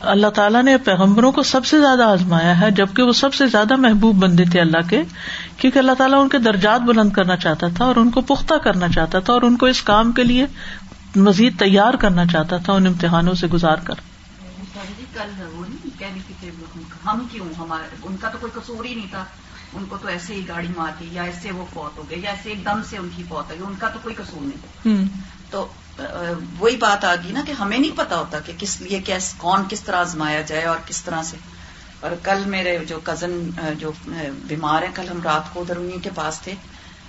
اللہ 0.00 0.26
تعالیٰ 0.26 0.62
نے 0.62 0.76
پیغمبروں 0.76 1.32
کو 1.32 1.42
سب 1.42 1.66
سے 1.66 1.80
زیادہ 1.80 2.02
آزمایا 2.02 2.60
ہے 2.60 2.70
جبکہ 2.70 3.02
وہ 3.02 3.12
سب 3.12 3.34
سے 3.34 3.46
زیادہ 3.46 3.76
محبوب 3.76 4.16
بندے 4.16 4.44
تھے 4.44 4.60
اللہ 4.60 4.90
کے 4.90 5.02
کیونکہ 5.56 5.78
اللہ 5.78 5.92
تعالیٰ 5.98 6.22
ان 6.22 6.28
کے 6.28 6.38
درجات 6.38 6.80
بلند 6.80 7.10
کرنا 7.10 7.36
چاہتا 7.36 7.66
تھا 7.68 7.84
اور 7.84 7.96
ان 7.96 8.10
کو 8.10 8.20
پختہ 8.20 8.54
کرنا 8.54 8.88
چاہتا 8.88 9.18
تھا 9.18 9.32
اور 9.32 9.42
ان 9.42 9.56
کو 9.56 9.66
اس 9.66 9.82
کام 9.82 10.12
کے 10.12 10.22
لیے 10.22 10.46
مزید 11.16 11.58
تیار 11.58 11.94
کرنا 11.94 12.26
چاہتا 12.26 12.56
تھا 12.56 12.72
ان 12.72 12.86
امتحانوں 12.86 13.34
سے 13.34 13.46
گزار 13.46 13.76
کر۔ 13.76 13.94
ہم 17.06 17.26
کیوں؟ 17.32 17.46
ہمارے 17.58 17.96
ان 18.02 18.16
کا 18.20 18.28
تو 18.28 18.38
کوئی 18.40 18.52
قصور 18.54 18.84
ہی 18.84 18.94
نہیں 18.94 19.06
تھا۔ 19.10 19.24
ان 19.72 19.84
کو 19.88 19.96
تو 20.02 20.08
ایسے 20.08 20.34
ہی 20.34 20.48
گاڑی 20.48 20.68
مار 20.76 20.92
دی 21.00 21.08
یا 21.12 21.22
ایسے 21.22 21.50
وہ 21.50 21.64
فوت 21.74 21.98
ہو 21.98 22.02
گئے 22.10 22.18
یا 22.18 22.30
ایسے 22.30 22.48
ایک 22.48 22.64
دم 22.64 22.80
سے 22.90 22.96
ان 22.98 23.08
کی 23.16 23.22
فوت 23.28 23.44
ہو 23.44 23.50
گئی 23.50 23.66
ان 23.66 23.74
کا 23.78 23.88
تو 23.88 23.98
کوئی 24.02 24.14
قصور 24.14 24.42
نہیں۔ 24.42 25.04
تو 25.50 25.68
وہی 26.58 26.76
بات 26.76 27.04
آ 27.04 27.14
گئی 27.14 27.32
نا 27.32 27.42
کہ 27.46 27.52
ہمیں 27.52 27.78
نہیں 27.78 27.98
پتا 27.98 28.18
ہوتا 28.18 28.38
کہ 28.40 28.52
کس 28.58 28.80
لیے 28.80 29.00
کون 29.36 29.62
کس 29.68 29.80
طرح 29.80 29.96
آزمایا 29.96 30.40
جائے 30.40 30.62
اور 30.64 30.76
کس 30.86 31.04
طرح 31.04 31.22
سے۔ 31.22 31.36
اور 32.00 32.10
کل 32.22 32.42
میرے 32.46 32.78
جو 32.88 33.00
کزن 33.04 33.50
جو 33.78 33.92
بیمار 34.44 34.82
ہیں 34.82 34.90
کل 34.94 35.08
ہم 35.08 35.22
رات 35.22 35.54
کو 35.54 35.60
ادھر 35.60 35.76
انہیں 35.76 36.04
کے 36.04 36.10
پاس 36.14 36.40
تھے۔ 36.40 36.54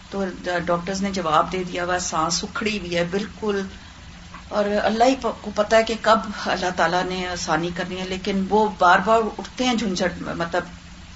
تو 0.10 0.26
ڈاکٹرز 0.66 1.02
نے 1.02 1.12
جواب 1.12 1.52
دے 1.52 1.64
دیا 1.64 1.84
وہ 1.84 2.00
سانس 2.00 2.44
اکھڑی 2.44 2.80
ہوئی 2.80 2.96
ہے 2.96 3.04
بالکل 3.12 3.62
اور 4.52 4.66
اللہ 4.84 5.04
ہی 5.04 5.16
کو 5.22 5.52
پتا 5.56 5.78
ہے 5.78 5.84
کہ 5.84 5.94
کب 6.02 6.20
اللہ 6.46 6.70
تعالیٰ 6.76 7.04
نے 7.04 7.28
آسانی 7.28 7.70
کرنی 7.76 8.00
ہے 8.00 8.06
لیکن 8.06 8.46
وہ 8.50 8.70
بار 8.80 9.00
بار 9.06 9.20
اٹھتے 9.38 9.66
ہیں 9.66 9.76
جھنجھٹ 9.76 10.22
مطلب 10.22 10.64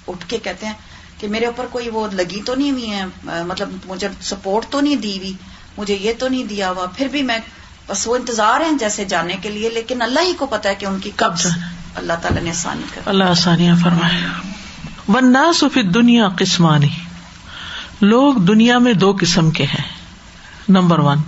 اٹھ 0.08 0.26
کے 0.28 0.38
کہتے 0.38 0.66
ہیں 0.66 0.72
کہ 1.18 1.28
میرے 1.28 1.46
اوپر 1.46 1.66
کوئی 1.70 1.90
وہ 1.90 2.08
لگی 2.12 2.42
تو 2.42 2.54
نہیں 2.54 2.70
ہوئی 2.70 2.90
ہے 2.90 3.04
مطلب 3.24 3.68
مجھے 3.86 4.08
سپورٹ 4.20 4.66
تو 4.70 4.80
نہیں 4.80 4.96
دی 4.96 5.18
ہوئی 5.18 5.32
مجھے 5.78 5.98
یہ 6.00 6.12
تو 6.18 6.28
نہیں 6.28 6.44
دیا 6.44 6.70
ہوا 6.70 6.86
پھر 6.96 7.08
بھی 7.08 7.22
میں 7.22 7.38
بس 7.86 8.06
وہ 8.06 8.16
انتظار 8.16 8.60
ہیں 8.60 8.72
جیسے 8.72 9.04
جانے 9.04 9.36
کے 9.42 9.48
لیے 9.50 9.68
لیکن 9.70 10.02
اللہ 10.02 10.20
ہی 10.20 10.32
کو 10.32 10.46
پتا 10.46 10.68
ہے 10.68 10.74
کہ 10.74 10.86
ان 10.86 10.98
کی 10.98 11.10
کب 11.16 11.32
اللہ 11.94 12.12
تعالیٰ 12.22 12.42
نے 12.42 12.50
آسانی 12.50 12.82
کر 12.94 13.00
اللہ 13.06 13.24
آسانیاں 13.24 13.76
فرمائے۔ 13.82 14.26
ورنہ 15.08 15.52
سفی 15.54 15.82
دنیا 15.82 16.28
قسمانی 16.38 16.90
لوگ 18.00 18.34
دنیا 18.34 18.78
میں 18.78 18.92
دو 18.92 19.16
قسم 19.20 19.50
کے 19.50 19.64
ہیں۔ 19.64 19.84
نمبر 20.68 20.98
ون 20.98 21.18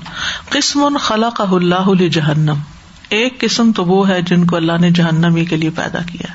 قسم 0.50 0.96
خلا 0.96 1.30
کا 1.30 1.44
اللہ 1.52 2.08
جہنم 2.08 2.54
ایک 3.08 3.40
قسم 3.40 3.72
تو 3.72 3.84
وہ 3.84 4.08
ہے 4.08 4.22
جن 4.22 4.46
کو 4.46 4.56
اللہ 4.56 4.72
نے 4.80 4.90
جہنمی 4.90 5.44
کے 5.44 5.56
لیے 5.56 5.70
پیدا 5.70 5.98
کیا۔ 5.98 6.32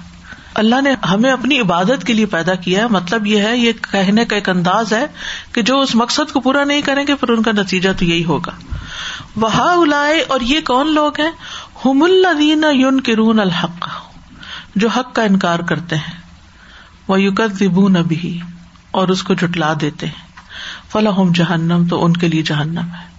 اللہ 0.54 0.82
نے 0.82 0.91
ہمیں 1.10 1.32
اپنی 1.32 1.60
عبادت 1.60 2.04
کے 2.06 2.13
لیے 2.13 2.26
پیدا 2.26 2.56
کیا 2.56 2.82
ہے۔ 2.82 2.88
مطلب 2.88 3.28
یہ 3.28 3.41
ہے، 3.41 3.58
یہ 3.58 3.71
کہنے 3.91 4.26
کا 4.26 4.36
ایک 4.36 4.49
انداز 4.49 4.93
ہے 4.93 5.06
کہ 5.52 5.62
جو 5.62 5.80
اس 5.80 5.95
مقصد 5.95 6.32
کو 6.32 6.39
پورا 6.39 6.63
نہیں 6.63 6.82
کریں 6.82 7.08
گے، 7.08 7.15
پھر 7.15 7.30
ان 7.30 7.41
کا 7.41 7.52
نتیجہ 7.52 7.89
تو 7.99 8.06
یہی 8.06 8.26
ہوگا۔ 8.26 8.52
وہ 9.36 9.47
اولائے 9.47 10.21
اور 10.21 10.39
یہ 10.41 10.60
کون 10.62 10.93
لوگ 10.93 11.12
ہیں؟ 11.19 11.32
ہم 11.86 12.04
الدین 12.04 12.65
یون 12.73 13.02
کرون 13.02 13.39
الحق، 13.39 13.89
جو 14.76 14.88
حق 14.88 15.15
کا 15.15 15.23
انکار 15.23 15.60
کرتے 15.60 15.95
ہیں۔ 15.95 16.17
وہ 17.08 17.21
یوکت 17.21 17.56
زبو 17.56 17.88
اور 18.91 19.08
اس 19.08 19.23
کو 19.23 19.34
جٹلا 19.34 19.73
دیتے 19.82 20.06
ہیں۔ 20.06 20.28
فلاحم 20.91 21.32
جہنم، 21.32 21.88
تو 21.89 22.06
ان 22.06 22.13
کے 22.13 22.28
لیے 22.28 22.41
جہنم 22.41 22.88
ہے۔ 22.99 23.12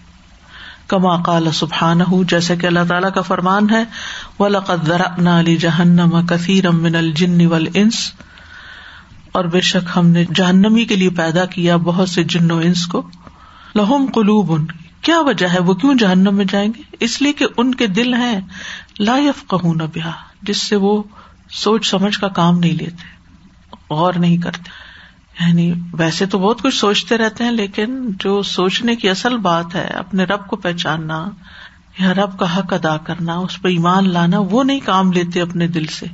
کما 0.88 1.23
کال 1.23 1.53
سبحان 1.53 2.01
جیسے 2.29 2.57
کہ 2.57 2.66
اللہ 2.66 2.79
تعالیٰ 2.88 3.12
کا 3.12 3.20
فرمان 3.23 3.70
ہے 3.70 3.85
و 4.38 4.49
لقت 4.49 4.87
ذرا 4.87 5.38
علی 5.38 5.57
جہنم 5.57 6.27
کثیر 6.27 6.70
من 6.70 6.97
الجن 6.97 7.38
اور 9.33 9.44
بے 9.44 9.61
شک 9.61 9.90
ہم 9.97 10.07
نے 10.07 10.25
جہنمی 10.35 10.85
کے 10.85 10.97
لیے 10.97 11.11
پیدا 11.11 11.44
کیا 11.44 11.77
بہت 11.77 12.09
سے 12.09 12.25
جن 12.25 12.51
و 12.51 12.57
انس 12.57 12.87
کو۔ 12.87 13.03
لہم 13.75 14.07
قلوب۔ 14.14 14.53
ان 14.53 14.66
کیا 15.03 15.20
وجہ 15.20 15.47
ہے؟ 15.47 15.59
وہ 15.59 15.75
کیوں 15.75 15.94
جہنم 15.94 16.35
میں 16.35 16.44
جائیں 16.44 16.73
گے؟ 16.77 16.83
اس 17.01 17.23
لیے 17.23 17.33
کہ 17.33 17.47
ان 17.57 17.75
کے 17.75 17.87
دل 17.87 18.14
ہیں، 18.14 18.40
لا 18.99 19.16
یفقہون 19.18 19.79
بہا 19.79 20.12
جس 20.42 20.62
سے 20.62 20.77
وہ 20.77 21.03
سوچ 21.51 21.90
سمجھ 21.90 22.18
کا 22.18 22.29
کام 22.29 22.59
نہیں 22.59 22.73
لیتے، 22.73 23.07
غور 23.90 24.14
نہیں 24.14 24.37
کرتے۔ 24.37 24.84
یعنی 25.40 25.75
ویسے 25.92 26.27
تو 26.27 26.38
بہت 26.38 26.62
کچھ 26.62 26.75
سوچتے 26.75 27.18
رہتے 27.18 27.44
ہیں، 27.44 27.51
لیکن 27.51 28.11
جو 28.18 28.42
سوچنے 28.42 28.97
کی 28.97 29.11
اصل 29.11 29.37
بات 29.37 29.75
ہے، 29.75 29.85
اپنے 29.85 30.25
رب 30.25 30.47
کو 30.47 30.57
پہچاننا 30.57 31.31
یا 31.99 32.14
رب 32.14 32.38
کا 32.38 32.59
حق 32.59 32.73
ادا 32.73 32.97
کرنا، 32.97 33.35
اس 33.35 33.62
پہ 33.62 33.68
ایمان 33.68 34.09
لانا، 34.09 34.38
وہ 34.38 34.64
نہیں 34.64 34.81
کام 34.81 35.12
لیتے 35.12 35.40
اپنے 35.40 35.66
دل 35.66 35.87
سے۔ 35.87 36.07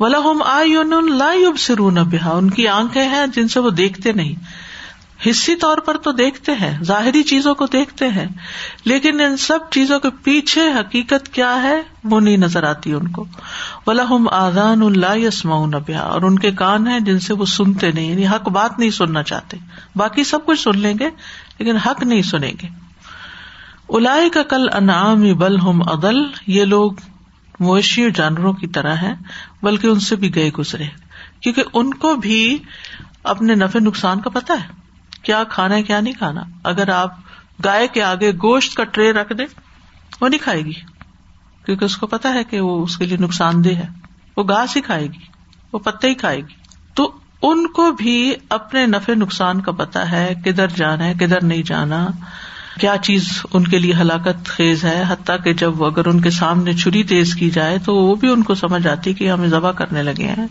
ولا 0.00 0.18
ہم 0.18 0.42
آئی 0.42 1.44
سرون 1.58 1.94
بہا 1.94 2.30
ان 2.30 2.50
کی 2.50 2.68
آنکھیں 2.68 3.08
ہیں 3.08 3.26
جن 3.26 3.48
سے 3.48 3.60
وہ 3.60 3.70
دیکھتے 3.70 4.12
نہیں۔ 4.12 4.34
حصی 5.26 5.56
طور 5.56 5.78
پر 5.78 5.96
تو 5.96 6.12
دیکھتے 6.12 6.52
ہیں، 6.52 6.82
ظاہری 6.82 7.22
چیزوں 7.22 7.54
کو 7.54 7.66
دیکھتے 7.66 8.08
ہیں، 8.08 8.26
لیکن 8.84 9.20
ان 9.20 9.36
سب 9.36 9.58
چیزوں 9.70 10.00
کے 10.00 10.08
پیچھے 10.22 10.60
حقیقت 10.60 11.28
کیا 11.28 11.62
ہے؟ 11.62 11.82
وہ 12.04 12.20
نہیں 12.20 12.36
نظر 12.36 12.62
آتی 12.62 12.92
ان 12.92 13.08
کو۔ 13.08 13.24
ولاحم 13.86 14.28
آزان 14.28 14.82
اللہ 14.82 15.16
یسما 15.16 15.78
بیا 15.86 16.00
اور 16.00 16.22
ان 16.22 16.38
کے 16.38 16.50
کان 16.50 16.86
ہیں 16.86 17.00
جن 17.00 17.18
سے 17.18 17.34
وہ 17.34 17.44
سنتے 17.44 17.92
نہیں 17.92 18.10
یعنی 18.10 18.26
حق 18.26 18.48
بات 18.48 18.78
نہیں 18.78 18.90
سننا 18.90 19.22
چاہتے۔ 19.22 19.56
باقی 19.96 20.24
سب 20.24 20.46
کچھ 20.46 20.60
سن 20.60 20.78
لیں 20.78 20.94
گے، 21.00 21.10
لیکن 21.58 21.76
حق 21.76 22.02
نہیں 22.02 22.22
سنیں 22.22 22.52
گے۔ 22.62 22.68
الا 23.88 24.16
کا 24.32 24.42
کل 24.42 24.68
انعام 24.72 25.32
بل 25.32 25.60
ہم 25.60 25.88
عدل، 25.88 26.16
یہ 26.46 26.64
لوگ 26.64 26.92
مویشی 27.60 28.10
جانوروں 28.14 28.52
کی 28.52 28.66
طرح 28.66 28.94
ہیں، 28.94 29.14
بلکہ 29.62 29.86
ان 29.86 30.00
سے 30.00 30.16
بھی 30.16 30.34
گئے 30.34 30.50
گزرے۔ 30.58 30.84
کیونکہ 31.40 31.62
ان 31.72 31.94
کو 31.94 32.14
بھی 32.14 32.58
اپنے 33.24 33.54
نفے 33.54 33.80
نقصان 33.80 34.20
کا 34.20 34.30
پتا 34.30 34.54
ہے۔ 34.54 34.87
کیا 35.28 35.44
کھانا 35.48 35.74
ہے، 35.74 35.82
کیا 35.82 36.00
نہیں 36.00 36.14
کھانا۔ 36.14 36.42
اگر 36.64 36.88
آپ 36.88 37.14
گائے 37.64 37.88
کے 37.88 38.02
آگے 38.02 38.32
گوشت 38.32 38.74
کا 38.74 38.84
ٹرے 38.84 39.12
رکھ 39.12 39.32
دیں، 39.32 39.46
وہ 40.20 40.28
نہیں 40.28 40.40
کھائے 40.40 40.64
گی۔ 40.64 40.72
کیونکہ 41.66 41.84
اس 41.84 41.96
کو 41.96 42.06
پتا 42.06 42.34
ہے 42.34 42.44
کہ 42.44 42.60
وہ 42.60 42.82
اس 42.82 42.96
کے 42.96 43.06
لیے 43.06 43.16
نقصان 43.16 43.64
دہ 43.64 43.68
ہے۔ 43.68 43.86
وہ 44.36 44.42
گھاس 44.42 44.76
ہی 44.76 44.80
کھائے 44.80 45.06
گی، 45.06 45.26
وہ 45.72 45.78
پتے 45.78 46.08
ہی 46.08 46.14
کھائے 46.14 46.36
گی۔ 46.36 46.54
تو 46.94 47.12
ان 47.42 47.66
کو 47.66 47.92
بھی 47.92 48.34
اپنے 48.48 48.86
نفے 48.86 49.14
نقصان 49.14 49.60
کا 49.60 49.72
پتا 49.72 50.10
ہے، 50.10 50.34
کدھر 50.44 50.68
جانا 50.68 51.04
ہے، 51.04 51.14
کدھر 51.14 51.42
نہیں 51.42 51.62
جانا۔ 51.62 52.06
کیا 52.80 52.96
چیز 53.02 53.42
ان 53.52 53.64
کے 53.64 53.78
لیے 53.78 53.94
ہلاکت 53.94 54.46
خیز 54.46 54.84
ہے؟ 54.84 55.04
حتیٰ 55.08 55.36
کہ 55.44 55.52
جب 55.52 55.84
اگر 55.84 56.06
ان 56.06 56.20
کے 56.20 56.30
سامنے 56.30 56.72
چھری 56.72 57.02
تیز 57.02 57.34
کی 57.34 57.50
جائے 57.50 57.78
تو 57.78 57.94
وہ 57.94 58.14
بھی 58.14 58.28
ان 58.28 58.42
کو 58.42 58.54
سمجھ 58.54 58.86
آتی 58.86 59.14
کہ 59.14 59.30
ہمیں 59.30 59.48
ذبح 59.48 59.72
کرنے 59.72 60.02
لگے 60.02 60.26
ہیں۔ 60.26 60.46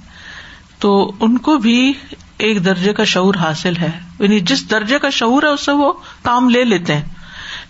تو 0.79 1.11
ان 1.19 1.37
کو 1.37 1.57
بھی 1.57 1.93
ایک 2.37 2.65
درجے 2.65 2.93
کا 2.93 3.03
شعور 3.03 3.35
حاصل 3.35 3.77
ہے۔ 3.77 3.99
یعنی 4.19 4.39
جس 4.39 4.71
درجے 4.71 4.99
کا 4.99 5.09
شعور 5.09 5.43
ہے 5.43 5.47
اس 5.47 5.65
سے 5.65 5.71
وہ 5.71 5.93
کام 6.21 6.49
لے 6.49 6.63
لیتے 6.63 6.95
ہیں۔ 6.95 7.03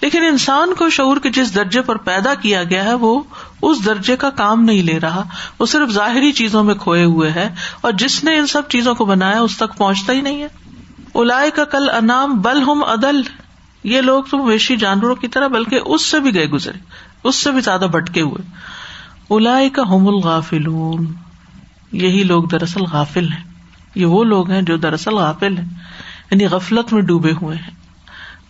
لیکن 0.02 0.24
انسان 0.24 0.74
کو 0.74 0.90
شعور 0.90 1.18
کے 1.18 1.30
جس 1.30 1.56
درجے 1.56 1.82
پر 1.82 1.96
پیدا 1.96 2.34
کیا 2.34 2.64
گیا 2.64 2.84
ہے، 2.84 2.94
وہ 2.94 3.24
اس 3.62 3.86
درجے 3.86 4.16
کا 4.16 4.30
کام 4.30 4.64
نہیں 4.64 4.84
لے 4.84 5.00
رہا۔ 5.00 5.24
وہ 5.60 5.66
صرف 5.66 5.90
ظاہری 5.90 6.32
چیزوں 6.32 6.64
میں 6.64 6.76
کھوئے 6.76 7.04
ہوئے 7.04 7.32
ہے۔ 7.32 7.56
اور 7.82 7.92
جس 7.92 8.24
نے 8.24 8.38
ان 8.38 8.48
سب 8.48 8.62
چیزوں 8.70 8.96
کو 8.96 9.06
بنایا، 9.06 9.42
اس 9.42 9.58
تک 9.58 9.78
پہنچتا 9.78 10.14
ہی 10.14 10.22
نہیں 10.22 10.42
ہے۔ 10.42 10.48
الاائے 11.16 11.52
کا 11.52 11.64
کل 11.64 11.90
انام 11.90 12.42
بل 12.42 12.62
ہم 12.62 12.84
عدل۔ 12.84 13.22
یہ 13.84 14.02
لوگ 14.02 14.24
تو 14.24 14.38
مویشی 14.38 14.76
جانوروں 14.76 15.16
کی 15.16 15.28
طرح، 15.28 15.48
بلکہ 15.48 15.80
اس 15.86 16.06
سے 16.06 16.20
بھی 16.20 16.36
گئے 16.36 16.46
گزرے۔ 16.46 16.80
اس 17.24 17.36
سے 17.36 17.52
بھی 17.52 17.62
زیادہ 17.62 17.86
بٹکے 17.92 18.22
ہوئے۔ 18.22 18.52
الاائے 19.30 19.70
کا 19.70 19.82
ہم 19.82 20.08
الغافلون۔ 20.08 21.14
یہی 21.92 22.24
لوگ 22.24 22.44
دراصل 22.44 22.82
غافل 22.92 23.30
ہیں۔ 23.30 23.57
یہ 23.98 24.06
وہ 24.06 24.24
لوگ 24.24 24.52
ہیں 24.52 24.62
جو 24.62 24.78
دراصل 24.78 25.14
غافل 25.14 25.58
ہیں 25.58 25.70
یعنی 26.32 26.46
غفلت 26.46 26.94
میں 26.94 27.02
ڈوبے 27.02 27.32
ہوئے 27.42 27.58
ہیں۔ 27.58 27.72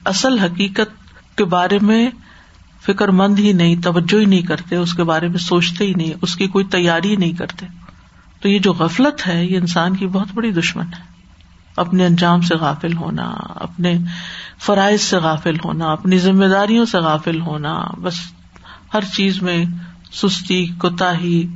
اصل 0.06 0.40
حقیقت 0.40 1.12
کے 1.38 1.46
بارے 1.46 1.80
میں 1.82 2.10
فکر 2.82 3.08
مند 3.08 3.40
ہی 3.40 3.54
نہیں، 3.54 3.76
توجہ 3.82 4.20
ہی 4.20 4.26
نہیں 4.26 4.42
کرتے، 4.42 4.76
اس 4.76 4.94
کے 4.94 5.04
بارے 5.04 5.28
میں 5.28 5.38
سوچتے 5.38 5.86
ہی 5.86 5.94
نہیں، 5.94 6.12
اس 6.22 6.36
کی 6.36 6.48
کوئی 6.48 6.66
تیاری 6.66 7.16
نہیں 7.16 7.34
کرتے۔ 7.34 7.66
تو 8.42 8.50
یہ 8.50 8.60
جو 8.60 8.74
غفلت 8.74 9.28
ہے، 9.28 9.46
یہ 9.46 9.58
انسان 9.58 9.96
کی 9.96 10.08
بہت 10.08 10.28
بڑی 10.34 10.52
دشمن 10.52 10.86
ہے۔ 10.86 11.18
اپنے 11.76 12.06
انجام 12.06 12.42
سے 12.42 12.56
غافل 12.56 12.98
ہونا، 12.98 13.34
اپنے 13.56 13.98
فرائض 14.60 15.02
سے 15.02 15.18
غافل 15.18 15.56
ہونا، 15.66 15.86
اپنی 15.86 16.18
ذمہ 16.18 16.46
داریوں 16.46 16.86
سے 16.86 16.98
غافل 16.98 17.42
ہونا، 17.42 17.82
بس 18.02 18.14
ہر 18.94 19.02
چیز 19.02 19.42
میں 19.42 19.66
سستی 20.12 20.66
کوتا 20.66 21.20
ہی 21.20 21.48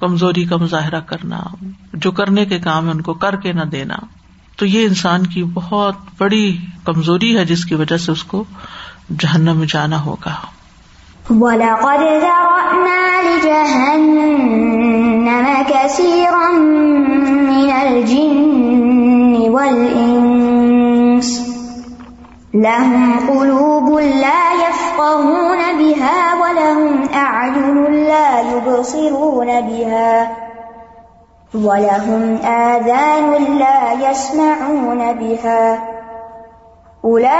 کمزوری 0.00 0.44
کا 0.44 0.56
مظاہرہ 0.56 1.00
کرنا، 1.00 1.40
جو 1.94 2.10
کرنے 2.10 2.44
کے 2.44 2.58
کام 2.58 2.86
ہے 2.86 2.90
ان 2.90 3.00
کو 3.00 3.14
کر 3.14 3.36
کے 3.36 3.52
نہ 3.52 3.62
دینا۔ 3.62 3.96
تو 4.56 4.66
یہ 4.66 4.86
انسان 4.86 5.26
کی 5.26 5.44
بہت 5.44 5.94
بڑی 6.18 6.56
کمزوری 6.84 7.38
ہے، 7.38 7.44
جس 7.44 7.64
کی 7.64 7.74
وجہ 7.74 7.96
سے 7.96 8.12
اس 8.12 8.24
کو 8.24 8.44
جہنم 9.18 9.56
میں 9.56 9.66
جانا 9.70 10.04
ہوگا۔ 10.04 10.34
وَلَقَدْ 11.30 12.00
ذَرَأْنَا 12.00 13.20
لِجَهَنَّمَ 13.22 14.02
كَثِيرًا 15.68 16.50
مِنَ 17.50 17.72
الْجِنِّ 17.72 19.48
وَالْإِنسِ 19.48 21.40
لَهُمْ 22.54 23.20
قُلُوبٌ 23.26 24.02
لَا 24.02 24.52
يَفْقَهُونَ 24.52 25.49
يُبْصِرُونَ 28.52 29.60
بِهَا 29.60 30.12
وَلَهُمْ 31.54 32.22
آذَانٌ 32.44 33.58
لَا 33.58 34.10
يَسْمَعُونَ 34.10 35.12
بِهَا 35.12 35.74
أُولَئِكَ 37.04 37.36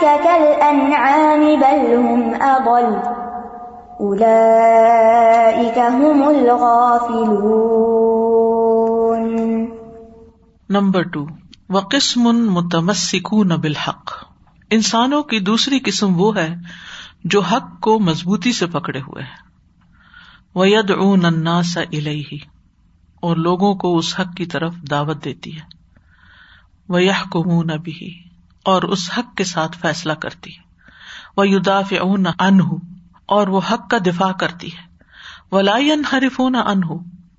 كَالْأَنْعَامِ 0.00 1.40
بَلْ 1.40 1.94
هُمْ 1.96 2.42
أَضَلُّ 2.42 2.96
أُولَئِكَ 4.00 5.78
هُمُ 5.78 6.28
الْغَافِلُونَ 6.28 7.50
نمبر 10.70 11.02
ٹو، 11.02 11.26
وقسم 11.70 12.52
متمسکون 12.52 13.48
بالحق۔ 13.48 14.10
انسانوں 14.70 15.22
کی 15.22 15.40
دوسری 15.40 15.78
قسم 15.78 16.20
وہ 16.20 16.36
ہے 16.36 16.54
جو 17.24 17.40
حق 17.40 17.80
کو 17.80 18.00
مضبوطی 18.00 18.52
سے 18.52 18.66
پکڑے 18.66 19.00
ہوئے 19.00 19.22
ہیں۔ 19.22 19.50
وید 20.54 20.90
اون 20.90 21.24
انا 21.24 21.62
سا 21.62 21.80
اور 23.14 23.36
لوگوں 23.36 23.74
کو 23.74 23.98
اس 23.98 24.20
حق 24.20 24.36
کی 24.36 24.46
طرف 24.46 24.74
دعوت 24.90 25.24
دیتی 25.24 25.56
ہے۔ 25.56 25.62
وہ 26.88 27.02
یہ 27.02 27.12
کو 27.30 27.62
بھی 27.78 28.22
اور 28.64 28.82
اس 28.82 29.10
حق 29.18 29.36
کے 29.36 29.44
ساتھ 29.44 29.78
فیصلہ 29.78 30.12
کرتی 30.12 30.50
ہے۔ 30.50 30.62
وہ 31.36 31.48
یداف 31.48 31.92
اون 32.00 32.26
ان 32.26 32.60
اور 33.26 33.48
وہ 33.48 33.60
حق 33.70 33.90
کا 33.90 33.98
دفاع 34.06 34.32
کرتی 34.32 34.66
ہے۔ 34.66 34.96
وہ 35.50 35.62
لائن 35.62 36.02
حرف 36.12 36.40
نہ 36.40 36.56
ان 36.56 36.80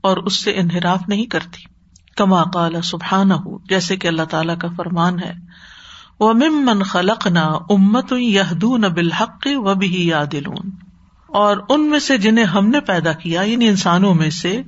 اور 0.01 0.17
اس 0.17 0.43
سے 0.43 0.51
انحراف 0.51 1.01
نہیں 1.07 1.25
کرتی۔ 1.25 1.63
کما 2.15 2.43
کالا 2.43 2.81
سبحان 2.81 3.31
ہو 3.31 3.57
جیسے 3.57 3.95
کہ 3.95 4.07
اللہ 4.07 4.21
تعالی 4.21 4.53
کا 4.61 4.67
فرمان 4.77 5.19
ہے۔ 5.19 5.33
وہ 6.21 6.33
ممن 6.33 6.83
خلق 6.83 7.27
نہ 7.27 7.39
امت 7.69 8.13
یہ 8.17 8.41
بالحق 8.61 9.47
و 9.55 9.73
بھی 9.75 10.07
یادلون۔ 10.07 10.69
اور 11.27 11.57
ان 11.69 11.89
میں 11.89 11.99
سے 11.99 12.17
جنہیں 12.17 12.45
ہم 12.45 12.67
نے 12.67 12.79
پیدا 12.79 13.11
کیا 13.11 13.41
یعنی 13.41 13.67
انسانوں 13.67 14.13
میں 14.13 14.29
سے، 14.29 14.61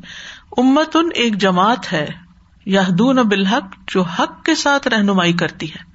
امت 0.57 0.95
ان 0.95 1.09
ایک 1.15 1.37
جماعت 1.37 1.93
ہے 1.93 2.07
یادون 2.65 3.15
بالحق، 3.15 3.63
جو 3.87 4.01
حق 4.01 4.45
کے 4.45 4.55
ساتھ 4.55 4.87
رہنمائی 4.87 5.33
کرتی 5.33 5.71
ہے۔ 5.71 5.93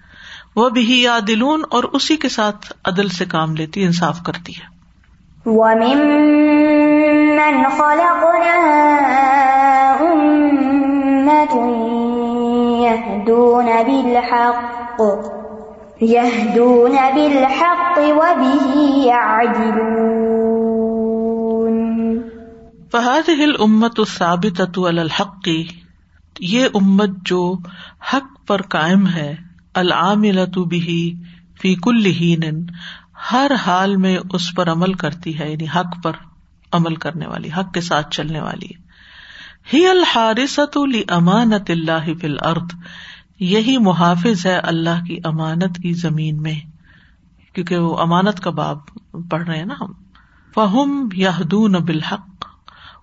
وہ 0.56 0.68
بھی 0.68 1.02
یادلون 1.02 1.62
اور 1.70 1.84
اسی 1.84 2.16
کے 2.16 2.28
ساتھ 2.28 2.72
عدل 2.84 3.08
سے 3.08 3.24
کام 3.24 3.56
لیتی، 3.56 3.84
انصاف 3.84 4.22
کرتی 4.22 4.52
ہے۔ 4.52 4.78
يهدون 16.02 16.96
بالحق 17.14 17.98
وبه 17.98 18.80
يعدلون. 19.06 20.18
فہد 22.92 23.28
ہل 23.28 23.52
امت 23.58 24.00
ثابت 24.18 24.60
الحق، 24.76 25.48
یہ 26.40 26.68
امت 26.74 27.10
جو 27.24 27.54
حق 28.14 28.46
پر 28.46 28.62
قائم 28.62 29.06
ہے 29.06 29.36
العام 29.74 30.20
بھی 30.20 31.14
فی 31.62 31.74
کل 31.74 32.12
ہر 33.32 33.52
حال 33.66 33.96
میں 33.96 34.18
اس 34.32 34.54
پر 34.56 34.72
عمل 34.72 34.92
کرتی 34.92 35.38
ہے 35.38 35.50
یعنی 35.50 35.66
حق 35.76 36.02
پر 36.02 36.12
عمل 36.72 36.94
کرنے 36.94 37.26
والی، 37.26 37.48
حق 37.48 37.74
کے 37.74 37.80
ساتھ 37.80 38.10
چلنے 38.10 38.40
والی۔ 38.40 38.68
ہی 39.72 39.86
الحارثت 39.86 40.78
امانت 41.08 41.70
اللہ 41.70 42.14
فی 42.20 42.26
الارض 42.26 42.74
یہی 43.40 43.78
محافظ 43.78 44.46
ہے 44.46 44.58
اللہ 44.58 45.04
کی 45.04 45.18
امانت 45.24 45.76
کی 45.82 45.92
زمین 45.92 46.42
میں۔ 46.42 46.60
کیونکہ 47.54 47.76
وہ 47.76 47.98
امانت 47.98 48.40
کا 48.40 48.50
باب 48.50 48.78
پڑھ 49.30 49.48
رہے 49.48 49.58
ہیں 49.58 49.64
نا 49.64 49.74
ہم۔ 49.80 49.92
فہم 50.54 51.08
یادون 51.12 51.72
بالحق۔ 51.72 52.44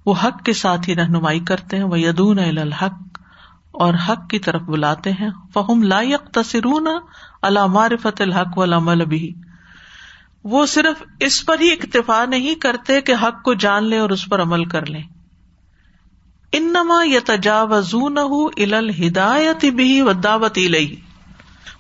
وہ 0.06 0.14
حق 0.24 0.44
کے 0.44 0.54
ساتھ 0.54 0.90
ہی 0.90 0.96
رہنمائی 0.96 1.40
کرتے 1.40 1.78
ہیں۔ 1.78 1.84
وہ 1.84 2.00
یدون 2.00 2.40
الحق۔ 2.40 3.20
اور 3.72 3.94
حق 3.94 4.30
کی 4.30 4.40
طرف 4.40 4.62
بلاتے 4.62 5.12
ہیں۔ 5.12 5.30
فہم 5.54 5.84
لائق 5.84 6.24
تصرون 6.32 6.88
علامارفت 7.42 8.22
الحق 8.22 8.58
و 8.58 9.06
بھی 9.06 9.34
وہ 10.44 10.66
صرف 10.66 11.04
اس 11.20 11.46
پر 11.46 11.60
ہی 11.62 11.72
اکتفا 11.72 12.26
نہیں 12.26 12.56
کرتے 12.56 13.02
کہ 13.02 13.14
حق 13.24 13.44
کو 13.44 13.54
جان 13.54 13.84
لیں 13.84 14.00
اور 14.00 14.10
اس 14.10 14.30
پر 14.30 14.42
عمل 14.42 14.66
کر 14.66 14.86
لیں۔ 14.86 15.04
انما 16.58 17.04
یا 17.06 17.20
تجاوزون 17.26 18.18
ہدایت 19.08 19.66
بھی 19.66 20.02
و 20.02 20.14
دعوت 20.14 20.58
لئی 20.58 20.96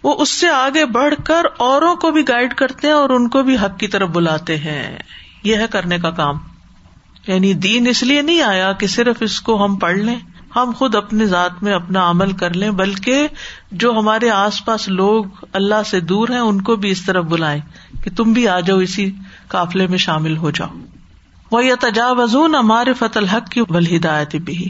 وہ 0.03 0.15
اس 0.17 0.29
سے 0.29 0.49
آگے 0.49 0.85
بڑھ 0.85 1.13
کر 1.23 1.43
اوروں 1.57 1.95
کو 1.95 2.11
بھی 2.11 2.27
گائڈ 2.27 2.53
کرتے 2.53 2.87
ہیں 2.87 2.93
اور 2.93 3.09
ان 3.09 3.29
کو 3.29 3.43
بھی 3.43 3.57
حق 3.57 3.79
کی 3.79 3.87
طرف 3.87 4.09
بلاتے 4.09 4.57
ہیں۔ 4.57 4.97
یہ 5.43 5.55
ہے 5.55 5.65
کرنے 5.71 5.97
کا 5.97 6.09
کام۔ 6.09 6.35
یعنی 7.27 7.53
دین 7.53 7.87
اس 7.87 8.03
لیے 8.03 8.21
نہیں 8.21 8.41
آیا 8.41 8.71
کہ 8.71 8.87
صرف 8.87 9.15
اس 9.19 9.41
کو 9.41 9.65
ہم 9.65 9.75
پڑھ 9.75 9.97
لیں، 9.97 10.15
ہم 10.55 10.71
خود 10.77 10.95
اپنے 10.95 11.25
ذات 11.25 11.63
میں 11.63 11.73
اپنا 11.73 12.09
عمل 12.09 12.31
کر 12.31 12.53
لیں، 12.53 12.71
بلکہ 12.71 13.27
جو 13.71 13.91
ہمارے 13.91 14.29
آس 14.29 14.65
پاس 14.65 14.87
لوگ 14.87 15.25
اللہ 15.53 15.83
سے 15.85 15.99
دور 15.99 16.29
ہیں، 16.29 16.39
ان 16.39 16.61
کو 16.61 16.75
بھی 16.75 16.89
اس 16.91 17.05
طرف 17.05 17.25
بلائیں 17.25 17.61
کہ 18.03 18.09
تم 18.15 18.33
بھی 18.33 18.47
آ 18.47 18.59
جاؤ 18.59 18.77
اسی 18.77 19.11
قافلے 19.47 19.87
میں 19.87 19.97
شامل 19.97 20.37
ہو 20.37 20.51
جاؤ۔ 20.51 20.69
وہ 21.51 21.65
یا 21.65 21.75
تجاوزون 21.79 22.55
ہمارے 22.55 22.93
فت 22.93 23.17
الحق 23.17 23.49
کی 23.49 23.61
بل 23.61 23.95
ہدایت 23.95 24.35
بھی 24.35 24.69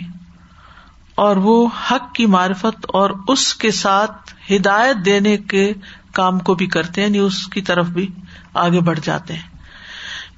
اور 1.15 1.35
وہ 1.35 1.67
حق 1.91 2.13
کی 2.13 2.25
معرفت 2.25 2.85
اور 2.87 3.09
اس 3.27 3.55
کے 3.55 3.71
ساتھ 3.71 4.33
ہدایت 4.51 5.05
دینے 5.05 5.37
کے 5.37 5.73
کام 6.13 6.39
کو 6.39 6.53
بھی 6.53 6.67
کرتے 6.67 7.01
ہیں 7.01 7.07
یعنی 7.07 7.17
اس 7.17 7.47
کی 7.47 7.61
طرف 7.61 7.85
بھی 7.85 8.07
آگے 8.53 8.79
بڑھ 8.79 8.99
جاتے 9.03 9.33
ہیں۔ 9.33 9.41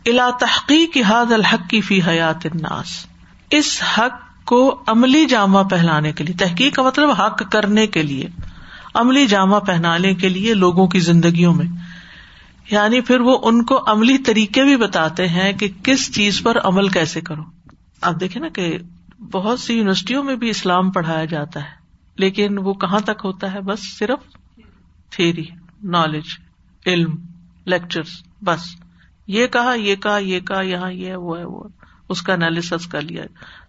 الا 0.06 0.30
تحقیق 0.40 0.98
حاد 0.98 1.32
الحق 1.32 1.70
کی 1.70 1.82
فی 1.82 2.02
حیات 2.08 2.46
الناس۔ 2.46 3.06
اس 3.52 3.84
حق 3.98 4.46
کو 4.46 4.84
عملی 4.88 5.26
جامع 5.26 5.64
پہنانے 5.64 6.12
کے 6.12 6.24
لیے، 6.24 6.46
تحقیق 6.46 6.76
کا 6.76 6.84
مطلب 6.84 7.10
حق 7.10 7.52
کرنے 7.52 7.88
کے 7.88 8.02
لیے، 8.04 8.26
عملی 8.94 9.28
جامع 9.28 9.60
پہنانے 9.60 10.14
کے 10.14 10.30
لیے 10.30 10.54
لوگوں 10.54 10.88
کی 10.88 11.00
زندگیوں 11.00 11.54
میں۔ 11.54 11.97
یعنی 12.72 13.02
پھر 13.02 13.20
وہ 13.20 13.38
ان 13.44 13.66
کو 13.66 13.84
عملی 13.88 14.18
طریقے 14.18 14.64
بھی 14.64 14.78
بتاتے 14.78 15.28
ہیں 15.28 15.54
کہ 15.54 15.68
کس 15.84 16.16
چیز 16.16 16.44
پر 16.44 16.58
عمل 16.64 16.90
کیسے 16.90 17.22
کرو۔ 17.22 17.42
آپ 18.02 18.20
دیکھیں 18.20 18.42
نا 18.42 18.48
کہ 18.50 18.78
بہت 19.32 19.60
سی 19.60 19.74
یونیورسٹیوں 19.74 20.24
میں 20.24 20.36
بھی 20.36 20.50
اسلام 20.50 20.92
پڑھایا 20.92 21.26
جاتا 21.26 21.60
ہے، 21.60 21.70
لیکن 22.18 22.58
وہ 22.58 22.74
کہاں 22.74 23.00
تک 23.00 23.22
ہوتا 23.24 23.54
ہے؟ 23.54 23.62
بس 23.62 23.80
صرف 24.00 24.20
تھیری 25.12 25.46
نالج 25.84 26.24
علم 26.86 27.16
لیکچر 27.66 28.02
بس۔ 28.42 28.60
یہ 29.28 29.48
کہا 29.48 29.74
یہ 29.74 29.96
کہا 29.96 30.18
یہ 30.18 30.40
کہا، 30.40 30.62
یہاں 30.62 30.92
یہ 30.92 31.16
وہ 31.16 31.38
ہے، 31.38 31.44
وہ 31.44 31.64
اس 32.10 32.22
کا 32.22 32.34
انالیس 32.34 32.74
کر 32.92 33.02
لیا۔ 33.02 33.24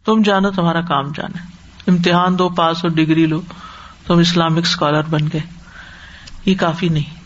تم 0.05 0.23
جانو، 0.23 0.51
تمہارا 0.51 0.81
کام 0.81 1.13
جانا 1.15 1.39
امتحان 1.87 2.39
دو 2.39 2.49
پاس 2.49 2.85
اور 2.85 2.91
ڈگری 2.91 3.27
لو۔ 3.27 3.41
تم 4.07 4.19
اسلامک 4.19 4.59
اسکالر 4.59 5.03
بن 5.03 5.21
گئے۔ 5.33 5.41
یہ 6.45 6.55
کافی 6.55 6.89
نہیں۔ 6.89 7.18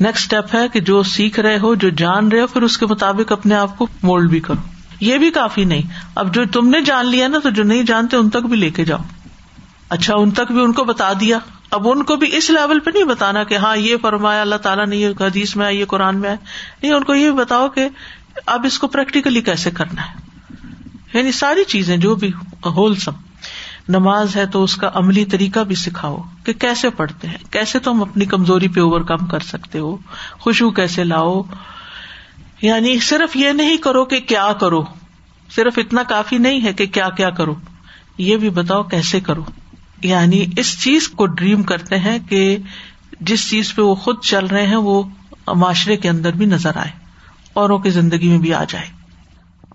نیکسٹ 0.00 0.34
اسٹیپ 0.34 0.54
ہے 0.54 0.68
کہ 0.68 0.80
جو 0.80 1.02
سیکھ 1.02 1.40
رہے 1.40 1.58
ہو، 1.58 1.74
جو 1.74 1.88
جان 1.88 2.28
رہے 2.28 2.40
ہو، 2.40 2.46
پھر 2.46 2.62
اس 2.62 2.78
کے 2.78 2.86
مطابق 2.86 3.32
اپنے 3.32 3.54
آپ 3.54 3.78
کو 3.78 3.86
مولڈ 4.02 4.30
بھی 4.30 4.40
کرو۔ 4.40 4.56
یہ 5.00 5.18
بھی 5.18 5.30
کافی 5.30 5.64
نہیں۔ 5.64 5.82
اب 6.14 6.34
جو 6.34 6.44
تم 6.52 6.68
نے 6.68 6.80
جان 6.80 7.06
لیا 7.06 7.28
نا، 7.28 7.38
تو 7.38 7.50
جو 7.50 7.62
نہیں 7.62 7.82
جانتے، 7.82 8.16
ان 8.16 8.30
تک 8.30 8.46
بھی 8.46 8.56
لے 8.56 8.70
کے 8.70 8.84
جاؤ۔ 8.84 8.98
اچھا 9.88 10.14
ان 10.16 10.30
تک 10.30 10.52
بھی 10.52 10.60
ان 10.60 10.72
کو 10.72 10.84
بتا 10.84 11.12
دیا۔ 11.20 11.38
اب 11.70 11.88
ان 11.88 12.02
کو 12.02 12.16
بھی 12.16 12.36
اس 12.36 12.50
لیول 12.50 12.78
پہ 12.80 12.90
نہیں 12.94 13.04
بتانا 13.04 13.44
کہ 13.44 13.56
ہاں 13.56 13.76
یہ 13.76 13.96
فرمایا، 14.02 14.40
اللہ 14.40 14.54
تعالیٰ 14.54 14.86
نے 14.86 14.96
یہ 14.96 15.08
حدیث 15.20 15.56
میں 15.56 15.66
آئے 15.66 15.74
یہ 15.74 15.84
قرآن 15.84 16.18
میں 16.18 16.28
آئے 16.28 16.38
نہیں، 16.82 16.92
ان 16.92 17.04
کو 17.04 17.14
یہ 17.14 17.30
بتاؤ 17.30 17.68
کہ 17.68 17.88
اب 18.46 18.66
اس 18.66 18.78
کو 18.78 18.86
پریکٹیکلی 18.86 19.40
کیسے 19.40 19.70
کرنا 19.70 20.02
ہے؟ 20.02 20.28
یعنی 21.14 21.32
ساری 21.32 21.64
چیزیں 21.64 21.96
جو 21.96 22.14
بھی 22.14 22.32
ہول 22.66 22.94
سم 22.94 23.12
نماز 23.88 24.36
ہے 24.36 24.46
تو 24.46 24.64
اس 24.64 24.76
کا 24.76 24.90
عملی 24.94 25.24
طریقہ 25.24 25.60
بھی 25.60 25.74
سکھاؤ 25.74 26.18
کہ 26.44 26.52
کیسے 26.52 26.90
پڑھتے 26.90 27.28
ہیں، 27.28 27.36
کیسے 27.50 27.78
تم 27.78 28.02
اپنی 28.02 28.24
کمزوری 28.24 28.68
پہ 28.68 28.80
اوور 28.80 29.00
کم 29.00 29.26
کر 29.26 29.38
سکتے 29.38 29.78
ہو، 29.78 29.96
خوشبو 30.32 30.70
کیسے 30.70 31.04
لاؤ۔ 31.04 31.42
یعنی 32.62 32.98
صرف 32.98 33.36
یہ 33.36 33.48
نہیں 33.48 33.76
کرو 33.76 34.04
کہ 34.04 34.20
کیا 34.20 34.52
کرو، 34.60 34.84
صرف 35.50 35.78
اتنا 35.78 36.02
کافی 36.02 36.38
نہیں 36.38 36.64
ہے 36.64 36.72
کہ 36.72 36.86
کیا 36.86 37.08
کیا 37.08 37.30
کرو، 37.30 37.54
یہ 38.18 38.36
بھی 38.36 38.50
بتاؤ 38.50 38.82
کیسے 38.82 39.20
کرو۔ 39.20 39.42
یعنی 40.02 40.46
اس 40.56 40.82
چیز 40.82 41.08
کو 41.08 41.26
ڈریم 41.26 41.62
کرتے 41.62 41.98
ہیں 41.98 42.18
کہ 42.28 42.58
جس 43.20 43.50
چیز 43.50 43.74
پہ 43.74 43.82
وہ 43.82 43.94
خود 43.94 44.20
چل 44.22 44.46
رہے 44.46 44.66
ہیں 44.66 44.76
وہ 44.76 45.02
معاشرے 45.46 45.96
کے 45.96 46.08
اندر 46.08 46.32
بھی 46.32 46.46
نظر 46.46 46.76
آئے، 46.76 46.90
اوروں 47.52 47.78
کی 47.78 47.90
زندگی 47.90 48.28
میں 48.28 48.38
بھی 48.38 48.54
آ 48.54 48.64
جائے۔ 48.68 48.86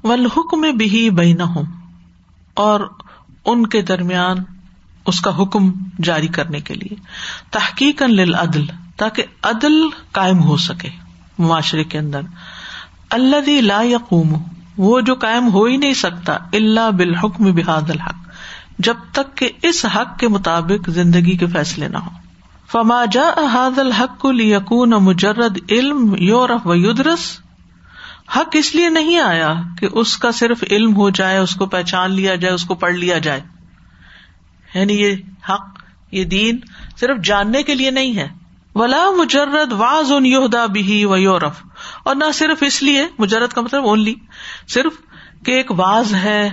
ولحکم 0.03 0.61
بھی 0.61 1.09
بہین 1.09 1.41
ہوں 1.41 1.63
اور 2.53 2.89
ان 3.45 3.67
کے 3.67 3.81
درمیان 3.81 4.37
اس 5.05 5.21
کا 5.21 5.41
حکم 5.41 5.71
جاری 6.03 6.27
کرنے 6.27 6.61
کے 6.61 6.73
لیے۔ 6.73 6.95
تحقیق 7.51 8.01
عدل 8.41 8.65
تاکہ 8.97 9.23
عدل 9.43 9.73
قائم 10.11 10.43
ہو 10.43 10.57
سکے 10.57 10.89
معاشرے 11.39 11.83
کے 11.83 11.97
اندر۔ 11.97 12.21
اللہ 13.09 13.49
لا 13.49 13.81
یقوم، 13.81 14.43
وہ 14.77 15.01
جو 15.01 15.15
قائم 15.15 15.53
ہو 15.53 15.65
ہی 15.65 15.77
نہیں 15.77 15.93
سکتا 15.93 16.33
اللہ 16.33 16.91
بالحکم 16.91 17.43
بحاد 17.43 17.89
الحق، 17.89 18.15
جب 18.79 18.95
تک 19.11 19.37
کہ 19.37 19.49
اس 19.61 19.85
حق 19.85 20.19
کے 20.19 20.27
مطابق 20.27 20.89
زندگی 20.89 21.37
کے 21.37 21.45
فیصلے 21.45 21.87
نہ 21.87 21.97
ہو 21.97 22.09
فما 22.71 23.05
جا 23.05 23.27
احاد 23.37 23.79
الحق 23.79 24.17
کو 24.17 24.85
مجرد 24.85 25.57
علم 25.69 26.15
یورف 26.17 26.67
و 26.67 26.75
یدرس 26.75 27.39
حق 28.35 28.49
اس 28.53 28.75
لیے 28.75 28.89
نہیں 28.89 29.19
آیا 29.19 29.53
کہ 29.79 29.87
اس 29.91 30.17
کا 30.17 30.31
صرف 30.31 30.63
علم 30.71 30.95
ہو 30.95 31.09
جائے، 31.09 31.37
اس 31.37 31.55
کو 31.55 31.65
پہچان 31.65 32.11
لیا 32.11 32.35
جائے، 32.35 32.53
اس 32.53 32.65
کو 32.65 32.75
پڑھ 32.75 32.95
لیا 32.95 33.17
جائے۔ 33.17 33.41
یعنی 34.75 34.93
یہ 34.93 35.15
حق، 35.49 35.83
یہ 36.11 36.23
دین 36.23 36.59
صرف 36.99 37.17
جاننے 37.23 37.63
کے 37.63 37.75
لیے 37.75 37.91
نہیں 37.91 38.15
ہے۔ 38.15 38.27
ولا 38.75 39.05
مجرد 39.17 39.73
واز 39.73 40.11
ان 40.11 40.25
یہدا 40.25 40.65
بھی 40.65 41.05
و 41.05 41.17
یورف 41.17 41.63
اور 42.03 42.15
نہ 42.15 42.31
صرف 42.33 42.63
اس 42.67 42.83
لیے، 42.83 43.07
مجرد 43.19 43.53
کا 43.53 43.61
مطلب 43.61 43.85
اونلی 43.85 44.15
صرف 44.67 44.93
کہ 45.45 45.51
ایک 45.51 45.71
واز 45.71 46.13
ہے 46.13 46.49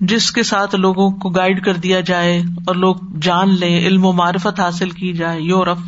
جس 0.00 0.30
کے 0.30 0.42
ساتھ 0.42 0.74
لوگوں 0.74 1.10
کو 1.10 1.28
گائڈ 1.28 1.64
کر 1.64 1.74
دیا 1.74 2.00
جائے 2.00 2.38
اور 2.38 2.74
لوگ 2.74 2.96
جان 3.22 3.54
لیں، 3.54 3.78
علم 3.78 4.04
و 4.04 4.12
معرفت 4.12 4.60
حاصل 4.60 4.90
کی 4.90 5.12
جائے 5.12 5.40
یورف 5.40 5.78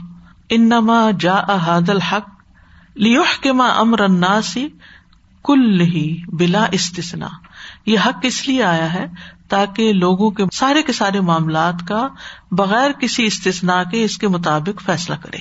انما 0.50 1.10
جا 1.20 1.34
احاد 1.34 1.88
الحق 1.88 2.28
لیوح 2.94 3.40
کے 3.42 3.52
ماں 3.52 3.70
امر 3.70 4.00
اناسی 4.00 4.68
کل 5.44 5.80
ہی 5.80 6.22
بلا 6.32 6.66
استثنا 6.72 7.28
یہ 7.86 7.98
حق 8.06 8.18
اس 8.22 8.48
لیے 8.48 8.62
آیا 8.62 8.92
ہے 8.92 9.06
تاکہ 9.48 9.92
لوگوں 9.92 10.30
کے 10.30 10.44
سارے 10.52 10.82
کے 10.82 10.92
سارے 10.92 11.20
معاملات 11.20 11.88
کا 11.88 12.08
بغیر 12.52 12.90
کسی 12.92 13.24
استثنا 13.24 13.84
کے 13.84 14.04
اس 14.04 14.18
کے 14.18 14.28
مطابق 14.28 14.80
فیصلہ 14.80 15.14
کرے۔ 15.14 15.38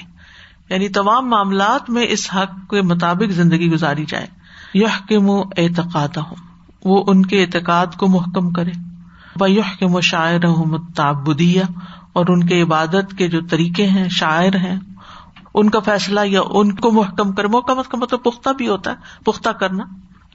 یعنی 0.69 0.89
تمام 0.89 1.29
معاملات 1.29 1.89
میں 1.89 2.05
اس 2.09 2.33
حق 2.35 2.69
کے 2.69 2.81
مطابق 2.81 3.31
زندگی 3.31 3.71
گزاری 3.71 4.05
جائے۔ 4.05 4.27
یہ 4.73 4.87
کے 5.07 5.19
منہ 5.19 5.41
اعتقاد 5.57 6.17
ہوں 6.17 6.35
وہ 6.83 7.03
ان 7.07 7.25
کے 7.25 7.43
اعتقاد 7.43 7.87
کو 7.87 8.07
محکم 8.07 8.49
کرے۔ 8.49 8.71
بیح 9.39 9.75
کے 9.79 9.87
مشاعر 9.87 10.39
تعبدیہ 10.95 11.63
اور 12.13 12.25
ان 12.29 12.47
کے 12.47 12.61
عبادت 12.61 13.17
کے 13.17 13.27
جو 13.27 13.41
طریقے 13.41 13.87
ہیں، 13.87 14.09
شاعر 14.09 14.55
ہیں۔ 14.55 14.79
ان 15.57 15.69
کا 15.69 15.79
فیصلہ 15.79 16.19
یا 16.25 16.41
ان 16.49 16.75
کو 16.75 16.91
محکم 16.91 17.31
کرے 17.31 17.47
محکمت 17.47 17.87
کا 17.87 17.97
مطلب 17.97 18.23
پختہ 18.23 18.49
بھی 18.49 18.67
ہوتا 18.67 18.91
ہے، 18.91 18.95
پختہ 19.25 19.49
کرنا۔ 19.49 19.83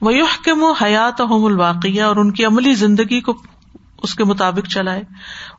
وہ 0.01 0.11
کے 0.43 0.53
منہ 0.53 0.83
حیات 0.83 1.21
ہوم 1.21 1.45
الواقیہ 1.45 2.03
اور 2.03 2.15
ان 2.15 2.31
کی 2.31 2.45
عملی 2.45 2.73
زندگی 2.73 3.21
کو 3.21 3.33
اس 4.03 4.15
کے 4.15 4.23
مطابق 4.23 4.67
چلائے۔ 4.67 5.03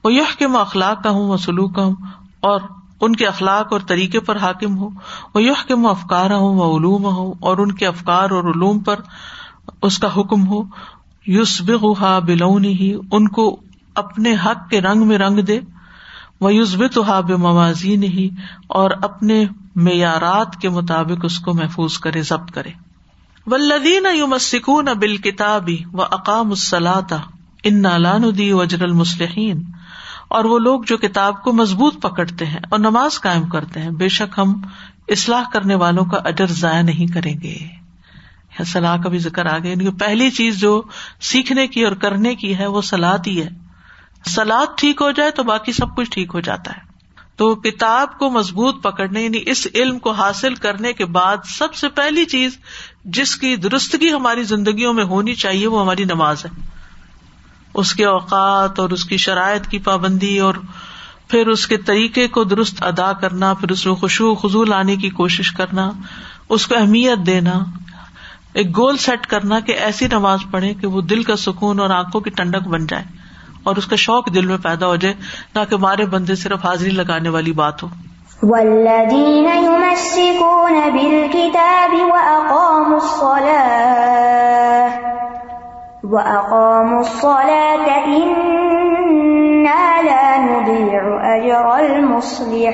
وہ 0.05 0.12
یوح 0.12 0.37
کے 0.38 0.46
منہ 0.46 0.59
اخلاق 0.59 1.03
کا 1.03 1.11
ہوں 1.11 1.29
وہ 1.29 1.37
سلوک 1.37 1.74
کا 1.74 1.85
ہوں 1.85 1.94
اور 2.40 2.61
ان 3.00 3.16
کے 3.16 3.27
اخلاق 3.27 3.72
اور 3.72 3.81
طریقے 3.81 4.20
پر 4.20 4.37
حاکم 4.37 4.79
ہو۔ 4.79 4.88
وہ 5.35 5.42
یوح 5.42 5.64
کے 5.66 5.74
منہ 5.74 5.88
افکار 5.88 6.31
ہوں 6.31 6.55
وہ 6.55 6.79
علوم 6.79 7.05
ہوں 7.05 7.35
اور 7.40 7.59
ان 7.59 7.72
کے 7.72 7.87
افکار 7.87 8.31
اور 8.31 8.44
علوم 8.44 8.79
پر 8.79 9.00
اس 9.83 9.98
کا 9.98 10.09
حکم 10.16 10.46
ہو۔ 10.46 10.62
یوس 11.27 11.62
بہا 11.62 12.18
بلونی 12.18 12.72
ہی 12.72 12.96
ان 13.12 13.29
کو 13.29 13.61
اپنے 13.94 14.35
حق 14.46 14.70
کے 14.70 14.81
رنگ 14.81 15.07
میں 15.07 15.18
رنگ 15.18 15.40
دے۔ 15.40 15.61
وہ 16.44 16.54
یوزب 16.54 17.09
ہا 17.09 17.20
بے 17.20 17.37
موازی 17.37 17.96
نہیں 17.96 18.40
اور 18.66 18.90
اپنے 19.02 19.46
معیارات 19.76 20.57
کے 20.57 20.68
مطابق 20.68 21.24
اس 21.24 21.38
کو 21.38 21.54
محفوظ 21.54 21.98
کرے، 21.98 22.22
ضبط 22.22 22.50
کرے۔ 22.50 22.70
ولدین 23.46 24.07
یوم 24.14 24.38
سکون 24.38 24.85
بال 24.85 25.16
کتابی 25.16 25.78
و 25.92 26.02
اقام 26.02 26.50
السلاتا 26.50 27.16
ان 27.62 27.83
نالان 27.83 28.22
دی 28.38 28.52
وجر 28.52 28.83
المسلحین 28.83 29.62
اور 30.28 30.44
وہ 30.44 30.59
لوگ 30.59 30.83
جو 30.87 30.96
کتاب 30.96 31.42
کو 31.42 31.52
مضبوط 31.52 32.02
پکڑتے 32.02 32.46
ہیں 32.46 32.61
اور 32.70 32.78
نماز 32.78 33.20
قائم 33.20 33.48
کرتے 33.48 33.83
ہیں، 33.83 33.90
بے 33.90 34.09
شک 34.09 34.38
ہم 34.38 34.62
اصلاح 35.09 35.42
کرنے 35.52 35.74
والوں 35.74 36.04
کا 36.04 36.16
اجر 36.16 36.46
ضائع 36.46 36.83
نہیں 36.83 37.07
کریں 37.07 37.35
گے۔ 37.42 37.57
سلاح 38.66 38.96
کا 38.96 39.09
بھی 39.09 39.18
ذکر 39.18 39.46
آ 39.46 39.59
گیا 39.59 39.70
یعنی 39.70 39.90
پہلی 39.90 40.30
چیز 40.30 40.61
جو 40.61 40.83
سیکھنے 41.20 41.66
کی 41.66 41.85
اور 41.85 41.92
کرنے 41.92 42.35
کی 42.35 42.59
ہے، 42.59 42.66
وہ 42.66 42.83
سلاد 42.83 43.18
ہی 43.26 43.42
ہے۔ 43.42 43.63
سلاد 44.27 44.79
ٹھیک 44.79 45.01
ہو 45.01 45.11
جائے 45.11 45.31
تو 45.31 45.43
باقی 45.43 45.73
سب 45.73 45.97
کچھ 45.97 46.11
ٹھیک 46.11 46.31
ہو 46.35 46.41
جاتا 46.41 46.71
ہے۔ 46.71 46.95
تو 47.37 47.55
کتاب 47.55 48.19
کو 48.19 48.31
مضبوط 48.31 48.83
پکڑنے 48.83 49.23
یعنی 49.23 49.43
اس 49.47 49.67
علم 49.75 49.99
کو 49.99 50.11
حاصل 50.11 50.55
کرنے 50.55 50.93
کے 50.93 51.05
بعد 51.05 51.37
سب 51.45 51.75
سے 51.75 51.89
پہلی 51.89 52.25
چیز 52.25 52.59
جس 53.05 53.37
کی 53.37 53.57
درستگی 53.57 54.13
ہماری 54.13 54.43
زندگیوں 54.43 54.93
میں 54.93 55.05
ہونی 55.05 55.35
چاہیے 55.35 55.67
وہ 55.67 55.81
ہماری 55.81 56.05
نماز 56.05 56.45
ہے۔ 56.45 56.51
اس 57.75 57.95
کے 57.95 58.05
اوقات 58.05 58.79
اور 58.81 58.91
اس 58.91 59.05
کی 59.05 59.17
شرائط 59.17 59.69
کی 59.69 59.79
پابندی 59.79 60.39
اور 60.39 60.55
پھر 61.29 61.47
اس 61.47 61.67
کے 61.67 61.77
طریقے 61.77 62.29
کو 62.29 62.45
درست 62.45 62.83
ادا 62.83 63.13
کرنا، 63.13 63.55
پھر 63.55 63.71
اس 63.71 63.87
میں 63.87 63.95
خوشبو 63.95 64.35
خزو 64.35 64.65
لانے 64.65 64.97
کی 64.97 65.11
کوشش 65.11 65.53
کرنا، 65.53 65.91
اس 66.49 66.67
کو 66.67 66.75
اہمیت 66.79 67.27
دینا، 67.27 67.53
ایک 68.53 68.77
گول 68.77 68.97
سیٹ 68.97 69.27
کرنا 69.27 69.61
کہ 69.61 69.73
ایسی 69.73 70.07
نماز 70.07 70.39
پڑھے 70.51 70.75
کہ 70.75 70.87
وہ 70.87 71.01
دل 71.01 71.23
کا 71.23 71.37
سکون 71.37 71.81
اور 71.81 71.91
آنکھوں 71.91 72.21
کی 72.21 72.31
ٹنڈک 72.31 72.69
بن 72.69 72.87
جائے۔ 72.87 73.05
اور 73.64 73.77
اس 73.77 73.87
کا 73.87 73.96
شوق 73.96 74.35
دل 74.35 74.46
میں 74.46 74.57
پیدا 74.62 74.87
ہو 74.87 74.96
جائے 74.96 75.14
نہ 75.55 75.61
کہ 75.70 75.77
مارے 75.77 76.07
بندے 76.07 76.35
صرف 76.35 76.66
حاضری 76.66 76.90
لگانے 76.90 77.29
والی 77.29 77.53
بات 77.53 77.83
ہو۔ 77.83 77.88
والذين 78.42 79.44
يمسكون 79.44 80.74
بالكتاب 80.92 81.92
وأقاموا 81.92 82.98
الصلاة 83.03 83.61
وأقاموا 86.05 87.00
الصلاة 87.00 87.88
إنا 88.07 89.85
لا 90.03 90.37
نضيع 90.37 91.03
أجر 91.37 91.68
المصلحين 91.85 92.64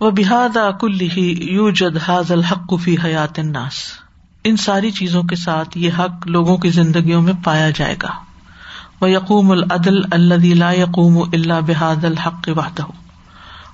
وبهذا 0.00 0.70
كله 0.80 1.18
يوجد 1.52 1.98
هذا 2.08 2.34
الحق 2.34 2.74
في 2.74 2.96
حياة 3.02 3.34
الناس۔ 3.38 4.07
ان 4.44 4.56
ساری 4.56 4.90
چیزوں 4.90 5.22
کے 5.22 5.36
ساتھ 5.36 5.78
یہ 5.78 5.90
حق 5.98 6.26
لوگوں 6.26 6.56
کی 6.56 6.68
زندگیوں 6.68 7.22
میں 7.22 7.32
پایا 7.44 7.70
جائے 7.70 7.96
گا۔ 8.02 8.08
وہ 9.00 9.10
یقوم 9.10 9.50
العدل 9.50 10.00
اللہ 10.10 10.54
لا 10.54 10.72
یقوم 10.72 11.18
اللہ 11.32 11.60
بحاد 11.66 12.04
الحق 12.04 12.48
وحدہ 12.56 12.82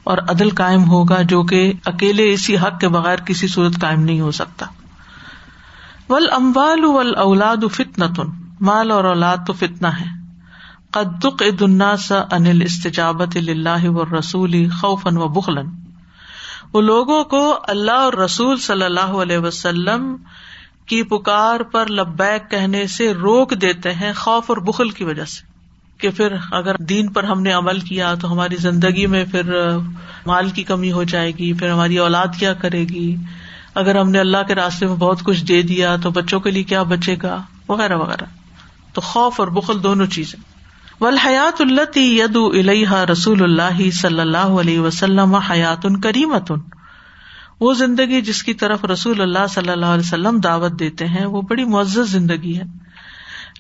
اور 0.04 0.18
عدل 0.18 0.50
قائم 0.50 0.84
ہوگا 0.84 1.22
جو 1.22 1.42
کہ 1.42 1.72
اکیلے 1.84 2.32
اسی 2.32 2.56
حق 2.56 2.80
کے 2.80 2.88
بغیر 2.88 3.16
کسی 3.16 3.48
صورت 3.48 3.80
قائم 3.80 4.02
نہیں 4.02 4.20
ہو 4.20 4.30
سکتا۔ 4.30 4.66
ول 6.08 6.26
امبال 6.32 6.84
ول 6.84 7.14
اولاد 7.16 7.56
فتن 7.72 8.02
مال 8.60 8.90
اور 8.90 9.04
اولاد 9.04 9.36
تو 9.46 9.52
فتنا 9.52 10.00
ہے۔ 10.00 10.24
قدق 10.90 11.42
دنا 11.60 11.96
سا 11.96 12.22
انل 12.32 12.62
استجابت 12.62 13.36
اللہ 13.36 13.88
و 13.88 14.18
رسول 14.18 14.68
خوفن 14.70 15.16
و 15.16 15.28
بخلن 15.28 15.66
وہ 16.72 16.80
لوگوں 16.80 17.24
کو 17.24 17.58
اللہ 17.68 17.90
اور 17.90 18.12
رسول 18.12 18.56
صلی 18.56 18.84
اللہ 18.84 19.00
علیہ 19.00 19.38
وسلم 19.38 20.16
کی 20.86 21.02
پکار 21.02 21.60
پر 21.60 21.86
لبیک 21.90 22.50
کہنے 22.50 22.86
سے 22.86 23.14
روک 23.14 23.54
دیتے 23.54 23.92
ہیں 23.92 24.12
خوف 24.16 24.44
اور 24.46 24.56
بخل 24.56 24.90
کی 24.90 25.04
وجہ 25.04 25.24
سے 25.24 25.54
کہ 25.98 26.10
پھر 26.10 26.34
اگر 26.52 26.76
دین 26.76 27.12
پر 27.12 27.24
ہم 27.24 27.42
نے 27.42 27.52
عمل 27.52 27.80
کیا 27.80 28.14
تو 28.14 28.32
ہماری 28.32 28.56
زندگی 28.56 29.06
میں 29.06 29.24
پھر 29.30 29.76
مال 30.26 30.50
کی 30.50 30.62
کمی 30.62 30.92
ہو 30.92 31.04
جائے 31.04 31.30
گی، 31.30 31.52
پھر 31.52 31.70
ہماری 31.70 31.98
اولاد 31.98 32.26
کیا 32.38 32.54
کرے 32.54 32.84
گی۔ 32.84 33.16
اگر 33.74 33.98
ہم 33.98 34.10
نے 34.10 34.18
اللہ 34.18 34.38
کے 34.48 34.54
راستے 34.54 34.86
میں 34.86 34.96
بہت 34.96 35.22
کچھ 35.22 35.44
دے 35.44 35.62
دیا 35.62 35.96
تو 36.02 36.10
بچوں 36.10 36.40
کے 36.40 36.50
لیے 36.50 36.62
کیا 36.62 36.82
بچے 36.82 37.16
گا؟ 37.22 37.42
وغیرہ 37.68 37.96
وغیرہ۔ 37.96 38.24
تو 38.92 39.00
خوف 39.00 39.40
اور 39.40 39.48
بخل 39.48 39.82
دونوں 39.82 40.06
چیزیں۔ 40.06 40.54
ولحیات 41.02 41.60
اللہ 41.60 41.98
ید 41.98 42.36
الحا 42.36 43.06
رسول 43.06 43.42
اللہ 43.42 43.90
صلی 43.90 44.20
اللہ 44.20 44.36
علیہ 44.36 44.78
وسلم 44.78 45.34
حیات 45.34 45.86
ان 45.86 46.00
کریمتن 46.00 46.83
وہ 47.60 47.74
زندگی 47.74 48.20
جس 48.20 48.42
کی 48.42 48.54
طرف 48.54 48.84
رسول 48.84 49.20
اللہ 49.20 49.46
صلی 49.50 49.68
اللہ 49.68 49.86
علیہ 49.86 50.06
وسلم 50.06 50.40
دعوت 50.40 50.72
دیتے 50.78 51.06
ہیں، 51.06 51.26
وہ 51.26 51.42
بڑی 51.42 51.64
معزز 51.64 52.10
زندگی 52.10 52.58
ہے۔ 52.58 52.62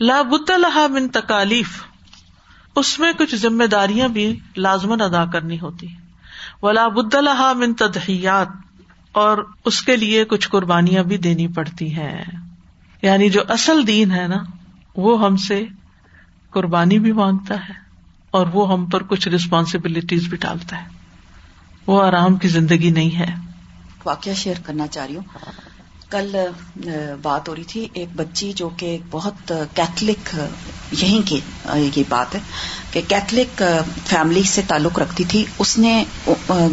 لابد 0.00 0.50
الحا 0.50 0.86
من 0.86 1.08
تکالیف، 1.08 1.82
اس 2.76 2.98
میں 2.98 3.12
کچھ 3.18 3.34
ذمہ 3.34 3.64
داریاں 3.64 4.08
بھی 4.08 4.38
لازمن 4.56 5.00
ادا 5.00 5.24
کرنی 5.24 5.60
ہوتی۔ 5.60 5.86
وہ 6.62 6.72
لابد 6.72 7.14
الحا 7.14 7.52
من 7.52 7.74
تدہیات 7.74 8.48
اور 9.12 9.46
اس 9.64 9.82
کے 9.82 9.96
لیے 9.96 10.24
کچھ 10.24 10.48
قربانیاں 10.48 11.02
بھی 11.02 11.16
دینی 11.16 11.48
پڑتی 11.48 11.94
ہیں۔ 11.94 12.24
یعنی 13.02 13.30
جو 13.30 13.40
اصل 13.48 13.86
دین 13.86 14.10
ہے 14.10 14.28
نا، 14.28 14.36
وہ 14.96 15.24
ہم 15.24 15.36
سے 15.36 15.64
قربانی 16.50 16.98
بھی 16.98 17.12
مانگتا 17.12 17.54
ہے، 17.54 17.74
اور 18.30 18.46
وہ 18.46 18.72
ہم 18.72 18.86
پر 18.86 19.02
کچھ 19.02 19.28
ریسپانسبلٹیز 19.28 20.28
بھی 20.28 20.36
ڈالتا 20.36 20.82
ہے۔ 20.82 20.88
وہ 21.86 22.02
آرام 22.02 22.36
کی 22.36 22.48
زندگی 22.48 22.90
نہیں 22.90 23.18
ہے۔ 23.18 23.43
واقعہ 24.06 24.32
شیئر 24.32 24.56
کرنا 24.64 24.86
چاہ 24.86 25.06
رہی 25.06 25.16
ہوں۔ 25.16 25.22
کل 26.10 26.36
بات 27.22 27.48
ہو 27.48 27.54
رہی 27.54 27.64
تھی، 27.64 27.88
ایک 27.92 28.08
بچی 28.16 28.52
جو 28.52 28.68
کہ 28.76 28.96
بہت 29.10 29.52
کیتھلک 29.74 30.36
یہیں 30.92 31.20
کی 31.26 31.40
یہ 31.96 32.02
بات 32.08 32.34
ہے 32.34 32.40
کہ 32.90 33.00
کیتھلک 33.08 33.62
فیملی 34.06 34.42
سے 34.42 34.62
تعلق 34.68 34.98
رکھتی 34.98 35.24
تھی۔ 35.24 35.44
اس 35.58 35.78
نے 35.78 36.04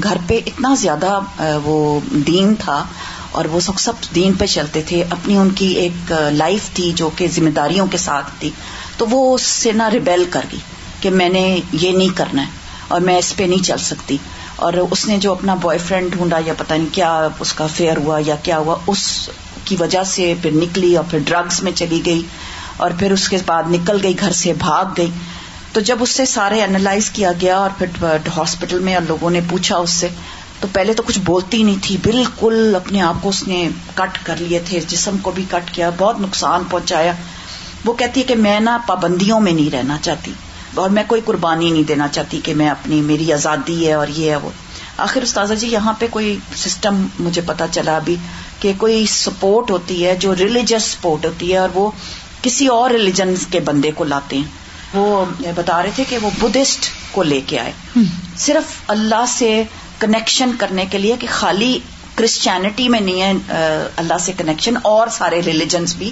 گھر 0.04 0.18
پہ 0.28 0.40
اتنا 0.46 0.74
زیادہ 0.78 1.20
وہ 1.64 2.00
دین 2.28 2.54
تھا 2.60 2.84
اور 3.32 3.46
وہ 3.46 3.60
سب 3.60 3.80
سب 3.80 3.94
دین 4.16 4.34
پہ 4.34 4.46
چلتے 4.46 4.82
تھے۔ 4.82 5.04
اپنی 5.10 5.38
ان 5.38 5.50
کی 5.50 5.68
ایک 5.84 6.12
لائف 6.34 6.70
تھی 6.74 6.92
جو 6.96 7.10
کہ 7.16 7.28
ذمہ 7.28 7.50
داریوں 7.50 7.88
کے 7.88 7.98
ساتھ 7.98 8.30
تھی۔ 8.40 8.50
تو 8.98 9.06
وہ 9.10 9.34
اس 9.36 9.42
سے 9.42 9.72
نہ 9.72 9.84
ریبیل 9.84 10.24
کر 10.30 10.46
گئی 10.52 10.60
کہ 11.02 11.10
میں 11.10 11.30
نے 11.30 11.60
یہ 11.74 11.92
نہیں 11.92 12.18
کرنا 12.18 12.42
ہے 12.42 12.50
اور 12.88 13.02
میں 13.02 13.18
اس 13.18 13.36
پہ 13.36 13.44
نہیں 13.44 13.64
چل 13.64 13.78
سکتی۔ 13.78 14.18
اور 14.62 14.74
اس 14.74 15.06
نے 15.08 15.18
جو 15.18 15.32
اپنا 15.32 15.54
بوائے 15.54 15.80
فرینڈ 15.80 16.12
ڈھونڈا 16.12 16.38
یا 16.46 16.54
پتا 16.58 16.76
نہیں 16.76 16.94
کیا 16.94 17.28
اس 17.40 17.54
کا 17.54 17.68
فیئر 17.68 17.98
ہوا 17.98 18.20
یا 18.26 18.36
کیا 18.44 18.58
ہوا، 18.58 18.76
اس 18.88 19.30
کی 19.66 19.76
وجہ 19.80 20.04
سے 20.04 20.34
پھر 20.42 20.52
نکلی 20.52 20.96
اور 20.96 21.06
پھر 21.10 21.20
ڈرگس 21.26 21.64
میں 21.64 21.72
چلی 21.76 22.02
گئی 22.06 22.22
اور 22.78 22.92
پھر 23.00 23.12
اس 23.12 23.30
کے 23.30 23.38
بعد 23.46 23.64
نکل 23.72 23.98
گئی، 24.04 24.20
گھر 24.20 24.32
سے 24.32 24.54
بھاگ 24.54 24.86
گئی۔ 24.98 25.12
تو 25.74 25.82
جب 25.82 25.98
اس 26.00 26.10
سے 26.10 26.26
سارے 26.26 26.62
اینالائز 26.62 27.10
کیا 27.10 27.32
گیا 27.42 27.58
اور 27.58 27.70
پھر 27.78 27.88
ہاسپٹل 28.38 28.80
میں 28.80 28.96
اور 28.96 29.04
لوگوں 29.08 29.30
نے 29.30 29.40
پوچھا 29.50 29.78
اس 29.78 29.90
سے، 29.90 30.08
تو 30.60 30.68
پہلے 30.74 30.94
تو 30.94 31.04
کچھ 31.04 31.20
بولتی 31.20 31.64
نہیں 31.64 31.80
تھی، 31.82 31.98
بالکل 32.04 32.76
اپنے 32.76 33.02
آپ 33.02 33.16
کو 33.22 33.30
اس 33.30 33.48
نے 33.48 33.70
کٹ 33.96 34.18
کر 34.24 34.36
لیے 34.40 34.60
تھے، 34.66 34.80
جسم 34.88 35.18
کو 35.22 35.32
بھی 35.32 35.46
کٹ 35.52 35.72
کیا، 35.72 35.90
بہت 35.98 36.20
نقصان 36.20 36.64
پہنچایا۔ 36.70 37.12
وہ 37.86 37.94
کہتی 37.94 38.20
ہے 38.20 38.26
کہ 38.26 38.36
میں 38.36 38.60
نا 38.60 38.78
پابندیوں 38.88 39.40
میں 39.40 39.52
نہیں 39.52 39.72
رہنا 39.72 39.98
چاہتی۔ 40.02 40.32
اور 40.76 40.90
میں 40.90 41.04
کوئی 41.08 41.22
قربانی 41.26 41.72
نہیں 41.72 41.84
دینا 41.84 42.08
چاہتی 42.08 42.40
کہ 42.44 42.54
میں 42.54 42.70
اپنی 42.70 43.02
میری 43.02 43.34
آزادی 43.34 43.88
ہے 43.88 43.94
اور 43.94 44.08
یہ 44.08 44.32
ہے 44.32 44.36
وہ۔ 44.36 44.50
آخر 44.98 45.22
استاذہ 45.22 45.54
جی 45.54 45.68
یہاں 45.68 45.94
پہ 45.94 46.08
کوئی 46.10 46.38
سسٹم 46.56 47.08
مجھے 47.20 47.42
پتا 47.42 47.66
چلا 47.68 47.96
ابھی 47.96 48.16
کہ 48.60 48.74
کوئی 48.78 49.06
سپورٹ 49.06 49.72
ہوتی 49.72 50.06
ہے 50.06 50.16
جو 50.16 50.36
ریلیجس 50.36 50.84
سپورٹ 50.84 51.26
ہوتی 51.26 51.54
ہے 51.54 51.58
اور 51.58 51.70
وہ 51.74 51.92
کسی 52.42 52.68
اور 52.68 52.92
ریلیجن 52.92 53.34
کے 53.52 53.60
بندے 53.60 53.92
کو 53.92 54.04
لاتے 54.04 54.38
ہیں۔ 54.38 54.62
وہ 54.94 55.26
بتا 55.56 55.84
رہے 55.84 55.90
تھے 55.96 56.04
کہ 56.10 56.18
وہ 56.18 56.30
بدھسٹ 56.40 56.86
کو 57.12 57.24
لے 57.24 57.42
کے 57.46 57.60
آئے۔ 57.60 57.72
صرف 58.38 58.74
اللہ 58.88 59.26
سے 59.28 59.64
کنیکشن 60.00 60.52
کرنے 60.58 60.86
کے 60.86 60.98
لیے 60.98 61.16
کہ 61.20 61.28
خالی 61.32 61.80
کرسچینٹی 62.16 62.90
میں 62.90 63.00
نہیں 63.00 63.22
ہے 63.22 63.34
اللہ 63.96 64.18
سے 64.18 64.32
کنیکشن 64.38 64.74
اور 64.82 65.08
سارے 65.08 65.42
ریلیجنس 65.46 65.96
بھی 65.96 66.12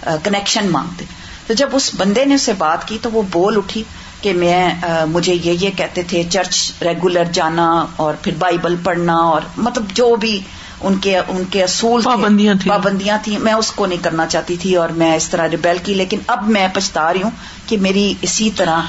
کنیکشن 0.00 0.68
مانگتے۔ 0.70 1.04
تو 1.50 1.54
جب 1.54 1.68
اس 1.72 1.90
بندے 1.96 2.24
نے 2.24 2.34
اسے 2.34 2.52
بات 2.52 2.88
کی 2.88 2.98
تو 3.02 3.10
وہ 3.12 3.22
بول 3.30 3.56
اٹھی 3.56 3.84
کہ 4.20 4.32
میں 4.32 4.74
مجھے 5.08 5.34
یہ 5.34 5.52
یہ 5.60 5.70
کہتے 5.76 6.02
تھے 6.02 6.22
چرچ 6.30 6.72
ریگولر 6.82 7.24
جانا 7.24 7.86
اور 7.96 8.14
پھر 8.22 8.32
بائبل 8.38 8.76
پڑھنا 8.84 9.14
اور 9.14 9.40
مطلب 9.56 9.84
جو 9.94 10.16
بھی 10.16 10.40
ان 10.80 10.98
کے 10.98 11.18
ان 11.18 11.42
کے 11.50 11.62
اصول 11.62 12.02
پابندیاں 12.02 12.54
تھیں۔ 12.54 12.70
پابندیاں 12.70 13.18
تھیں۔ 13.22 13.38
میں 13.38 13.52
اس 13.52 13.72
کو 13.72 13.86
نہیں 13.86 14.04
کرنا 14.04 14.26
چاہتی 14.26 14.56
تھی 14.56 14.76
اور 14.76 14.88
میں 14.88 15.16
اس 15.16 15.28
طرح 15.28 15.48
ریبیل 15.50 15.76
کی 15.84 15.94
لیکن 15.94 16.18
اب 16.26 16.48
میں 16.48 16.68
پچھتا 16.72 17.12
رہی 17.12 17.22
ہوں 17.22 17.30
کہ 17.66 17.76
میری 17.76 18.14
اسی 18.22 18.50
طرح 18.50 18.80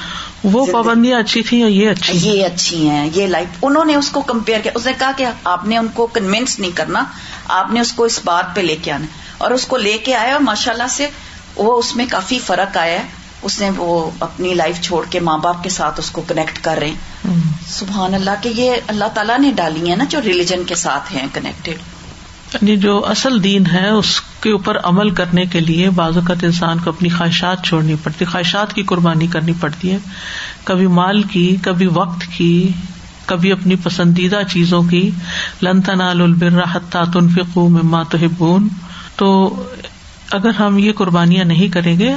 وہ 0.44 0.66
پابندیاں 0.66 1.20
اچھی 1.20 1.42
تھیں 1.42 1.68
یہ 1.70 1.90
اچھی؟ 1.90 2.18
یہ 2.18 2.46
اچھی 2.46 2.88
ہیں 2.90 3.10
یہ 3.14 3.26
لائف 3.26 3.56
انہوں 3.62 3.84
نے 3.84 3.94
اس 3.94 4.08
کو 4.08 4.20
کمپیئر 4.20 4.60
کیا۔ 4.60 4.72
اس 4.74 4.86
نے 4.86 4.92
کہا 4.98 5.12
کہ 5.16 5.26
آپ 5.44 5.64
نے 5.64 5.78
ان 5.78 5.88
کو 5.94 6.06
کنوینس 6.06 6.60
نہیں 6.60 6.76
کرنا 6.76 7.04
آپ 7.48 7.72
نے 7.72 7.80
اس 7.80 7.92
کو 7.92 8.04
اس 8.04 8.20
بات 8.24 8.56
پہ 8.56 8.60
لے 8.60 8.76
کے 8.82 8.92
آنا۔ 8.92 9.06
اور 9.38 9.50
اس 9.50 9.66
کو 9.66 9.76
لے 9.76 9.98
کے 9.98 10.14
آیا 10.14 10.32
اور 10.32 10.40
ماشاء 10.40 10.72
اللہ 10.72 10.88
سے 10.90 11.08
وہ 11.56 11.78
اس 11.78 11.96
میں 11.96 12.06
کافی 12.10 12.38
فرق 12.38 12.76
آیا 12.76 13.00
ہے۔ 13.00 13.06
اس 13.42 13.60
نے 13.60 13.70
وہ 13.76 14.10
اپنی 14.20 14.54
لائف 14.54 14.80
چھوڑ 14.80 15.04
کے 15.10 15.20
ماں 15.20 15.38
باپ 15.38 15.62
کے 15.62 15.68
ساتھ 15.68 16.00
اس 16.00 16.10
کو 16.10 16.22
کنیکٹ 16.28 16.58
کر 16.64 16.78
رہے 16.78 16.90
ہیں۔ 16.90 17.32
سبحان 17.66 18.14
اللہ 18.14 18.30
کہ 18.42 18.48
یہ 18.48 18.72
اللہ 18.86 19.04
تعالیٰ 19.14 19.38
نے 19.38 19.52
ڈالی 19.56 19.88
ہیں 19.88 19.96
نا 19.96 20.04
جو 20.08 20.22
ریلیجن 20.22 20.64
کے 20.64 20.74
ساتھ 20.74 21.12
ہیں 21.12 21.26
کنیکٹڈ 21.32 21.74
یعنی 22.54 22.76
جو 22.76 23.06
اصل 23.06 23.44
دین 23.44 23.66
ہے 23.66 23.88
اس 23.88 24.20
کے 24.40 24.50
اوپر 24.50 24.78
عمل 24.82 25.10
کرنے 25.10 25.46
کے 25.46 25.60
لیے 25.60 25.90
بعض 25.90 26.16
اوقات 26.16 26.44
انسان 26.44 26.78
کو 26.78 26.90
اپنی 26.90 27.08
خواہشات 27.08 27.64
چھوڑنی 27.64 27.94
پڑتی 28.02 28.24
خواہشات 28.24 28.74
کی 28.74 28.82
قربانی 28.82 29.26
کرنی 29.26 29.52
پڑتی 29.60 29.90
ہے۔ 29.90 29.98
کبھی 30.64 30.86
مال 30.86 31.22
کی 31.22 31.56
کبھی 31.62 31.86
وقت 31.86 32.24
کی 32.36 32.68
کبھی 33.26 33.52
اپنی 33.52 33.76
پسندیدہ 33.76 34.40
چیزوں 34.50 34.82
کی۔ 34.82 35.10
لنتا 35.62 35.94
نال 35.94 36.22
البر 36.22 36.62
حتہ 36.72 36.98
تنفقو 37.12 37.68
مما 37.68 38.02
تحبون۔ 38.02 38.68
تو 39.16 39.56
اگر 40.32 40.50
ہم 40.50 40.78
یہ 40.78 40.92
قربانیاں 40.92 41.44
نہیں 41.44 41.68
کریں 41.68 41.98
گے 41.98 42.14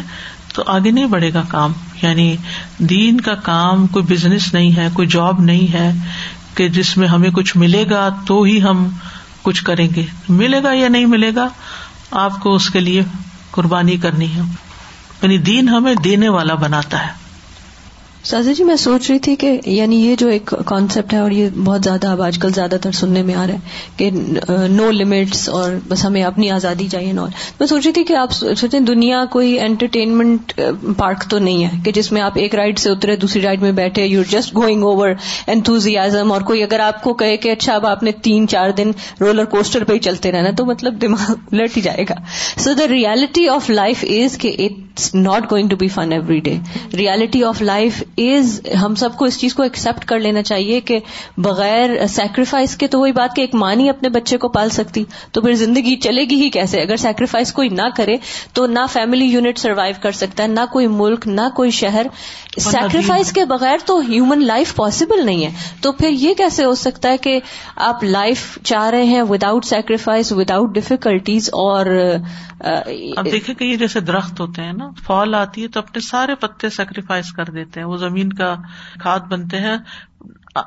تو 0.54 0.64
آگے 0.66 0.92
نہیں 0.92 1.06
بڑھے 1.06 1.34
گا 1.34 1.44
کام۔ 1.48 1.74
یعنی 2.02 2.36
دین 2.78 3.22
کا 3.22 3.36
کام 3.36 3.88
کوئی 3.88 4.06
بزنس 4.06 4.54
نہیں 4.54 4.78
ہے، 4.78 4.88
کوئی 4.94 5.08
جاب 5.08 5.42
نہیں 5.42 5.74
ہے 5.74 5.92
کہ 6.56 6.70
جس 6.70 6.98
میں 6.98 7.08
ہمیں 7.08 7.30
کچھ 7.30 7.58
ملے 7.58 7.86
گا 7.90 8.10
تو 8.28 8.44
ہی 8.44 8.62
ہم 8.62 8.90
کچھ 9.42 9.64
کریں 9.64 9.88
گے۔ 9.96 10.06
ملے 10.30 10.64
گا 10.64 10.74
یا 10.74 10.88
نہیں 10.88 11.06
ملے 11.06 11.36
گا، 11.36 11.48
آپ 12.12 12.40
کو 12.40 12.56
اس 12.56 12.70
کے 12.70 12.80
لیے 12.80 13.02
قربانی 13.52 13.98
کرنی 13.98 14.36
ہے۔ 14.36 14.42
یعنی 15.22 15.38
دین 15.38 15.70
ہمیں 15.70 15.96
دینے 15.96 16.30
والا 16.30 16.56
بناتا 16.56 17.08
ہے۔ 17.08 17.25
سازا 18.26 18.52
جی 18.52 18.64
میں 18.64 18.76
سوچ 18.76 19.10
رہی 19.12 19.20
تھی 19.20 19.36
کہ 19.36 19.60
یعنی 19.66 19.96
یہ 19.96 20.16
جو 20.16 20.28
ایک 20.28 20.54
کانسیپٹ 20.66 21.14
ہے 21.14 21.20
اور 21.20 21.32
یہ 21.32 21.50
بہت 21.64 21.84
زیادہ 21.84 22.08
اب 22.08 22.22
آج 22.22 22.38
کل 22.38 22.50
زیادہ 22.50 22.76
تر 22.82 22.92
سننے 22.92 23.22
میں 23.22 23.36
آ 23.36 23.48
رہا 23.48 23.54
ہے 23.54 23.60
کہ 23.98 24.10
نو 24.70 24.92
لمٹس 24.92 25.50
اور 25.50 25.72
بس 25.88 26.06
ہمیں 26.06 26.24
اپنی 26.24 26.50
آزادی 26.52 26.88
چاہیے 26.88 27.12
نو 27.12 27.26
میں 27.60 27.68
سوچ 27.68 27.86
رہی 27.86 27.94
تھی 27.94 28.04
کہ 28.04 28.14
آپ 28.14 28.32
سوچیں 28.32 28.80
دنیا 28.80 29.26
کوئی 29.26 29.60
انٹرٹینمنٹ 29.60 30.62
پارک 30.98 31.24
تو 31.30 31.40
نہیں 31.40 31.64
ہے 31.64 31.70
کہ 31.86 31.92
جس 31.92 32.12
میں 32.12 32.22
آپ 32.22 32.32
ایک 32.36 32.56
رائڈ 32.56 32.80
سے 32.80 32.90
اترے، 32.90 33.16
دوسری 33.16 33.42
رائڈ 33.42 33.62
میں 33.62 33.72
بیٹھے 33.72 34.06
you 34.06 34.24
just 34.30 34.56
going 34.56 34.84
over 34.84 35.10
enthusiasm 35.48 36.32
اور 36.32 36.42
کوئی 36.42 36.64
اگر 36.64 36.80
آپ 36.80 37.04
کو 37.04 37.14
کہے 37.14 37.38
کہ 37.38 37.50
اچھا 37.50 37.74
اب 37.74 37.86
آپ 37.86 38.04
نے 38.04 38.12
تین 38.12 38.48
چار 38.48 38.70
دن 38.70 38.92
رولر 39.20 39.46
کوسٹر 39.46 39.84
پہ 39.84 39.94
ہی 39.94 40.00
چلتے 40.00 40.32
رہنا 40.32 40.52
تو 40.52 40.66
مطلب 40.66 41.02
دماغ 41.02 41.32
الٹ 41.52 41.78
ہی 41.78 41.82
جائے 41.82 42.04
گا۔ 42.10 42.16
So 42.58 42.74
the 42.74 42.88
reality 42.88 43.48
of 43.48 43.70
life 43.70 44.06
is 44.10 44.38
کہ 44.38 44.56
it's 44.60 45.16
not 45.16 45.52
going 45.52 45.70
to 45.70 45.76
be 45.76 45.88
fun 45.88 46.12
every 46.12 46.40
day 46.40 46.58
reality 46.94 47.44
of 47.44 47.62
life 47.62 48.04
is 48.18 48.62
ہم 48.84 48.96
سب 48.96 49.10
کو 49.18 49.26
اس 49.26 49.40
چیز 49.40 49.54
کو 49.54 49.64
ایکسپٹ 49.64 50.06
کر 50.06 50.20
لینا 50.20 50.44
چاہیے 50.44 50.82
کہ 50.82 51.00
بغیر 51.38 52.08
سیکریفائس 52.08 52.78
کے 52.78 52.88
تو 52.88 53.00
وہی 53.00 53.12
بات 53.12 53.36
کہ 53.36 53.42
ایک 53.42 53.56
ماں 53.56 53.74
ہی 53.74 53.90
اپنے 53.90 54.10
بچے 54.10 54.38
کو 54.38 54.50
پال 54.50 54.70
سکتی 54.70 55.04
تو 55.32 55.42
پھر 55.42 55.54
زندگی 55.54 55.96
چلے 55.96 56.22
گی 56.22 56.36
ہی 56.36 56.50
کیسے؟ 56.50 56.82
اگر 56.82 56.96
سیکریفائس 56.96 57.54
کوئی 57.54 57.70
نہ 57.70 57.90
کرے 57.96 58.16
تو 58.54 58.68
نہ 58.68 58.80
فیملی 58.92 59.26
یونٹ 59.26 59.58
سروائو 59.58 59.94
کر 60.02 60.12
سکتا 60.12 60.44
ہے 60.44 60.48
نہ 60.48 60.60
کوئی 60.72 60.88
ملک 60.88 61.28
نہ 61.28 61.50
کوئی 61.56 61.72
شہر۔ 61.72 62.06
سیکریفائس 62.58 63.32
کے 63.32 63.46
بغیر 63.46 63.78
تو 63.86 64.00
ہیومن 64.00 64.46
لائف 64.46 64.76
پاسبل 64.76 65.26
نہیں 65.26 65.46
ہے۔ 65.46 65.52
تو 65.82 65.92
پھر 65.92 66.10
یہ 66.10 66.34
کیسے 66.34 66.66
ہو 66.66 66.76
سکتا 66.76 67.10
ہے 67.10 67.18
کہ 67.18 67.40
آپ 67.76 68.04
لائف 68.04 68.60
چاہ 68.64 68.90
رہے 68.90 69.04
ہیں 69.04 69.22
وداؤٹ 69.22 69.66
سیکریفائس 69.66 70.32
وداؤٹ 70.32 70.76
ڈفیکلٹیز 70.76 71.50
اور 71.54 71.86
اب 73.18 73.26
دیکھیں 73.32 73.56
کہ 73.56 73.64
یہ 73.64 73.76
جیسے 73.76 74.00
درخت 74.00 74.40
ہوتے 74.40 74.62
ہیں 74.62 74.74
نا 74.74 74.90
فال 75.04 75.36
آتی 75.36 75.64
ہے 75.64 75.68
تو 75.68 75.80
اپنے 75.80 76.00
سارے 76.00 76.36
پتے 76.36 76.70
سیکریفائس 76.70 77.32
کر 77.32 77.46
دیتے 77.46 77.80
ہیں۔ 77.80 77.88
وہ 77.88 77.98
زمین 78.10 78.34
کا 78.34 78.56
کھاد 79.00 79.20
بنتے 79.20 79.60
ہیں، 79.60 79.78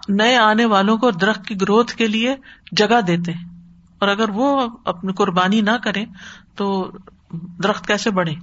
نئے 0.09 0.36
آنے 0.36 0.64
والوں 0.64 0.97
کو 0.97 1.11
درخت 1.11 1.47
کی 1.47 1.61
گروتھ 1.61 1.95
کے 1.95 2.07
لیے 2.07 2.36
جگہ 2.72 3.01
دیتے 3.01 3.32
ہیں۔ 3.32 3.45
اور 3.99 4.09
اگر 4.09 4.28
وہ 4.28 4.68
اپنی 4.84 5.12
قربانی 5.12 5.61
نہ 5.61 5.76
کرے 5.84 6.05
تو 6.55 6.91
درخت 7.32 7.86
کیسے 7.86 8.11
بڑھے؟ 8.11 8.34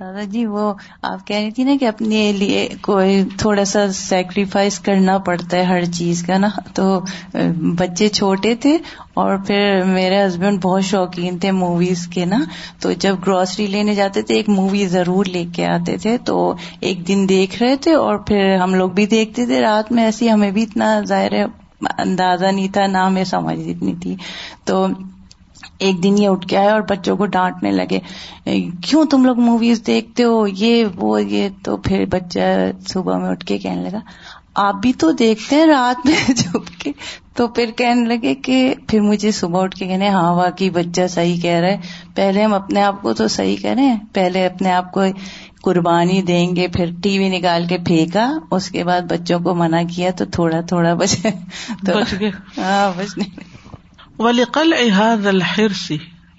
دادا 0.00 0.22
جی 0.22 0.46
وہ 0.46 0.74
آپ 1.02 1.26
کہہ 1.26 1.36
رہی 1.36 1.50
تھی 1.50 1.64
نا 1.64 1.72
کہ 1.80 1.84
اپنے 1.84 2.32
لیے 2.32 2.68
کوئی 2.80 3.24
تھوڑا 3.38 3.64
سا 3.64 3.92
سیکریفائس 3.92 4.78
کرنا 4.80 5.18
پڑتا 5.18 5.56
ہے 5.56 5.62
ہر 5.62 5.84
چیز 5.84 6.22
کا 6.22 6.38
نا۔ 6.38 6.48
تو، 6.74 7.00
بچے 7.78 8.08
چھوٹے 8.08 8.54
تھے 8.54 8.78
اور 9.14 9.36
پھر 9.46 9.82
میرے 9.84 10.26
ہسبینڈ 10.26 10.62
بہت 10.62 10.84
شوقین 10.84 11.38
تھے 11.38 11.50
موویز 11.50 12.06
کے 12.06 12.24
نا۔ 12.24 12.38
تو 12.80 12.92
جب 12.92 13.16
گروسری 13.26 13.66
لینے 13.66 13.94
جاتے 13.94 14.22
تھے، 14.22 14.34
ایک 14.34 14.48
مووی 14.48 14.86
ضرور 14.86 15.24
لے 15.24 15.44
کے 15.52 15.66
آتے 15.66 15.96
تھے۔ 15.96 16.18
تو 16.18 16.54
ایک 16.80 17.08
دن 17.08 17.26
دیکھ 17.28 17.62
رہے 17.62 17.76
تھے 17.76 17.92
اور 17.92 18.16
پھر 18.16 18.56
ہم 18.56 18.74
لوگ 18.74 18.90
بھی 18.90 19.06
دیکھتے 19.06 19.46
تھے۔ 19.46 19.60
رات 19.60 19.92
میں 19.92 20.04
ایسی 20.04 20.30
ہمیں 20.30 20.50
بھی 20.50 20.62
اتنا 20.62 21.00
ظاہر 21.00 21.32
اندازہ 21.98 22.46
نہیں 22.46 22.68
تھا، 22.72 22.86
نہ 22.86 22.98
ہمیں 22.98 23.24
سمجھ 23.24 23.68
اتنی 23.68 23.94
تھی۔ 24.02 24.16
تو 24.64 24.86
ایک 25.78 26.02
دن 26.02 26.18
یہ 26.18 26.28
اٹھ 26.28 26.46
کے 26.46 26.56
آئے 26.56 26.68
اور 26.68 26.80
بچوں 26.80 27.16
کو 27.16 27.26
ڈانٹنے 27.26 27.70
لگے 27.70 27.98
کیوں 28.82 29.04
تم 29.04 29.24
لوگ 29.24 29.38
موویز 29.38 29.86
دیکھتے 29.86 30.24
ہو؟ 30.24 30.46
یہ 30.46 30.84
وہ 30.96 31.22
یہ۔ 31.22 31.48
تو 31.64 31.76
پھر 31.76 32.04
بچہ 32.10 32.38
صبح 32.88 33.18
میں 33.18 33.28
اٹھ 33.28 33.44
کے 33.46 33.58
کہنے 33.58 33.82
لگا 33.82 33.98
آپ 34.54 34.74
بھی 34.74 34.92
تو 34.92 35.10
دیکھتے 35.12 35.56
ہیں 35.56 35.66
رات 35.66 36.06
میں 36.06 36.14
چھپ 36.36 36.80
کے 36.80 36.92
تو 37.34 37.46
پھر 37.48 37.70
کہنے 37.76 38.04
لگے 38.04 38.34
کہ 38.34 38.74
پھر 38.88 39.00
مجھے 39.00 39.30
صبح 39.30 39.62
اٹھ 39.62 39.76
کے 39.76 39.86
کہنے 39.86 40.08
ہاں 40.08 40.34
واقعی 40.34 40.70
بچہ 40.70 41.06
صحیح 41.06 41.40
کہہ 41.40 41.60
رہا 41.60 41.68
ہے۔ 41.68 41.80
پہلے 42.14 42.42
ہم 42.42 42.54
اپنے 42.54 42.82
آپ 42.82 43.02
کو 43.02 43.12
تو 43.14 43.28
صحیح 43.28 43.56
کریں 43.62 43.96
پہلے 44.12 44.46
اپنے 44.46 44.72
آپ 44.72 44.92
کو 44.92 45.00
قربانی 45.62 46.22
دیں 46.22 46.56
گے 46.56 46.68
پھر 46.68 46.90
ٹی 47.02 47.18
وی 47.18 47.28
نکال 47.28 47.66
کے 47.66 47.78
پھینکا۔ 47.78 48.32
اس 48.50 48.70
کے 48.70 48.84
بعد 48.84 49.00
بچوں 49.00 49.38
کو 49.40 49.54
منع 49.54 49.82
کیا 49.96 50.10
تو 50.10 50.24
تھوڑا 50.24 50.60
تھوڑا 50.60 50.94
بچے 50.94 51.30
تو 51.86 51.98
ہاں 52.58 52.92
بچنے 52.96 53.24
ولیقل 54.18 54.72
احاظ 54.78 55.26
الحرس 55.26 55.90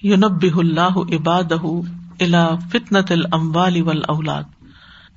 یونبہ 0.03 0.57
اللہ 0.57 0.97
عباد 1.15 1.51
الا 2.19 2.55
فتنت 2.71 3.11
الاموال 3.11 3.81
والاولاد 3.81 4.43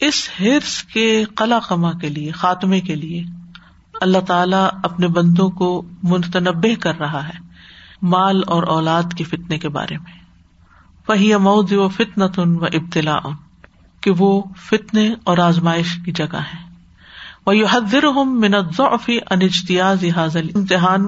اس 0.01 0.29
حرس 0.41 0.83
کے 0.83 1.25
قلع 1.25 1.59
خما 1.59 1.93
کے 1.93 2.09
لیے، 2.09 2.31
خاتمے 2.31 2.81
کے 2.81 2.95
لیے 2.95 3.23
اللہ 4.01 4.19
تعالی 4.19 4.57
اپنے 4.83 5.09
بندوں 5.09 5.49
کو 5.51 5.83
متنبع 6.03 6.75
کر 6.81 6.99
رہا 6.99 7.29
ہے 7.29 7.39
مال 8.03 8.43
اور 8.47 8.63
اولاد 8.63 9.03
کے 9.17 9.25
فتنے 9.25 9.59
کے 9.59 9.69
بارے 9.69 9.99
میں۔ 9.99 10.21
وہی 11.09 11.37
مود 11.37 11.73
و 11.73 11.89
فتنت 11.89 12.39
ان 12.39 12.57
و 12.57 12.65
ابتلا 12.65 13.15
ان 13.25 13.35
کہ 14.01 14.11
وہ 14.19 14.43
فتنے 14.57 15.15
اور 15.25 15.39
آزمائش 15.39 15.99
کی 16.05 16.13
جگہ 16.13 16.37
ہے 16.37 16.61
وہ 17.47 17.57
یو 17.57 17.67
ہوں 18.05 18.25
منت 18.25 18.77
ضعفی 18.77 19.19
انجتیاز 19.31 20.05
حاضل 20.17 20.49
امتحان 20.55 21.07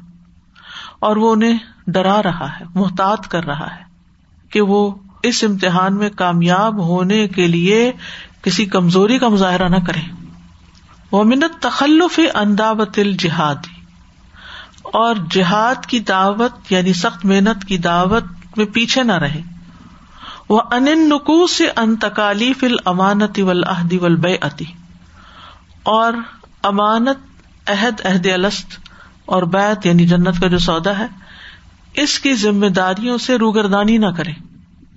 اور 1.05 1.17
وہ 1.17 1.33
انہیں 1.33 1.59
ڈرا 1.87 2.23
رہا 2.23 2.49
ہے، 2.61 2.65
محتاط 2.75 3.29
کر 3.29 3.45
رہا 3.45 3.75
ہے 3.77 3.83
کہ 4.51 4.61
وہ 4.61 4.91
اس 5.23 5.45
امتحان 5.45 5.97
میں 5.97 6.11
کامیاب 6.11 6.79
ہونے 6.79 7.27
کے 7.29 7.47
لیے 7.47 7.93
کسی 8.43 8.67
کمزوری 8.67 9.19
کا 9.19 9.29
مظاہرہ 9.29 9.69
نہ 9.69 9.77
کرے 9.87 10.01
وہ 11.11 11.25
منت 11.25 11.63
تخلف 11.63 12.21
انداوت 12.35 12.99
الجہاد 12.99 13.67
اور 14.83 15.15
جہاد 15.31 15.87
کی 15.87 16.01
دعوت 16.01 16.73
یعنی 16.73 16.93
سخت 16.93 17.25
محنت 17.25 17.65
کی 17.65 17.79
دعوت 17.79 18.25
میں 18.57 18.67
پیچھے 18.67 19.03
نہ 19.03 19.13
رہے۔ 19.13 19.41
وہ 20.49 20.61
ان 20.71 21.09
نقو 21.09 21.47
سے 21.47 21.69
ان 21.77 21.97
تکالیف 21.97 22.65
الامانتی 22.65 23.43
ولحدی 23.43 23.99
ولبے 23.99 24.37
اور 25.83 26.13
امانت، 26.63 27.71
عہد 27.71 28.01
عہد 28.07 28.27
الست 28.27 28.84
اور 29.27 29.43
بیت 29.43 29.87
یعنی 29.87 30.07
جنت 30.07 30.41
کا 30.41 30.47
جو 30.47 30.59
سودا 30.59 30.99
ہے، 30.99 31.07
اس 31.95 32.21
کی 32.21 32.35
ذمہ 32.35 32.67
داریوں 32.67 33.19
سے 33.19 33.37
روگردانی 33.37 33.99
نہ 33.99 34.07
کرے 34.07 34.33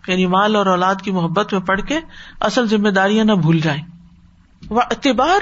یعنی 0.07 0.25
مال 0.25 0.55
اور 0.55 0.65
اولاد 0.65 0.95
کی 0.95 1.11
محبت 1.11 1.53
میں 1.53 1.61
پڑھ 1.61 1.81
کے 1.81 1.99
اصل 2.39 2.67
ذمہ 2.67 2.89
داریاں 2.89 3.25
نہ 3.25 3.31
بھول 3.31 3.59
جائیں۔ 3.59 3.83
وہ 4.69 4.81
اتبار 4.81 5.41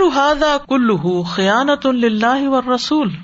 کل 0.68 1.24
خیانت 1.24 1.86
اللہ 1.86 2.48
و 2.48 2.76
رسول 2.76 3.16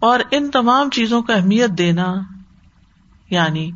اور 0.00 0.20
ان 0.30 0.50
تمام 0.50 0.90
چیزوں 0.90 1.22
کا 1.22 1.34
اہمیت 1.34 1.70
دینا 1.70 2.14
یعنی 3.30 3.70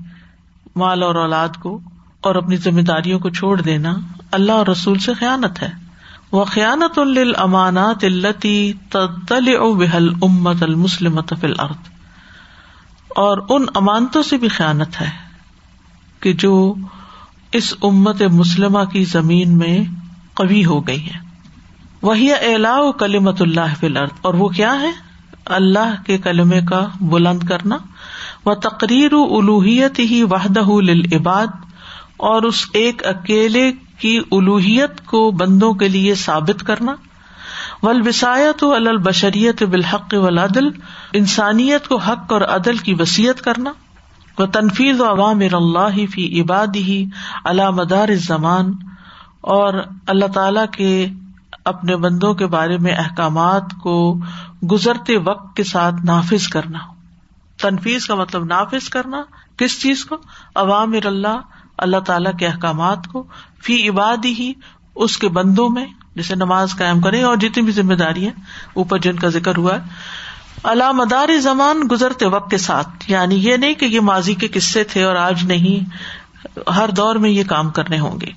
مال 0.76 1.02
اور 1.02 1.14
اولاد 1.14 1.48
کو 1.48 1.80
اور 2.20 2.34
اپنی 2.34 2.56
ذمہ 2.56 2.80
داریوں 2.80 3.18
کو 3.18 3.30
چھوڑ 3.30 3.60
دینا 3.60 3.94
اللہ 4.32 4.52
اور 4.52 4.66
رسول 4.66 4.98
سے 4.98 5.14
خیانت 5.14 5.62
ہے۔ 5.62 5.87
وہ 6.32 6.44
خیانت 6.44 6.98
الامانات 6.98 8.04
التی 8.04 8.72
تل 9.28 9.58
بحل 9.76 10.08
امت 10.22 10.62
المسلم 10.62 11.20
فل 11.40 11.52
ارد 11.58 11.88
اور 13.08 13.38
ان 13.48 13.66
امانتوں 13.74 14.22
سے 14.22 14.36
بھی 14.36 14.48
خیانت 14.48 15.00
ہے 15.00 15.10
کہ 16.20 16.32
جو 16.32 16.74
اس 17.52 17.74
امت 17.82 18.22
مسلمہ 18.22 18.84
کی 18.84 19.04
زمین 19.04 19.58
میں 19.58 19.84
قوی 20.34 20.64
ہو 20.64 20.86
گئی 20.86 21.06
ہے 21.06 21.28
وہی 22.02 22.32
الا 22.32 22.90
کلیمت 22.98 23.42
اللہ 23.42 23.74
فل 23.80 23.96
ارد 23.96 24.10
اور 24.22 24.34
وہ 24.34 24.48
کیا 24.48 24.80
ہے؟ 24.80 24.90
اللہ 25.44 25.94
کے 26.06 26.18
کلمے 26.18 26.60
کا 26.60 26.86
بلند 27.00 27.42
کرنا۔ 27.42 27.78
وہ 28.44 28.54
تقریر 28.54 29.12
الوحیت 29.12 29.98
ہی 29.98 30.22
وحدہ 30.22 30.80
للعباد۔ 30.80 31.46
اور 32.16 32.42
اس 32.42 32.66
ایک 32.72 33.06
اکیلے 33.06 33.72
کی 34.00 34.20
الوحیت 34.30 35.06
کو 35.06 35.30
بندوں 35.30 35.74
کے 35.74 35.88
لیے 35.88 36.14
ثابت 36.14 36.66
کرنا 36.66 36.94
ولبسایت 37.82 38.64
و 38.64 38.74
البشریت 38.74 39.62
بالحق 39.62 40.14
ولادل 40.16 40.68
انسانیت 41.12 41.88
کو 41.88 41.96
حق 41.96 42.32
اور 42.32 42.40
عدل 42.40 42.76
کی 42.76 42.94
وسیعت 42.94 43.40
کرنا 43.40 43.72
و 44.38 44.46
تنفیز 44.46 45.00
و 45.00 45.04
عوام 45.04 45.40
اللہ 45.52 46.06
فی 46.10 46.40
عباد 46.40 46.76
ہی 46.76 47.04
اللہ 47.44 47.70
مدار 47.70 48.14
زمان 48.14 48.72
اور 49.40 49.74
اللہ 50.06 50.26
تعالی 50.26 50.60
کے 50.72 51.08
اپنے 51.64 51.96
بندوں 51.96 52.34
کے 52.34 52.46
بارے 52.46 52.78
میں 52.78 52.92
احکامات 52.92 53.64
کو 53.82 54.20
گزرتے 54.72 55.16
وقت 55.16 55.56
کے 55.56 55.64
ساتھ 55.64 55.94
نافذ 56.04 56.48
کرنا۔ 56.48 56.78
تنفیز 57.62 58.06
کا 58.06 58.14
مطلب 58.14 58.44
نافذ 58.44 58.88
کرنا، 58.88 59.22
کس 59.56 59.82
چیز 59.82 60.04
کو؟ 60.04 60.16
عوام 60.54 60.94
اللہ 61.04 61.40
اللہ 61.78 62.00
تعالیٰ 62.00 62.32
کے 62.38 62.46
احکامات 62.46 63.06
کو 63.06 63.26
فی 63.64 63.88
عباد 63.88 64.24
ہی 64.24 64.52
اس 64.94 65.16
کے 65.16 65.28
بندوں 65.28 65.68
میں، 65.70 65.86
جسے 66.14 66.34
نماز 66.34 66.74
قائم 66.78 67.00
کرے 67.00 67.22
اور 67.22 67.36
جتنی 67.36 67.62
بھی 67.62 67.72
ذمہ 67.72 67.94
داری 67.94 68.28
اوپر 68.74 68.98
جن 68.98 69.16
کا 69.16 69.28
ذکر 69.28 69.56
ہوا 69.56 69.74
ہے۔ 69.74 69.80
اللہ 70.62 70.92
مدار 70.92 71.28
زمان 71.40 71.82
گزرتے 71.90 72.26
وقت 72.26 72.50
کے 72.50 72.58
ساتھ 72.58 73.10
یعنی 73.10 73.36
یہ 73.36 73.56
نہیں 73.56 73.74
کہ 73.74 73.84
یہ 73.84 74.00
ماضی 74.00 74.34
کے 74.34 74.48
قصے 74.48 74.84
تھے 74.84 75.02
اور 75.02 75.16
آج 75.16 75.44
نہیں، 75.44 75.90
ہر 76.76 76.88
دور 76.88 77.16
میں 77.16 77.30
یہ 77.30 77.44
کام 77.44 77.70
کرنے 77.70 77.98
ہوں 77.98 78.20
گے۔ 78.20 78.30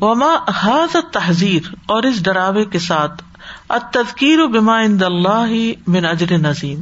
وما 0.00 0.34
حاض 0.54 0.96
تحزیر 1.12 1.74
اور 1.86 2.02
اس 2.02 2.22
ڈراوے 2.24 2.64
کے 2.64 2.78
ساتھ 2.78 3.22
تذکیر 3.92 4.40
و 4.40 4.46
بیما 4.46 4.78
اند 4.78 5.02
اللہ 5.02 5.52
من 5.86 6.04
اجر 6.04 6.32
نظیم 6.38 6.80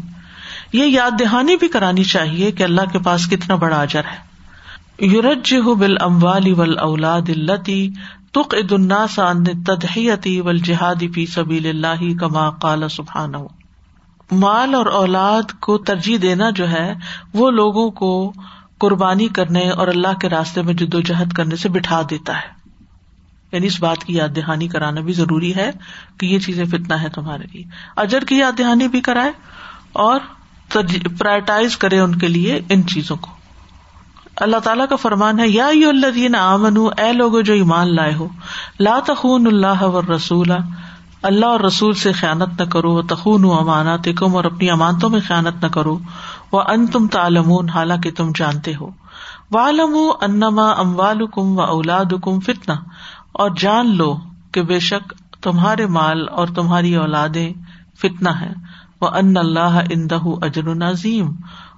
یہ 0.73 0.85
یاد 0.85 1.11
دہانی 1.21 1.57
بھی 1.57 1.69
کرانی 1.69 2.05
چاہیے 2.05 2.51
کہ 2.53 2.63
اللہ 2.63 2.91
کے 2.93 2.99
پاس 2.99 3.27
کتنا 3.31 3.55
بڑا 3.55 3.81
اجر 3.81 4.05
ہے۔ 4.05 4.36
یورج 5.01 5.55
بل 5.79 5.95
اموالی 6.01 6.53
ول 6.53 6.79
اولاد 6.79 7.23
التی 7.29 7.91
تق 8.33 8.55
اد 8.55 8.73
الناس 8.73 9.19
عن 9.19 9.45
تدحیتی 9.45 10.41
ول 10.41 10.59
جہادی 10.59 11.09
فی 11.09 11.27
سبیل 11.27 11.67
اللہ 11.67 12.19
کما 12.21 12.51
قال 12.51 12.89
سبحان 12.89 13.33
مال 14.33 14.75
اور 14.75 14.87
اولاد 14.87 15.61
کو 15.61 15.79
ترجیح 15.79 16.19
دینا 16.23 16.51
جو 16.51 16.71
ہے، 16.71 16.95
وہ 17.35 17.51
لوگوں 17.51 17.91
کو 17.91 18.33
قربانی 18.79 19.29
کرنے 19.29 19.71
اور 19.71 19.89
اللہ 19.89 20.19
کے 20.21 20.29
راستے 20.29 20.63
میں 20.63 20.75
جد 20.75 20.95
و 20.95 21.01
جہد 21.01 21.33
کرنے 21.33 21.57
سے 21.57 21.69
بٹھا 21.69 22.03
دیتا 22.11 22.37
ہے۔ 22.37 22.71
یعنی 23.53 23.67
اس 23.67 23.81
بات 23.81 24.05
کی 24.05 24.15
یاد 24.15 24.29
دہانی 24.37 24.69
کرانا 24.69 25.01
بھی 25.01 25.13
ضروری 25.13 25.55
ہے 25.55 25.71
کہ 26.21 26.27
یہ 26.27 26.39
چیزیں 26.39 26.65
فتنا 26.65 27.03
ہے 27.03 27.09
تمہارے 27.09 27.45
لیے۔ 27.53 27.65
اجر 27.97 28.21
کی 28.21 28.39
یاد 28.39 28.59
دہانی 28.59 28.89
بھی 28.89 29.01
کرائے 29.01 29.33
اور 29.93 30.21
پرائرٹائز 31.19 31.77
کرے 31.77 31.99
ان 31.99 32.15
کے 32.15 32.29
لیے 32.29 32.61
ان 32.69 32.87
چیزوں 32.87 33.17
کو۔ 33.17 33.36
اللہ 34.37 34.57
تعالیٰ 34.57 34.87
کا 34.89 34.97
فرمان 34.97 35.39
ہے، 35.41 35.49
یا 35.49 35.67
اللہ 35.67 36.37
آمن 36.37 36.77
اے 36.99 37.13
لوگ 37.13 37.41
جو 37.41 37.53
ایمان 37.53 37.95
لائے 37.95 38.15
ہو، 38.15 38.29
لا 38.81 38.99
تخون 39.07 39.47
اللہ 39.47 39.83
و 39.83 40.01
رسول 40.03 40.53
اللہ 41.23 41.47
اور 41.47 41.61
رسول 41.61 41.93
سے 41.93 42.13
خیانت 42.13 42.61
نہ 42.61 42.67
کرو 42.67 43.03
تخون 43.03 43.45
امانات 43.59 44.09
کم 44.17 44.37
اور 44.37 44.45
اپنی 44.45 44.71
امانتوں 44.71 45.11
میں 45.11 45.21
خیانت 45.29 45.65
نہ 45.65 45.69
کرو 45.69 45.99
وہ 46.53 46.63
ان 46.69 46.87
تم 46.87 47.07
تالمون 47.07 47.69
حالانکہ 47.69 48.11
تم 48.11 48.31
جانتے 48.37 48.75
ہو۔ 48.75 48.91
والم 49.53 49.97
انما 50.21 50.71
اموال 50.71 51.27
کم 51.27 51.59
و 51.59 51.63
اولاد 51.63 52.13
کم 52.25 52.41
فتنا 52.41 52.75
اور 53.33 53.51
جان 53.59 53.97
لو 53.97 54.17
کہ 54.53 54.63
بے 54.63 54.79
شک 54.79 55.13
تمہارے 55.43 55.87
مال 55.87 56.29
اور 56.29 56.49
تمہاری 56.49 56.95
اولادیں 56.97 57.53
فتنا 58.03 58.41
ہے 58.41 58.53
وہ 59.01 59.09
ان 59.09 59.37
اللہ 59.37 59.81
اندہ 59.91 60.19
اجر 60.43 60.75
نظیم 60.75 61.31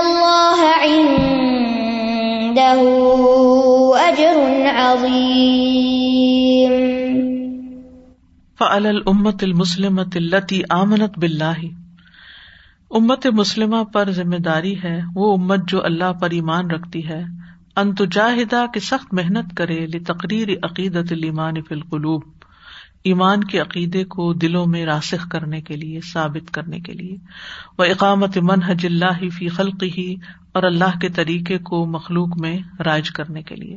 أماناتكم 0.03 1.13
وأنتم 1.13 2.55
تعلمون 2.55 3.93
واعلموا 3.93 4.69
فعل 8.57 8.87
الامت 8.87 9.43
المسلمت 9.43 10.17
التی 10.17 10.63
آمنت 10.71 11.19
بلّہ 11.19 11.59
امت 12.91 13.27
مسلمہ 13.27 13.85
پر 13.85 14.11
ذمہ 14.11 14.37
داری 14.37 14.77
ہے، 14.85 15.01
وہ 15.15 15.37
امت 15.37 15.61
جو 15.69 15.85
اللہ 15.85 16.13
پر 16.13 16.31
ایمان 16.31 16.71
رکھتی 16.71 17.09
ہے. 17.09 17.25
انتجاہدہ 17.77 18.67
کی 18.75 18.81
سخت 18.81 19.15
محنت 19.15 19.57
کرے 19.57 19.87
لی 19.87 19.99
تقریر 19.99 20.49
عقیدت 20.63 21.07
المان 21.11 21.63
فی 21.63 21.75
القلوب. 21.75 22.23
ایمان 23.09 23.45
کے 23.45 23.59
عقیدے 23.59 24.05
کو 24.05 24.33
دلوں 24.33 24.67
میں 24.67 24.85
راسخ 24.87 25.29
کرنے 25.29 25.61
کے 25.61 25.77
لیے، 25.77 26.01
ثابت 26.13 26.51
کرنے 26.51 26.81
کے 26.81 26.93
لیے۔ 26.93 27.17
وہ 27.79 27.85
اقامت 27.85 28.39
منحج 28.39 28.87
اللہ 28.87 29.29
فی 29.39 29.49
خلق 29.49 29.83
ہی 29.83 30.15
اور 30.53 30.63
اللہ 30.63 30.99
کے 30.99 31.09
طریقے 31.09 31.59
کو 31.59 31.87
مخلوق 31.87 32.41
میں 32.41 32.59
رائج 32.85 33.11
کرنے 33.11 33.43
کے 33.43 33.57
لیے۔ 33.57 33.77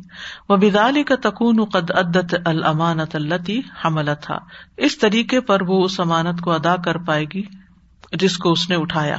وہ 0.50 0.58
بدالی 0.58 1.04
کا 1.04 1.16
تکون 1.22 1.64
قد 1.64 1.92
عدت 1.92 2.36
المانت 2.46 3.16
التی 3.16 3.62
حمل 3.86 4.10
تھا 4.22 4.38
اس 4.78 4.98
طریقے 4.98 5.42
پر 5.42 5.62
وہ 5.62 5.86
اس 5.86 6.00
امانت 6.00 6.42
کو 6.42 6.52
ادا 6.52 6.76
کر 6.76 6.98
پائے 6.98 7.26
گی 7.34 7.44
جس 8.14 8.38
کو 8.38 8.52
اس 8.52 8.70
نے 8.70 8.76
اٹھایا۔ 8.76 9.18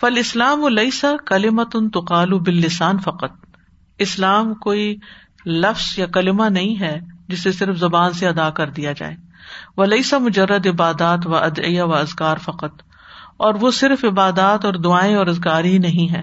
فل 0.00 0.16
اسلام 0.16 0.64
و 0.64 0.68
لئیسا 0.68 1.12
کلیمت 1.26 1.76
ان 1.76 1.90
تقالو 1.90 2.38
بلسان 2.38 2.98
فقط۔ 2.98 3.46
اسلام 3.98 4.54
کوئی 4.54 4.96
لفظ 5.46 5.98
یا 5.98 6.06
کلمہ 6.06 6.44
نہیں 6.44 6.80
ہے 6.80 7.00
جسے 7.28 7.52
صرف 7.52 7.76
زبان 7.76 8.12
سے 8.12 8.28
ادا 8.28 8.50
کر 8.50 8.70
دیا 8.70 8.92
جائے۔ 8.92 9.27
وہ 9.76 9.86
لئی 9.86 10.02
سا 10.02 10.18
مجرد 10.18 10.66
عبادات 10.66 11.26
و 11.26 11.36
ادعیہ 11.36 11.82
و 11.82 11.94
ازکار 11.94 12.36
فقط، 12.36 12.82
اور 13.36 13.54
وہ 13.54 13.70
صرف 13.70 14.04
عبادات 14.04 14.64
اور 14.64 14.74
دعائیں 14.74 15.14
اور 15.14 15.26
ازگار 15.26 15.64
ہی 15.64 15.78
نہیں 15.78 16.12
ہے 16.14 16.22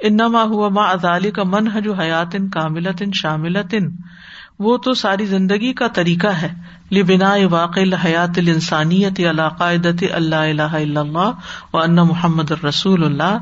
انما 0.00 0.42
ہوا 0.42 0.68
ماں 0.68 0.88
ازالی 0.88 1.30
کا 1.30 1.42
من 1.44 1.70
ہے 1.74 1.80
جو 1.80 1.94
حیات 1.94 2.34
ان 2.34 2.48
کاملت 2.50 3.02
ان 3.02 3.12
شاملت 3.12 3.74
ان 3.78 3.88
وہ 4.58 4.76
تو 4.76 4.92
ساری 4.94 5.26
زندگی 5.26 5.72
کا 5.72 5.86
طریقہ 5.88 6.26
ہے۔ 6.26 6.48
لبنا 6.92 7.30
واقع 7.50 7.80
حیات 8.04 8.38
الانسانیت 8.38 9.20
علاقائدت 9.20 10.04
اللہ 10.12 10.42
الہ 10.46 10.72
الا 10.74 11.00
اللہ 11.00 11.74
و 11.74 11.78
ان 11.78 11.96
محمد 11.96 12.50
الرسول 12.50 13.04
اللہ۔ 13.04 13.38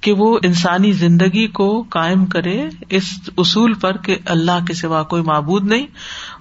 کہ 0.00 0.12
وہ 0.12 0.38
انسانی 0.42 0.92
زندگی 0.92 1.46
کو 1.46 1.82
قائم 1.82 2.26
کرے 2.26 2.68
اس 2.88 3.04
اصول 3.36 3.74
پر 3.74 3.96
کہ 3.96 4.16
اللہ 4.26 4.64
کے 4.66 4.74
سوا 4.74 5.02
کوئی 5.02 5.22
معبود 5.22 5.64
نہیں 5.64 5.86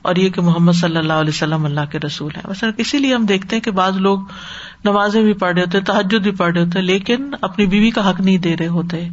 اور 0.02 0.16
یہ 0.16 0.30
کہ 0.30 0.42
محمد 0.42 0.74
صلی 0.74 0.98
اللہ 0.98 1.14
علیہ 1.14 1.30
وسلم 1.30 1.66
اللہ 1.66 1.92
کے 1.92 2.00
رسول 2.00 2.32
ہے 2.36 2.70
اسی 2.78 2.98
لیے 2.98 3.16
ہم 3.16 3.26
دیکھتے 3.26 3.56
ہیں 3.56 3.64
کہ 3.64 3.72
بعض 3.72 3.98
لوگ 3.98 4.20
نمازیں 4.86 5.22
بھی 5.22 5.34
پڑھ 5.34 5.54
رہے 5.54 5.62
ہوتے 5.62 5.80
تحجد 5.80 6.24
بھی 6.24 6.32
پڑھ 6.32 6.54
رہے 6.54 6.64
ہوتے 6.64 6.82
لیکن 6.82 7.32
اپنی 7.42 7.66
بیوی 7.66 7.90
کا 7.90 8.10
حق 8.10 8.20
نہیں 8.22 8.38
دے 8.38 8.56
رہے 8.58 8.68
ہوتے، 8.68 9.08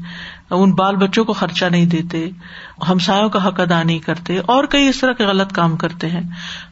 ان 0.50 0.72
بال 0.72 0.96
بچوں 0.96 1.24
کو 1.24 1.32
خرچہ 1.32 1.64
نہیں 1.64 1.86
دیتے، 1.86 2.28
ہمسایوں 2.88 3.28
کا 3.28 3.48
حق 3.48 3.60
ادا 3.60 3.82
نہیں 3.82 3.98
کرتے، 3.98 4.38
اور 4.38 4.64
کئی 4.64 4.88
اس 4.88 5.00
طرح 5.00 5.12
کے 5.12 5.24
غلط 5.24 5.52
کام 5.52 5.76
کرتے 5.76 6.08
ہیں۔ 6.08 6.22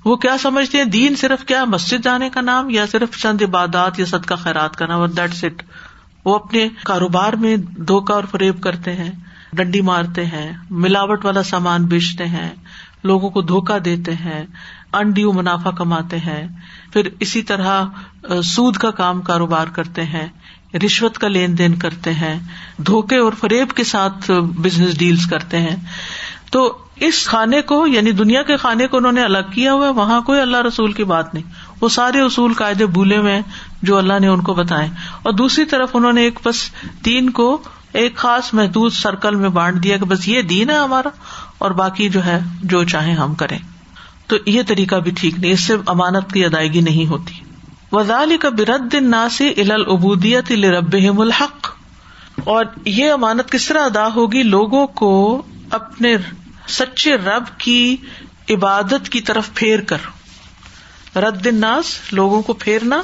وہ 0.04 0.16
کیا 0.16 0.36
سمجھتے 0.38 0.78
ہیں؟ 0.78 0.84
دین 0.84 1.16
صرف 1.16 1.44
کیا 1.44 1.64
مسجد 1.64 2.04
جانے 2.04 2.28
کا 2.28 2.40
نام 2.40 2.70
یا 2.70 2.84
صرف 2.86 3.16
چند 3.18 3.42
عبادات 3.42 3.98
یا 3.98 4.06
صدقہ 4.06 4.34
خیرات 4.34 4.76
کا 4.76 4.86
نام 4.86 5.00
اور 5.00 5.08
دیٹ 5.08 5.44
اٹ 5.44 5.62
وہ 6.24 6.34
اپنے 6.34 6.68
کاروبار 6.84 7.32
میں 7.32 7.56
دھوکا 7.56 8.14
اور 8.14 8.24
فریب 8.30 8.60
کرتے 8.62 8.92
ہیں، 8.92 9.10
ڈنڈی 9.52 9.80
مارتے 9.80 10.26
ہیں، 10.26 10.52
ملاوٹ 10.70 11.24
والا 11.24 11.42
سامان 11.42 11.84
بیچتے 11.84 12.26
ہیں، 12.26 12.50
لوگوں 13.04 13.30
کو 13.30 13.42
دھوکا 13.42 13.78
دیتے 13.84 14.14
ہیں 14.14 14.46
انڈیو 14.92 15.32
منافع 15.32 15.70
کماتے 15.70 16.18
ہیں۔ 16.18 16.48
پھر 16.92 17.08
اسی 17.20 17.42
طرح 17.42 17.84
سود 18.44 18.76
کا 18.76 18.90
کام 18.90 19.20
کاروبار 19.20 19.66
کرتے 19.66 20.04
ہیں، 20.04 20.26
رشوت 20.86 21.18
کا 21.18 21.28
لین 21.28 21.58
دین 21.58 21.74
کرتے 21.74 22.12
ہیں، 22.12 22.38
دھوکے 22.78 23.16
اور 23.16 23.32
فریب 23.40 23.70
کے 23.70 23.84
ساتھ 23.84 24.30
بزنس 24.58 24.98
ڈیلس 24.98 25.26
کرتے 25.26 25.60
ہیں۔ 25.60 25.76
تو 26.50 26.78
اس 26.96 27.26
کھانے 27.28 27.62
کو 27.62 27.86
یعنی 27.86 28.12
دنیا 28.12 28.42
کے 28.42 28.56
کھانے 28.56 28.86
کو 28.86 28.96
انہوں 28.96 29.12
نے 29.12 29.22
الگ 29.22 29.50
کیا 29.52 29.72
ہوا 29.72 29.86
ہے 29.86 29.92
وہاں 29.92 30.20
کوئی 30.20 30.40
اللہ 30.40 30.56
رسول 30.56 30.92
کی 30.92 31.04
بات 31.04 31.34
نہیں۔ 31.34 31.44
وہ 31.80 31.88
سارے 31.88 32.20
اصول، 32.20 32.52
قاعدے 32.52 32.86
بھولے 32.86 33.16
ہوئے 33.16 33.42
جو 33.82 33.96
اللہ 33.96 34.18
نے 34.20 34.26
ان 34.26 34.42
کو 34.42 34.54
بتائے۔ 34.54 34.88
اور 35.22 35.32
دوسری 35.32 35.64
طرف 35.64 35.90
انہوں 35.94 36.12
نے 36.12 36.22
ایک 36.22 36.38
بس 36.44 36.70
دین 37.04 37.30
کو 37.30 37.62
ایک 37.92 38.16
خاص 38.16 38.54
محدود 38.54 38.92
سرکل 38.92 39.34
میں 39.34 39.48
بانٹ 39.48 39.82
دیا 39.82 39.96
کہ 39.96 40.04
بس 40.04 40.28
یہ 40.28 40.42
دین 40.42 40.70
ہے 40.70 40.74
ہمارا 40.74 41.08
اور 41.58 41.70
باقی 41.70 42.08
جو 42.08 42.24
ہے، 42.24 42.40
جو 42.62 42.84
چاہے 42.84 43.12
ہم 43.12 43.34
کریں۔ 43.34 43.58
تو 44.26 44.36
یہ 44.46 44.62
طریقہ 44.66 44.96
بھی 44.96 45.10
ٹھیک 45.10 45.38
نہیں، 45.38 45.52
اس 45.52 45.60
سے 45.60 45.74
امانت 45.86 46.32
کی 46.32 46.44
ادائیگی 46.44 46.80
نہیں 46.80 47.06
ہوتی۔ 47.06 47.34
وزال 47.92 48.36
کا 48.40 48.48
برد 48.48 48.94
ناسی 48.94 49.48
العبودیت 49.56 50.52
رب 50.52 51.20
الحق۔ 51.20 51.68
اور 52.44 52.64
یہ 52.84 53.12
امانت 53.12 53.50
کس 53.50 53.68
طرح 53.68 53.84
ادا 53.84 54.08
ہوگی؟ 54.14 54.42
لوگوں 54.42 54.86
کو 54.86 55.42
اپنے 55.70 56.16
سچے 56.68 57.14
رب 57.14 57.44
کی 57.58 57.96
عبادت 58.50 59.08
کی 59.08 59.20
طرف 59.20 59.54
پھیر 59.54 59.80
کر۔ 59.80 59.96
رد 61.18 61.46
ناس 61.46 62.12
لوگوں 62.12 62.42
کو 62.42 62.52
پھیرنا۔ 62.52 63.02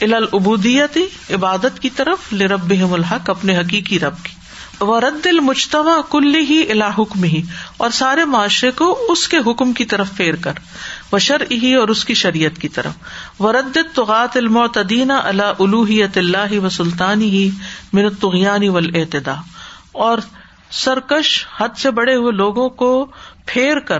العبودیت 0.00 0.98
عبادت 1.30 1.80
کی 1.80 1.90
طرف 1.90 2.32
لرب 2.32 2.72
الحق، 2.92 3.30
اپنے 3.30 3.56
حقیقی 3.58 3.98
رب 3.98 4.14
کی۔ 4.22 4.34
وہ 4.80 5.00
رد 5.00 5.26
المجتما 5.26 5.96
کل 6.10 6.34
ہی 6.34 6.62
الا 6.70 6.90
حکم 6.98 7.22
ہی 7.24 7.42
اور 7.76 7.90
سارے 7.90 8.24
معاشرے 8.24 8.70
کو 8.70 8.98
اس 9.08 9.28
کے 9.28 9.36
حکم 9.46 9.72
کی 9.72 9.84
طرف 9.84 10.10
پھیر 10.16 10.34
کر 10.34 10.52
وہ 11.12 11.18
شر 11.18 11.42
ہی 11.50 11.74
اور 11.74 11.88
اس 11.88 12.04
کی 12.04 12.14
شریعت 12.14 12.60
کی 12.60 12.68
طرف۔ 12.68 12.92
وہ 13.38 13.52
رد 13.52 13.78
توغات 13.94 14.36
المعتدین 14.36 15.10
اللہ 15.10 15.52
الوحیت 15.58 16.18
اللہ 16.18 16.58
و 16.58 16.68
سلطانی 16.68 17.30
ہی 17.30 17.50
منت 17.92 18.20
تغیانی 18.20 18.68
ولعتدا 18.68 19.34
اور 19.92 20.18
سرکش 20.70 21.46
حد 21.58 21.78
سے 21.78 21.90
بڑے 21.90 22.14
ہوئے 22.14 22.32
لوگوں 22.32 22.68
کو 22.68 23.06
پھیر 23.46 23.78
کر، 23.78 23.98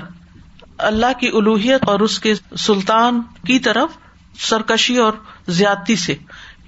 اللہ 0.78 1.18
کی 1.20 1.28
الوحیت 1.28 1.88
اور 1.88 2.00
اس 2.00 2.18
کے 2.18 2.34
سلطان 2.58 3.20
کی 3.46 3.58
طرف 3.58 3.96
سرکشی 4.38 4.96
اور 4.96 5.12
زیادتی 5.48 5.96
سے۔ 5.96 6.14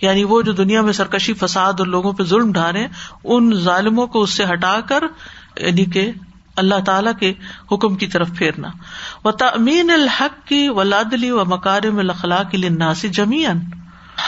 یعنی 0.00 0.24
وہ 0.24 0.42
جو 0.42 0.52
دنیا 0.52 0.82
میں 0.82 0.92
سرکشی، 0.92 1.32
فساد 1.34 1.72
اور 1.78 1.86
لوگوں 1.86 2.12
پہ 2.12 2.22
ظلم 2.22 2.52
ڈھارے 2.52 2.86
ان 3.24 3.54
ظالموں 3.54 4.06
کو 4.06 4.22
اس 4.22 4.30
سے 4.30 4.44
ہٹا 4.44 4.80
کر 4.80 5.04
یعنی 5.60 5.84
کہ 5.84 6.12
اللہ 6.56 6.74
تعالی 6.86 7.10
کے 7.20 7.32
حکم 7.72 7.96
کی 7.96 8.06
طرف 8.06 8.28
پھیرنا۔ 8.34 8.68
و 9.24 9.32
تمین 9.32 9.90
الحق 9.90 10.46
کی 10.46 10.68
ولادلی 10.68 11.30
و 11.30 11.44
مکارم 11.44 11.98
الخلاق 11.98 12.54
ناسی 12.54 13.08
جمیان 13.08 13.60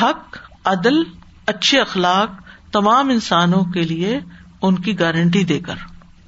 حق، 0.02 0.38
عدل، 0.64 1.02
اچھے 1.46 1.80
اخلاق 1.80 2.30
تمام 2.72 3.08
انسانوں 3.08 3.64
کے 3.64 3.82
لیے 3.82 4.20
ان 4.62 4.74
کی 4.74 4.98
گارنٹی 4.98 5.44
دے 5.44 5.58
کر۔ 5.58 5.74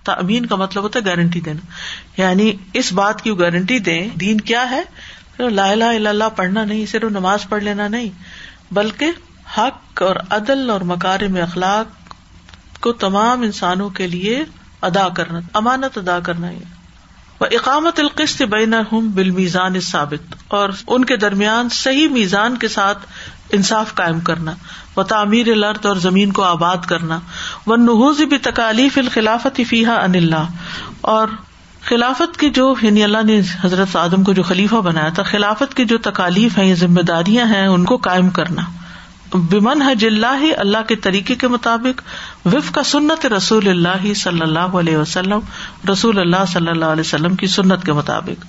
تعمین 0.05 0.47
کا 0.47 0.57
مطلب 0.57 0.83
ہوتا 0.83 0.99
ہے 0.99 1.05
گارنٹی 1.05 1.41
دینا۔ 1.41 1.67
یعنی 2.21 2.53
اس 2.73 2.93
بات 2.93 3.23
کی 3.23 3.39
گارنٹی 3.39 3.79
دیں، 3.79 4.09
دین 4.09 4.41
کیا 4.41 4.71
ہے؟ 4.71 4.83
لا 5.39 5.67
الہ 5.67 5.85
الا 5.87 6.11
اللہ 6.11 6.29
پڑھنا 6.37 6.65
نہیں، 6.65 6.87
صرف 6.87 7.11
نماز 7.11 7.49
پڑھ 7.49 7.63
لینا 7.63 7.89
نہیں، 7.89 8.09
بلکہ 8.73 9.11
حق 9.57 10.03
اور 10.03 10.17
عدل 10.31 10.71
اور 10.71 10.81
مکار 10.87 11.21
میں 11.31 11.43
اخلاق 11.43 12.81
کو 12.81 12.93
تمام 13.01 13.43
انسانوں 13.43 13.89
کے 13.91 14.07
لیے 14.07 14.45
ادا 14.83 15.09
کرنا، 15.09 15.41
امانت 15.55 15.99
ادا 15.99 16.19
کرنا 16.21 16.51
وہ 17.41 17.47
اقامت 17.51 18.01
القست 18.01 18.43
بین 18.51 18.75
ہوں 18.93 19.09
بال 19.15 19.31
میزان 19.31 19.79
ثابت 19.81 20.35
اور 20.49 20.71
ان 20.87 21.05
کے 21.05 21.17
درمیان 21.17 21.69
صحیح 21.69 22.09
میزان 22.09 22.57
کے 22.57 22.69
ساتھ 22.69 23.07
انصاف 23.51 23.95
قائم 23.95 24.21
کرنا، 24.21 24.53
و 24.97 25.03
تعمیر 25.03 25.55
لرد 25.55 25.87
اور 25.87 25.97
زمین 25.97 26.33
کو 26.33 26.43
آباد 26.43 26.87
کرنا، 26.89 27.19
و 27.67 27.77
نحوز 27.77 28.21
بھی 28.31 28.39
تکالیف 28.39 28.99
الخلافت 28.99 29.61
فیحا 29.69 29.95
ان 29.95 30.15
اللہ، 30.15 30.47
اور 31.01 31.29
خلافت 31.89 32.37
کی 32.37 32.51
جو 32.51 32.75
یعنی 32.83 33.05
اللہ 33.05 33.23
نے 33.25 33.41
حضرت 33.65 33.97
آدم 33.97 34.25
کو 34.25 34.33
جو 34.33 34.43
خلیفہ 34.43 34.75
بنایا 34.75 35.09
تھا، 35.09 35.23
خلافت 35.23 35.75
کی 35.75 35.85
جو 35.85 35.99
تکالیف 35.99 36.59
ہیں 36.59 36.75
ذمہ 36.75 37.01
داریاں 37.01 37.47
ہیں، 37.47 37.67
ان 37.67 37.85
کو 37.85 37.97
قائم 37.97 38.31
کرنا۔ 38.31 38.63
بمن 39.35 39.83
حج 39.83 40.05
اللہ 40.05 40.53
اللہ 40.59 40.79
کے 40.89 40.97
طریقے 40.97 41.35
کے 41.35 41.49
مطابق 41.49 42.03
وف 42.47 42.71
کا 42.71 42.83
سنت 42.83 43.27
رسول 43.27 43.69
اللہ 43.69 44.15
صلی 44.15 44.41
اللہ 44.41 44.59
علیہ 44.59 44.97
وسلم، 44.97 45.39
رسول 45.93 46.19
اللہ 46.19 46.45
صلی 46.49 46.69
اللہ 46.69 46.85
علیہ 46.85 47.01
وسلم 47.01 47.35
کی 47.35 47.47
سنت 47.47 47.85
کے 47.85 47.93
مطابق۔ 47.93 48.45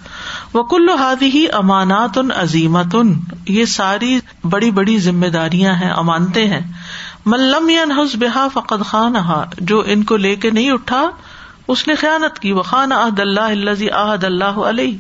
وہ 0.56 0.64
کل 0.64 0.90
ہادی 0.90 1.26
ہی 1.26 1.46
امانات 1.54 2.18
ان 2.18 2.30
عظیمت 2.36 2.86
ان 2.94 3.20
یہ 3.48 3.66
ساری 3.66 4.20
بڑی 4.44 4.72
بڑی 4.72 4.98
ذمہ 4.98 5.28
داریاں 5.28 5.74
ہیں 5.74 5.92
امانتے 5.92 6.48
ہیں۔ 6.48 6.62
ملم 7.26 7.70
یا 7.70 7.86
نحس 7.86 8.16
بحا 8.16 8.48
فقد 8.54 8.86
خان 8.86 9.14
جو 9.58 9.84
ان 9.86 10.04
کو 10.04 10.18
لے 10.18 10.36
کے 10.36 10.50
نہیں 10.50 10.72
اٹھا 10.72 11.10
اس 11.68 11.88
نے 11.88 11.96
خیالت 11.96 12.40
کی 12.40 12.52
وہ 12.52 12.62
خان 12.62 12.92
عہد 12.92 13.20
اللہ 13.20 13.94
عہد 13.94 14.24
اللہ 14.24 14.44
علیہ 14.44 14.98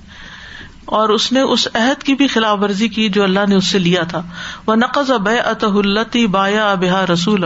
اور 0.86 1.10
اس 1.10 1.32
نے 1.32 1.42
اس 1.42 1.68
عہد 1.74 2.04
کی 2.04 2.16
بھی 2.16 2.28
خلاف 2.28 2.60
ورزی 2.62 2.88
کی 2.88 3.10
جو 3.10 3.24
اللہ 3.24 3.40
نے 3.50 3.56
اس 3.56 3.68
سے 3.68 3.80
لیا 3.80 4.04
تھا۔ 4.04 4.22
وہ 4.68 4.76
نقز 4.76 5.12
بے 5.12 5.40
التی 5.40 6.28
بایا 6.28 6.72
ابا 6.72 7.06
رسول 7.14 7.46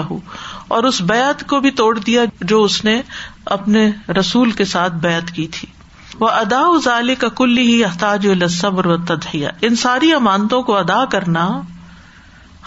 اور 0.68 0.84
اس 0.84 1.02
بیت 1.02 1.48
کو 1.48 1.60
بھی 1.60 1.72
توڑ 1.72 2.00
دیا 2.00 2.22
جو 2.42 2.64
اس 2.64 2.86
نے 2.86 3.02
اپنے 3.46 3.92
رسول 4.20 4.52
کے 4.52 4.66
ساتھ 4.66 4.94
بیت 4.94 5.32
کی 5.32 5.48
تھی۔ 5.48 5.68
وہ 6.20 6.30
ادا 6.30 6.64
ظال 6.84 7.16
کا 7.16 7.28
کل 7.30 7.58
ہی 7.58 7.84
احتاج 7.84 8.28
الصبر 8.28 8.86
و 8.86 8.98
تدیا 8.98 9.50
ان 9.62 9.76
ساری 9.76 10.14
امانتوں 10.14 10.62
کو 10.62 10.78
ادا 10.78 11.06
کرنا 11.06 11.62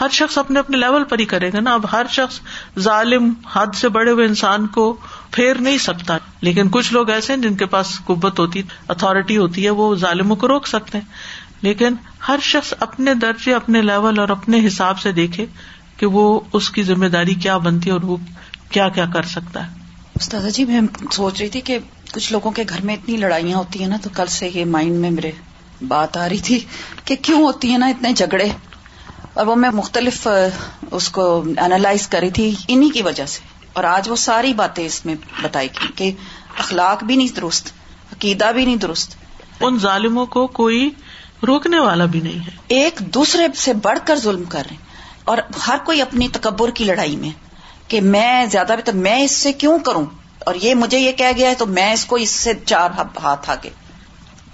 ہر 0.01 0.09
شخص 0.13 0.39
اپنے 0.39 0.59
اپنے 0.59 0.77
لیول 0.77 1.05
پر 1.05 1.19
ہی 1.19 1.25
کرے 1.25 1.49
گا 1.49 1.61
نا۔ 1.61 1.75
اب 1.75 1.87
ہر 1.93 2.07
شخص 2.11 2.41
ظالم، 2.79 3.33
حد 3.53 3.67
سے 3.75 3.89
بڑے 3.89 4.11
ہوئے 4.11 4.27
انسان 4.27 4.67
کو 4.67 4.97
پھیر 5.31 5.55
نہیں 5.55 5.79
سکتا۔ 5.79 6.19
لیکن 6.41 6.69
کچھ 6.69 6.93
لوگ 6.93 7.11
ایسے 7.11 7.33
ہیں 7.33 7.41
جن 7.41 7.55
کے 7.55 7.67
پاس 7.67 8.01
قبت 8.05 8.41
ہوتی 8.41 8.63
اتارٹی 8.89 9.37
ہوتی 9.37 9.65
ہے، 9.65 9.71
وہ 9.71 9.95
ظالموں 9.97 10.37
کو 10.37 10.49
روک 10.49 10.67
سکتے 10.67 10.99
ہیں۔ 10.99 11.05
لیکن 11.63 11.95
ہر 12.29 12.39
شخص 12.43 12.75
اپنے 12.81 13.15
درجے، 13.15 13.55
اپنے 13.55 13.83
لیول 13.83 14.19
اور 14.19 14.29
اپنے 14.29 14.67
حساب 14.67 15.01
سے 15.01 15.13
دیکھے 15.13 15.47
کہ 15.97 16.07
وہ 16.07 16.41
اس 16.53 16.71
کی 16.71 16.83
ذمہ 16.83 17.07
داری 17.07 17.35
کیا 17.35 17.57
بنتی 17.57 17.87
ہے 17.87 17.93
اور 17.93 18.01
وہ 18.01 18.17
کیا 18.71 18.89
کیا 18.89 19.07
کر 19.15 19.23
سکتا 19.23 19.67
ہے۔ 19.67 19.73
استاد 20.15 20.51
جی 20.55 20.65
میں 20.65 20.81
سوچ 21.13 21.41
رہی 21.41 21.49
تھی 21.49 21.61
کہ 21.61 21.79
کچھ 22.13 22.33
لوگوں 22.33 22.51
کے 22.51 22.65
گھر 22.69 22.81
میں 22.83 22.95
اتنی 22.95 23.17
لڑائیاں 23.17 23.59
ہوتی 23.59 23.81
ہیں 23.81 23.87
نا، 23.87 23.97
تو 24.03 24.11
کل 24.15 24.27
سے 24.27 24.51
یہ 24.55 24.65
مائنڈ 24.65 24.97
میں 24.97 25.11
میرے 25.11 25.31
بات 25.89 26.17
آ 26.17 26.29
رہی 26.29 26.39
تھی 26.39 26.61
کہ 27.05 27.17
کیوں 27.23 27.43
ہوتی 27.43 27.73
ہے 27.73 27.79
نا 27.79 27.87
اتنے 27.87 28.13
جھگڑے۔ 28.13 28.49
اور 29.35 29.47
وہ 29.47 29.57
میں 29.57 29.71
مختلف 29.71 30.29
اس 30.91 31.09
کو 31.09 31.45
اینالائز 31.57 32.09
کری 32.09 32.31
تھی 32.31 32.55
انہیں 32.69 32.91
کی 32.91 33.03
وجہ 33.03 33.27
سے۔ 33.27 33.50
اور 33.73 33.85
آج 33.85 34.09
وہ 34.09 34.17
ساری 34.17 34.55
باتیں 34.55 34.87
اس 34.87 35.07
میں 35.07 35.15
بتائی 35.43 35.69
کی 35.69 35.87
کہ 35.97 36.11
اخلاق 36.59 37.05
بھی 37.05 37.17
نہیں 37.17 37.37
درست 37.37 37.73
عقیدہ 38.13 38.53
بھی 38.55 38.65
نہیں 38.65 38.77
درست۔ 38.77 39.15
ان 39.61 39.79
ظالموں 39.79 40.27
کو 40.27 40.47
کوئی 40.47 40.91
روکنے 41.47 41.79
والا 41.79 42.05
بھی 42.05 42.21
نہیں 42.21 42.41
ہے۔ 42.41 42.51
ایک 42.69 42.99
دوسرے 42.99 43.47
سے 43.57 43.73
بڑھ 43.73 43.99
کر 44.05 44.17
ظلم 44.17 44.45
کر 44.45 44.63
رہے 44.71 44.77
اور 45.25 45.39
ہر 45.69 45.77
کوئی 45.85 46.03
اپنی 46.03 46.29
تکبر 46.29 46.71
کی 46.71 46.85
لڑائی 46.85 47.17
میں 47.17 47.31
کہ 47.89 48.01
میں 48.01 48.47
زیادہ 48.47 48.75
بہتر 48.79 48.93
میں 48.93 49.21
اس 49.21 49.31
سے 49.37 49.53
کیوں 49.53 49.79
کروں؟ 49.79 50.07
اور 50.47 50.55
یہ 50.55 50.75
مجھے 50.75 50.99
یہ 50.99 51.13
کہہ 51.13 51.33
گیا 51.37 51.51
ہے 51.51 51.55
تو 51.55 51.67
میں 51.67 51.93
اس 51.93 52.05
کو 52.05 52.17
اس 52.17 52.31
سے 52.31 52.53
چار 52.67 52.91
ہاتھ 53.23 53.51
آگے۔ 53.51 53.71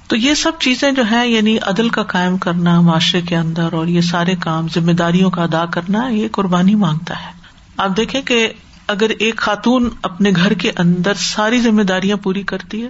تو 0.07 0.17
یہ 0.17 0.35
سب 0.35 0.53
چیزیں 0.61 0.93
جو 0.93 1.03
ہے 1.11 1.29
یعنی 1.29 1.59
عدل 1.59 1.89
کا 1.89 2.03
قائم 2.03 2.37
کرنا 2.37 2.81
معاشرے 2.81 3.21
کے 3.21 3.37
اندر 3.37 3.73
اور 3.73 3.87
یہ 3.87 4.01
سارے 4.01 4.35
کام 4.37 4.67
ذمہ 4.75 4.93
داریوں 4.93 5.31
کا 5.31 5.43
ادا 5.43 5.67
کرنا 5.67 6.09
یہ 6.09 6.29
قربانی 6.33 6.75
مانگتا 6.75 7.27
ہے۔ 7.27 7.31
آپ 7.77 7.97
دیکھیں 7.97 8.23
کہ 8.23 8.53
اگر 8.87 9.11
ایک 9.18 9.37
خاتون 9.37 9.91
اپنے 10.03 10.30
گھر 10.37 10.53
کے 10.53 10.72
اندر 10.76 11.14
ساری 11.14 11.61
ذمہ 11.61 11.82
داریاں 11.82 12.16
پوری 12.16 12.43
کرتی 12.43 12.84
ہے، 12.84 12.89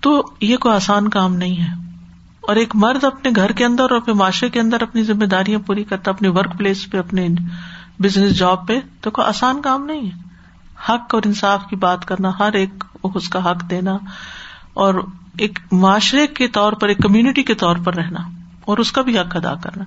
تو 0.00 0.30
یہ 0.40 0.56
کوئی 0.56 0.74
آسان 0.74 1.08
کام 1.08 1.34
نہیں 1.34 1.60
ہے۔ 1.60 1.84
اور 2.40 2.56
ایک 2.56 2.76
مرد 2.76 3.04
اپنے 3.04 3.30
گھر 3.36 3.52
کے 3.52 3.64
اندر 3.64 3.82
اور 3.82 3.90
اپنے 3.90 4.14
معاشرے 4.14 4.48
کے 4.48 4.60
اندر 4.60 4.82
اپنی 4.82 5.02
ذمہ 5.02 5.24
داریاں 5.24 5.58
پوری 5.58 5.84
کرتا 5.84 6.10
اپنے 6.10 6.28
ورک 6.28 6.58
پلیس 6.58 6.90
پہ، 6.90 6.98
اپنے 6.98 7.28
بزنس 7.98 8.38
جاب 8.38 8.68
پہ، 8.68 8.80
تو 9.00 9.10
کوئی 9.10 9.28
آسان 9.28 9.62
کام 9.62 9.84
نہیں 9.84 10.06
ہے۔ 10.06 10.24
حق 10.88 11.14
اور 11.14 11.22
انصاف 11.24 11.66
کی 11.70 11.76
بات 11.76 12.04
کرنا، 12.04 12.30
ہر 12.38 12.52
ایک 12.52 12.84
اس 13.02 13.28
کا 13.28 13.50
حق 13.50 13.70
دینا 13.70 13.98
اور 14.74 14.94
ایک 15.38 15.58
معاشرے 15.72 16.26
کے 16.26 16.48
طور 16.48 16.72
پر، 16.72 16.88
ایک 16.88 16.98
کمیونٹی 16.98 17.42
کے 17.42 17.54
طور 17.54 17.76
پر 17.76 17.94
رہنا۔ 17.94 18.18
اور 18.66 18.78
اس 18.78 18.92
کا 18.92 19.02
بھی 19.02 19.18
حق 19.18 19.36
ادا 19.36 19.54
کرنا۔ 19.54 19.84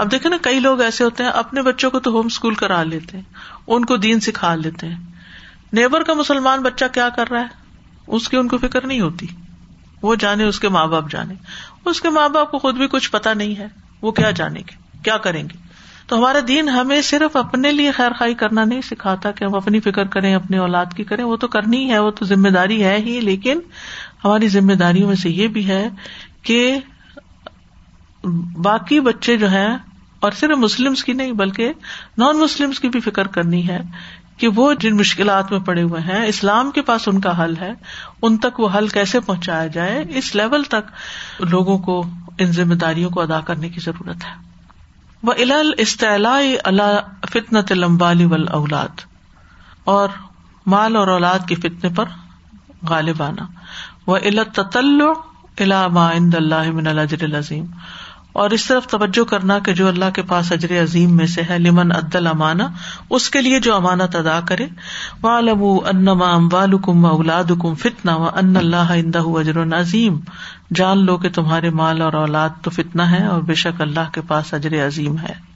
اب 0.00 0.10
دیکھے 0.10 0.28
نا، 0.28 0.36
کئی 0.42 0.60
لوگ 0.60 0.80
ایسے 0.80 1.04
ہوتے 1.04 1.22
ہیں، 1.22 1.30
اپنے 1.30 1.62
بچوں 1.62 1.90
کو 1.90 2.00
تو 2.00 2.10
ہوم 2.10 2.26
اسکول 2.26 2.54
کرا 2.54 2.82
لیتے 2.82 3.16
ہیں، 3.16 3.24
ان 3.66 3.84
کو 3.84 3.96
دین 3.96 4.20
سکھا 4.20 4.54
لیتے 4.54 4.86
ہیں۔ 4.86 4.96
نیبر 5.72 6.02
کا 6.02 6.14
مسلمان 6.14 6.62
بچہ 6.62 6.84
کیا 6.92 7.08
کر 7.08 7.30
رہا 7.30 7.40
ہے؟ 7.40 7.46
اس 8.06 8.28
کی 8.28 8.36
ان 8.36 8.48
کو 8.48 8.58
فکر 8.58 8.86
نہیں 8.86 9.00
ہوتی۔ 9.00 9.26
وہ 10.02 10.14
جانے، 10.14 10.44
اس 10.44 10.60
کے 10.60 10.68
ماں 10.68 10.86
باپ 10.86 11.10
جانے۔ 11.10 11.34
اس 11.84 12.00
کے 12.00 12.10
ماں 12.10 12.28
باپ 12.28 12.50
کو 12.50 12.58
خود 12.58 12.74
بھی 12.74 12.86
کچھ 12.86 13.10
پتا 13.10 13.34
نہیں 13.34 13.58
ہے، 13.58 13.66
وہ 14.02 14.12
کیا 14.12 14.30
جانے 14.30 14.60
گے، 14.60 14.76
کیا 15.04 15.16
کریں 15.16 15.42
گے۔ 15.42 15.72
تو 16.06 16.18
ہمارا 16.18 16.38
دین 16.48 16.68
ہمیں 16.68 17.02
صرف 17.02 17.36
اپنے 17.36 17.72
لیے 17.72 17.90
خیر 17.90 18.12
خائی 18.18 18.34
کرنا 18.34 18.64
نہیں 18.64 18.80
سکھاتا 18.80 19.30
کہ 19.30 19.44
ہم 19.44 19.54
اپنی 19.54 19.80
فکر 19.80 20.04
کریں، 20.04 20.34
اپنی 20.34 20.56
اولاد 20.56 20.86
کی 20.96 21.04
کریں۔ 21.04 21.24
وہ 21.24 21.36
تو 21.36 21.48
کرنی 21.48 21.90
ہے، 21.90 21.98
وہ 21.98 22.10
تو 22.10 22.24
ذمہ 22.24 22.48
داری 22.48 22.84
ہے 22.84 22.96
ہی، 22.98 23.20
لیکن 23.20 23.60
ہماری 24.24 24.48
ذمہ 24.48 24.72
داریوں 24.72 25.08
میں 25.08 25.16
سے 25.16 25.30
یہ 25.30 25.48
بھی 25.48 25.66
ہے 25.66 25.88
کہ 26.42 26.78
باقی 28.62 29.00
بچے 29.00 29.36
جو 29.36 29.50
ہیں، 29.50 29.76
اور 30.20 30.32
صرف 30.32 30.58
مسلم 30.58 30.94
کی 30.94 31.12
نہیں، 31.12 31.32
بلکہ 31.32 31.72
نان 32.18 32.38
مسلم 32.38 32.72
کی 32.80 32.88
بھی 32.88 33.00
فکر 33.00 33.26
کرنی 33.26 33.68
ہے 33.68 33.80
کہ 34.36 34.48
وہ 34.48 34.72
جن 34.74 34.96
مشکلات 34.96 35.50
میں 35.52 35.60
پڑے 35.60 35.82
ہوئے 35.82 36.00
ہیں، 36.00 36.26
اسلام 36.26 36.70
کے 36.70 36.82
پاس 36.82 37.08
ان 37.08 37.20
کا 37.20 37.44
حل 37.44 37.56
ہے، 37.56 37.72
ان 38.22 38.36
تک 38.36 38.60
وہ 38.60 38.68
حل 38.78 38.88
کیسے 38.88 39.20
پہنچایا 39.20 39.66
جائے، 39.66 40.04
اس 40.08 40.34
لیول 40.34 40.62
تک 40.62 40.90
لوگوں 41.40 41.78
کو، 41.78 42.04
ان 42.38 42.52
ذمہ 42.52 42.74
داریوں 42.74 43.10
کو 43.10 43.20
ادا 43.20 43.40
کرنے 43.40 43.68
کی 43.68 43.80
ضرورت 43.80 44.24
ہے۔ 44.24 44.34
وہ 45.22 45.32
الل 45.38 45.72
استعلا 45.78 46.36
اللہ 46.64 47.26
فتنت 47.30 47.72
لمبالی 47.72 48.24
ول 48.24 48.48
اولاد 48.48 49.00
اور 49.84 50.08
مال 50.66 50.96
اور 50.96 51.08
اولاد 51.08 51.48
کے 51.48 51.54
فتنے 51.54 51.88
پر 51.88 52.04
غالب 52.88 53.22
آنا۔ 53.22 53.46
وہ 54.06 54.16
علت 54.16 54.54
تطلع 54.54 55.12
الا 55.60 55.86
ما 55.88 56.10
عند 56.12 56.34
اللہ 56.34 56.70
من 56.70 56.86
الجر 56.86 57.22
العظیم۔ 57.22 57.64
اور 58.32 58.50
اس 58.50 58.66
طرف 58.66 58.86
توجہ 58.86 59.24
کرنا 59.24 59.58
کہ 59.58 59.72
جو 59.72 59.88
اللہ 59.88 60.04
کے 60.14 60.22
پاس 60.22 60.52
اجر 60.52 60.82
عظیم 60.82 61.16
میں 61.16 61.26
سے 61.26 61.42
ہے، 61.50 61.58
لمن 61.58 61.92
عدل 61.92 62.26
امانا 62.26 62.68
اس 63.10 63.30
کے 63.30 63.40
لیے 63.40 63.60
جو 63.60 63.74
امانت 63.74 64.16
ادا 64.16 64.40
کرے۔ 64.48 64.66
والم 65.22 65.64
انما 65.64 66.34
اموالکم 66.34 67.04
اولادکم 67.04 67.74
فتنہ 67.74 68.10
و 68.10 68.24
ان 68.24 68.56
اللہ 68.56 68.76
اندہ 68.76 69.18
اجر 69.18 69.80
عظیم۔ 69.80 70.20
جان 70.74 71.04
لو 71.04 71.16
کہ 71.16 71.28
تمہارے 71.28 71.70
مال 71.70 72.02
اور 72.02 72.12
اولاد 72.12 72.48
تو 72.62 72.70
فتنہ 72.70 73.02
ہے 73.02 73.26
اور 73.26 73.42
بے 73.42 73.54
شک 73.54 73.80
اللہ 73.80 74.12
کے 74.12 74.20
پاس 74.20 74.54
اجر 74.54 74.86
عظیم 74.86 75.18
ہے۔ 75.18 75.52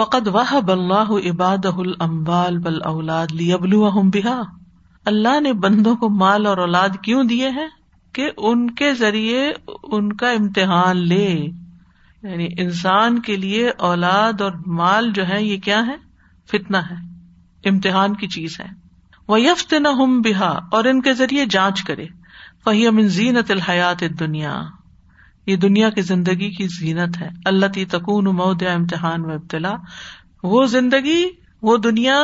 فقد 0.00 0.26
وحب 0.26 0.70
اللہ 0.70 1.30
عباد 1.30 1.64
الامبال 1.64 2.58
بل 2.58 2.82
اولاد 2.84 3.26
لیبلوہم 3.30 4.10
بہا۔ 4.10 4.42
اللہ 5.04 5.40
نے 5.40 5.52
بندوں 5.52 5.96
کو 5.96 6.08
مال 6.08 6.46
اور 6.46 6.58
اولاد 6.58 6.88
کیوں 7.02 7.24
دیے 7.24 7.50
ہیں؟ 7.50 7.68
کہ 8.12 8.30
ان 8.36 8.70
کے 8.70 8.94
ذریعے 8.94 9.52
ان 9.82 10.12
کا 10.12 10.30
امتحان 10.30 10.96
لے۔ 10.96 11.46
یعنی 12.22 12.48
انسان 12.58 13.18
کے 13.18 13.36
لیے 13.36 13.70
اولاد 13.78 14.40
اور 14.40 14.52
مال 14.66 15.12
جو 15.12 15.28
ہے 15.28 15.44
یہ 15.44 15.56
کیا 15.56 15.86
ہے 15.86 15.96
فتنا 16.50 16.90
ہے۔ 16.90 16.94
امتحان 17.68 18.16
کی 18.16 18.26
چیز 18.26 18.60
ہے۔ 18.60 18.68
وہ 19.28 19.40
یفت 19.40 19.72
نہ 19.72 19.88
ہم 19.88 20.20
بہا 20.20 20.60
اور 20.70 20.84
ان 20.84 21.02
کے 21.02 21.14
ذریعے 21.14 21.46
جانچ 21.46 21.82
کرے۔ 21.82 22.06
فہی 22.64 22.86
امن 22.86 23.08
زینت 23.08 23.50
الحیات 23.50 24.00
دنیا 24.20 24.62
یہ 25.50 25.56
دنیا 25.56 25.90
کی 25.90 26.00
زندگی 26.00 26.50
کی 26.50 26.66
زینت 26.66 27.20
ہے۔ 27.20 27.28
اللہ 27.44 27.66
تی 27.66 27.84
تکون 27.84 28.24
مود 28.24 28.62
امتحان 28.62 29.24
و 29.24 29.30
ابتلا 29.30 29.72
وہ 30.42 30.66
زندگی، 30.66 31.28
وہ 31.62 31.76
دنیا 31.76 32.22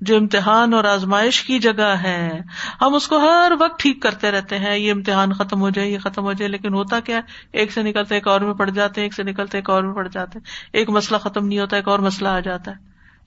جو 0.00 0.16
امتحان 0.16 0.74
اور 0.74 0.84
آزمائش 0.84 1.42
کی 1.42 1.58
جگہ 1.58 1.94
ہے۔ 2.02 2.40
ہم 2.80 2.94
اس 2.94 3.08
کو 3.08 3.18
ہر 3.18 3.52
وقت 3.60 3.78
ٹھیک 3.78 4.02
کرتے 4.02 4.30
رہتے 4.30 4.58
ہیں۔ 4.58 4.78
یہ 4.78 4.92
امتحان 4.92 5.32
ختم 5.32 5.60
ہو 5.60 5.70
جائے، 5.70 5.90
یہ 5.90 5.98
ختم 5.98 6.22
ہو 6.22 6.32
جائے۔ 6.32 6.50
لیکن 6.50 6.74
ہوتا 6.74 7.00
کیا 7.00 7.20
ایک 7.52 7.72
سے 7.72 7.82
نکلتے، 7.82 8.14
ایک 8.14 8.28
اور 8.28 8.40
میں 8.40 8.54
پڑ 8.54 8.70
جاتے 8.70 9.00
ہیں 9.00 9.06
ایک 9.06 9.14
سے 9.14 9.22
نکلتے، 9.22 9.58
ایک 9.58 9.70
اور 9.70 9.82
میں 9.82 9.94
پڑ 9.94 10.08
جاتے۔ 10.08 10.38
ہیں 10.38 10.46
ایک 10.72 10.90
مسئلہ 10.90 11.18
ختم 11.18 11.46
نہیں 11.46 11.58
ہوتا، 11.58 11.76
ایک 11.76 11.88
اور 11.88 11.98
مسئلہ 11.98 12.28
آ 12.28 12.40
جاتا 12.40 12.70
ہے۔ 12.70 12.76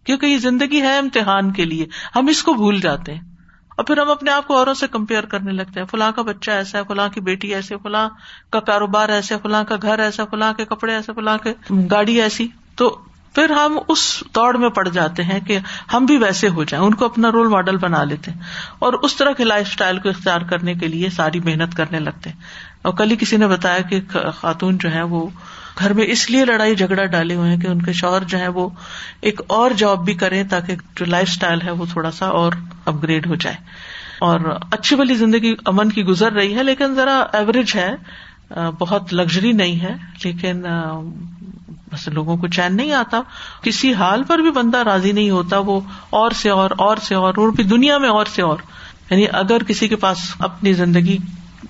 کیونکہ 0.03 0.25
یہ 0.25 0.37
زندگی 0.37 0.81
ہے 0.81 0.97
امتحان 0.97 1.51
کے 1.51 1.65
لیے۔ 1.65 1.87
ہم 2.15 2.27
اس 2.27 2.43
کو 2.43 2.53
بھول 2.53 2.79
جاتے 2.79 3.13
ہیں۔ 3.13 3.30
اور 3.77 3.85
پھر 3.85 3.97
ہم 3.97 4.11
اپنے 4.11 4.31
آپ 4.31 4.47
کو 4.47 4.57
اوروں 4.57 4.73
سے 4.73 4.87
کمپیئر 4.87 5.23
کرنے 5.23 5.51
لگتے 5.51 5.79
ہیں۔ 5.79 5.87
فلاں 5.87 6.11
کا 6.11 6.21
بچہ 6.21 6.51
ایسا 6.51 6.77
ہے، 6.77 6.83
فلاں 6.87 7.09
کی 7.09 7.21
بیٹی 7.21 7.55
ایسے، 7.55 7.75
فلاں 7.83 8.09
کا 8.49 8.59
کاروبار 8.59 9.09
ایسے، 9.09 9.35
فلاں 9.43 9.63
کا 9.63 9.75
گھر 9.81 9.99
ایسا، 9.99 10.25
فلاں 10.25 10.53
کے 10.53 10.65
کپڑے 10.65 10.93
ایسے، 10.95 11.13
فلاں 11.13 11.37
کے 11.37 11.53
گاڑی 11.91 12.21
ایسی۔ 12.21 12.47
تو 12.75 12.99
پھر 13.35 13.49
ہم 13.49 13.79
اس 13.87 14.23
دوڑ 14.35 14.57
میں 14.57 14.69
پڑ 14.69 14.87
جاتے 14.87 15.23
ہیں 15.23 15.39
کہ 15.39 15.59
ہم 15.93 16.05
بھی 16.05 16.17
ویسے 16.17 16.49
ہو 16.49 16.63
جائیں، 16.63 16.85
ان 16.85 16.93
کو 16.93 17.05
اپنا 17.05 17.31
رول 17.31 17.47
ماڈل 17.47 17.77
بنا 17.77 18.03
لیتے 18.03 18.31
ہیں۔ 18.31 18.39
اور 18.79 18.93
اس 18.93 19.15
طرح 19.15 19.31
کے 19.31 19.43
لائف 19.43 19.67
اسٹائل 19.69 19.99
کو 19.99 20.09
اختیار 20.09 20.41
کرنے 20.41 20.73
کے 20.73 20.87
لیے 20.87 21.09
ساری 21.09 21.39
محنت 21.39 21.77
کرنے 21.77 21.99
لگتے 21.99 22.29
ہیں۔ 22.29 22.37
اور 22.81 22.93
کل 22.93 23.11
ہی 23.11 23.15
کسی 23.15 23.37
نے 23.37 23.47
بتایا 23.47 23.81
کہ 23.81 24.01
خاتون 24.33 24.77
جو 24.77 24.91
ہے 24.91 25.01
وہ 25.01 25.27
گھر 25.79 25.93
میں 25.93 26.05
اس 26.07 26.29
لیے 26.29 26.45
لڑائی 26.45 26.75
جھگڑا 26.75 27.05
ڈالے 27.05 27.35
ہوئے 27.35 27.49
ہیں 27.49 27.57
کہ 27.57 27.67
ان 27.67 27.81
کے 27.81 27.93
شوہر 27.93 28.23
جو 28.23 28.39
ہے 28.39 28.47
وہ 28.47 28.69
ایک 29.21 29.41
اور 29.47 29.71
جاب 29.71 30.05
بھی 30.05 30.13
کریں 30.13 30.43
تاکہ 30.43 30.75
جو 30.95 31.05
لائف 31.05 31.29
اسٹائل 31.29 31.61
ہے 31.61 31.71
وہ 31.71 31.85
تھوڑا 31.91 32.11
سا 32.11 32.25
اور 32.25 32.53
اپ 32.85 33.03
گریڈ 33.03 33.27
ہو 33.27 33.35
جائے۔ 33.35 33.55
اور 34.19 34.39
اچھی 34.71 34.95
والی 34.95 35.13
زندگی 35.13 35.53
امن 35.65 35.89
کی 35.89 36.03
گزر 36.03 36.31
رہی 36.31 36.55
ہے 36.55 36.63
لیکن 36.63 36.95
ذرا 36.95 37.25
ایوریج 37.33 37.75
ہے۔ 37.75 37.91
بہت 38.79 39.13
لگژری 39.13 39.51
نہیں 39.51 39.79
ہے۔ 39.79 39.95
لیکن 40.23 40.65
بس 41.93 42.07
لوگوں 42.07 42.37
کو 42.37 42.47
چین 42.47 42.75
نہیں 42.75 42.93
آتا۔ 42.93 43.21
کسی 43.61 43.93
حال 43.93 44.23
پر 44.23 44.39
بھی 44.39 44.51
بندہ 44.51 44.77
راضی 44.77 45.11
نہیں 45.11 45.29
ہوتا۔ 45.29 45.57
وہ 45.57 45.81
اور 46.09 46.31
سے 46.31 46.49
اور 46.49 46.71
اور 46.77 46.97
سے 46.97 47.15
اور 47.15 47.33
بھی 47.33 47.63
دنیا 47.63 47.97
میں 47.97 48.09
اور 48.09 48.25
سے 48.25 48.41
اور۔ 48.41 48.57
یعنی 49.09 49.25
اگر 49.31 49.63
کسی 49.63 49.87
کے 49.87 49.95
پاس 49.95 50.17
اپنی 50.39 50.73
زندگی 50.73 51.17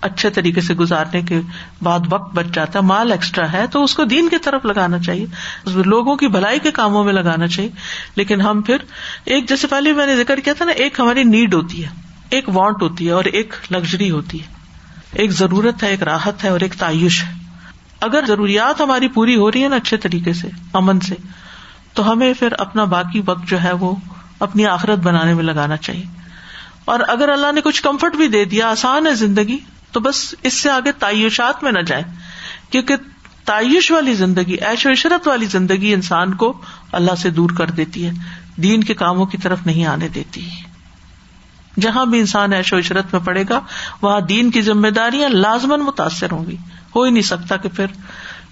اچھے 0.02 0.30
طریقے 0.30 0.62
سے 0.62 0.74
گزارنے 0.74 1.22
کے 1.22 1.42
بعد 1.82 2.00
وقت 2.10 2.34
بچ 2.34 2.46
جاتا 2.54 2.80
ہے، 2.80 2.84
مال 2.84 3.12
ایکسٹرا 3.12 3.54
ہے، 3.54 3.68
تو 3.68 3.84
اس 3.84 3.94
کو 3.96 4.04
دین 4.04 4.30
کی 4.30 4.38
طرف 4.38 4.66
لگانا 4.66 5.00
چاہیے۔ 5.00 5.26
لوگوں 5.66 6.16
کی 6.16 6.28
بھلائی 6.28 6.60
کے 6.60 6.72
کاموں 6.72 7.04
میں 7.04 7.14
لگانا 7.14 7.48
چاہیے۔ 7.48 7.70
لیکن 8.16 8.42
ہم 8.42 8.62
پھر 8.62 8.78
ایک، 9.26 9.50
جیسے 9.50 9.68
پہلے 9.68 9.94
میں 9.94 10.06
نے 10.06 10.16
ذکر 10.16 10.40
کیا 10.40 10.54
تھا 10.54 10.66
نا، 10.66 10.72
ایک 10.72 11.00
ہماری 11.00 11.24
نیڈ 11.24 11.54
ہوتی 11.54 11.84
ہے، 11.84 11.90
ایک 12.30 12.50
وانٹ 12.50 12.82
ہوتی 12.82 13.08
ہے 13.08 13.12
اور 13.12 13.26
ایک 13.26 13.54
لگژری 13.72 14.12
ہوتی 14.12 14.42
ہے۔ 14.42 14.46
ایک 15.12 15.32
ضرورت 15.32 15.84
ہے، 15.84 15.90
ایک 15.90 16.04
راحت 16.04 16.44
ہے 16.44 16.50
اور 16.50 16.60
ایک 16.60 16.74
تعیش 16.74 17.24
ہے۔ 17.24 17.34
اگر 18.02 18.24
ضروریات 18.28 18.82
ہماری 18.82 19.08
پوری 19.08 19.36
ہو 19.36 19.52
رہی 19.52 19.64
ہے 19.64 19.70
نا 19.70 19.76
اچھے 19.76 19.98
طریقے 19.98 20.34
سے، 20.34 20.48
امن 20.74 21.00
سے، 21.00 21.16
تو 21.94 22.12
ہمیں 22.12 22.34
پھر 22.40 22.54
اپنا 22.58 22.84
باقی 22.84 23.22
وقت 23.26 23.48
جو 23.48 23.64
ہے 23.64 23.72
وہ 23.72 23.96
اپنی 24.40 24.66
آخرت 24.66 25.00
بنانے 25.00 25.34
میں 25.34 25.44
لگانا 25.44 25.78
چاہیے۔ 25.78 26.04
اور 26.86 27.00
اگر 27.08 27.30
اللہ 27.30 27.52
نے 27.52 27.62
کچھ 27.62 27.82
کمفرٹ 27.82 28.16
بھی 28.16 28.28
دے 28.28 28.46
دیا، 28.46 28.70
آسان 28.70 29.08
ہے 29.08 29.14
زندگی 29.14 29.58
تو 29.92 30.00
بس 30.00 30.36
اس 30.44 30.62
سے 30.62 30.70
آگے 30.70 30.92
تعیشات 30.92 31.64
میں 31.64 31.72
نہ 31.72 31.80
جائیں، 31.80 32.04
کیونکہ 32.70 32.96
تعیش 33.46 33.92
والی 33.92 34.14
زندگی 34.14 34.54
ایش 34.54 34.86
و 34.86 34.92
عشرت 34.92 35.28
والی 35.28 35.46
زندگی 35.46 35.94
انسان 35.94 36.34
کو 36.34 36.62
اللہ 36.92 37.16
سے 37.16 37.30
دور 37.30 37.50
کر 37.50 37.70
دیتی 37.70 38.06
ہے، 38.06 38.12
دین 38.56 38.84
کے 38.84 38.94
کاموں 38.94 39.26
کی 39.26 39.38
طرف 39.38 39.60
نہیں 39.66 39.86
آنے 39.86 40.08
دیتی۔ 40.08 40.50
جہاں 41.80 42.06
بھی 42.06 42.20
انسان 42.20 42.54
ایش 42.54 42.74
و 42.74 42.78
عشرت 42.78 43.06
میں 43.14 43.26
پڑے 43.26 43.44
گا، 43.50 43.60
وہاں 44.02 44.22
دین 44.22 44.52
کی 44.52 44.62
ذمہ 44.62 44.88
داریاں 44.88 45.30
لازمن 45.30 45.80
متاثر 45.80 46.32
ہوں 46.32 46.46
گی۔ 46.46 46.58
ہو 46.96 47.04
ہی 47.04 47.12
نہیں 47.12 47.24
سکتا 47.24 47.58
کہ 47.58 47.70
پھر 47.70 47.86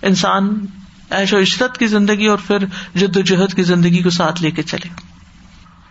انسان 0.01 0.65
ایش 1.09 1.33
و 1.33 1.39
عشرت 1.39 1.77
کی 1.77 1.87
زندگی 1.87 2.25
اور 2.25 2.37
پھر 2.47 2.57
جد 2.95 3.17
و 3.17 3.21
جہد 3.21 3.53
کی 3.53 3.63
زندگی 3.63 4.03
کو 4.03 4.09
ساتھ 4.09 4.41
لے 4.41 4.51
کے 4.51 4.63
چلے۔ 4.63 4.89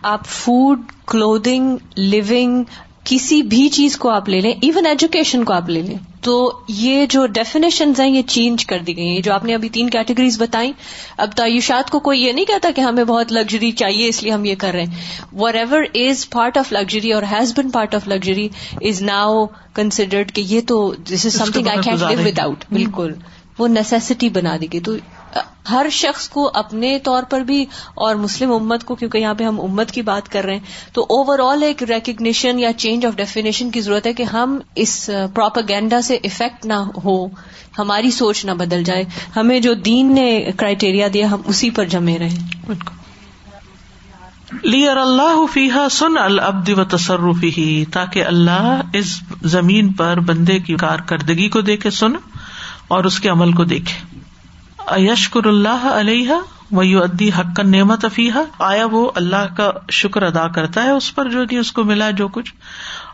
آپ 0.03 0.25
فوڈ 0.25 0.81
کلودنگ 1.07 1.77
لونگ 1.97 2.63
کسی 3.03 3.41
بھی 3.41 3.69
چیز 3.69 3.97
کو 3.97 4.09
آپ 4.09 4.29
لے 4.29 4.41
لیں 4.41 4.51
ایون 4.61 4.85
ایجوکیشن 4.85 5.43
کو 5.43 5.53
آپ 5.53 5.69
لے 5.69 5.81
لیں۔ 5.81 5.97
تو 6.21 6.51
یہ 6.67 7.05
جو 7.05 7.27
ڈیفینیشن 7.27 7.91
ہیں 7.99 8.07
یہ 8.07 8.21
چینج 8.21 8.65
کر 8.65 8.79
دی 8.79 8.97
گئی 8.97 9.07
ہیں۔ 9.07 9.21
جو 9.21 9.33
آپ 9.33 9.45
نے 9.45 9.55
ابھی 9.55 9.69
تین 9.69 9.89
کیٹیگریز 9.89 10.41
بتائی 10.41 10.71
اب 11.17 11.29
تعیشات 11.31 11.89
کو 11.89 11.99
کوئی 11.99 12.21
یہ 12.21 12.31
نہیں 12.31 12.45
کہتا 12.45 12.69
کہ 12.75 12.81
ہمیں 12.81 13.03
بہت 13.03 13.31
لگژری 13.31 13.71
چاہیے 13.71 14.07
اس 14.07 14.23
لیے 14.23 14.31
ہم 14.31 14.45
یہ 14.45 14.55
کر 14.57 14.71
رہے 14.71 14.83
ہیں۔ 14.83 14.95
Whatever 15.55 15.83
is 15.93 16.29
part 16.29 16.57
of 16.57 16.71
luxury 16.71 17.11
اور 17.11 17.23
has 17.23 17.53
been 17.57 17.69
part 17.69 17.95
of 17.95 18.07
luxury 18.07 18.49
is 18.81 19.01
now 19.01 19.45
considered 19.73 20.31
کہ 20.31 20.41
یہ 20.41 20.61
تو 20.67 20.93
this 20.93 21.25
is 21.25 21.33
something 21.45 21.67
I 21.67 21.79
can 21.83 21.95
live 21.99 22.19
without 22.39 22.63
بالکل۔ 22.71 23.13
وہ 23.57 23.67
نیسیسٹی 23.67 24.29
بنا 24.29 24.57
دی 24.61 24.67
گئی۔ 24.73 24.79
تو 24.79 24.95
ہر 25.71 25.85
شخص 25.91 26.29
کو 26.29 26.51
اپنے 26.53 26.99
طور 26.99 27.23
پر 27.23 27.41
بھی 27.41 27.65
اور 27.95 28.15
مسلم 28.15 28.51
امت 28.51 28.83
کو، 28.83 28.95
کیونکہ 28.95 29.17
یہاں 29.17 29.33
پہ 29.33 29.43
ہم 29.43 29.61
امت 29.61 29.91
کی 29.91 30.01
بات 30.01 30.29
کر 30.29 30.45
رہے 30.45 30.53
ہیں، 30.53 30.93
تو 30.93 31.01
اوور 31.01 31.39
آل 31.39 31.63
ایک 31.63 31.83
ریکگنیشن 31.83 32.59
یا 32.59 32.73
چینج 32.73 33.05
آف 33.05 33.15
ڈیفینیشن 33.15 33.71
کی 33.71 33.81
ضرورت 33.81 34.07
ہے 34.07 34.13
کہ 34.13 34.23
ہم 34.23 34.59
اس 34.75 35.09
پروپاگینڈا 35.35 36.01
سے 36.01 36.15
افیکٹ 36.15 36.65
نہ 36.65 36.73
ہو، 36.73 37.25
ہماری 37.77 38.11
سوچ 38.11 38.45
نہ 38.45 38.51
بدل 38.51 38.83
جائے۔ 38.83 39.03
ہمیں 39.35 39.59
جو 39.59 39.73
دین 39.73 40.13
نے 40.15 40.51
کرائٹیریا 40.57 41.07
دیا، 41.13 41.31
ہم 41.31 41.41
اسی 41.45 41.69
پر 41.69 41.85
جمے 41.85 42.17
رہے۔ 42.19 42.73
لی 44.63 44.87
اللہ 44.87 45.45
فیحا 45.53 45.89
سن 45.91 46.17
العبد 46.17 46.69
و 46.69 46.83
تصرفی 46.83 47.51
ہی 47.57 47.85
تاکہ 47.85 48.25
اللہ 48.25 48.81
اس 48.93 49.19
زمین 49.41 49.93
پر 49.93 50.19
بندے 50.19 50.59
کی 50.59 50.75
کارکردگی 50.75 51.49
کو 51.49 51.61
دیکھے، 51.61 51.89
سن 51.89 52.11
اور 52.87 53.03
اس 53.03 53.19
کے 53.19 53.29
عمل 53.29 53.51
کو 53.51 53.63
دیکھے۔ 53.63 54.08
یشکر 54.97 55.45
اللہ 55.45 55.87
علیہ 55.99 56.31
و 56.71 56.83
یو 56.83 57.03
ادی 57.03 57.29
حق 57.29 57.59
نعمت 57.59 58.05
افیحا 58.05 58.41
آیا 58.59 58.85
وہ 58.85 59.11
اللہ 59.15 59.55
کا 59.57 59.71
شکر 59.91 60.23
ادا 60.23 60.47
کرتا 60.47 60.83
ہے 60.83 60.89
اس 60.89 61.15
پر 61.15 61.29
جو 61.29 61.43
نہیں 61.43 61.59
اس 61.59 61.71
کو 61.71 61.83
ملا 61.83 62.11
جو 62.11 62.27
کچھ؟ 62.27 62.53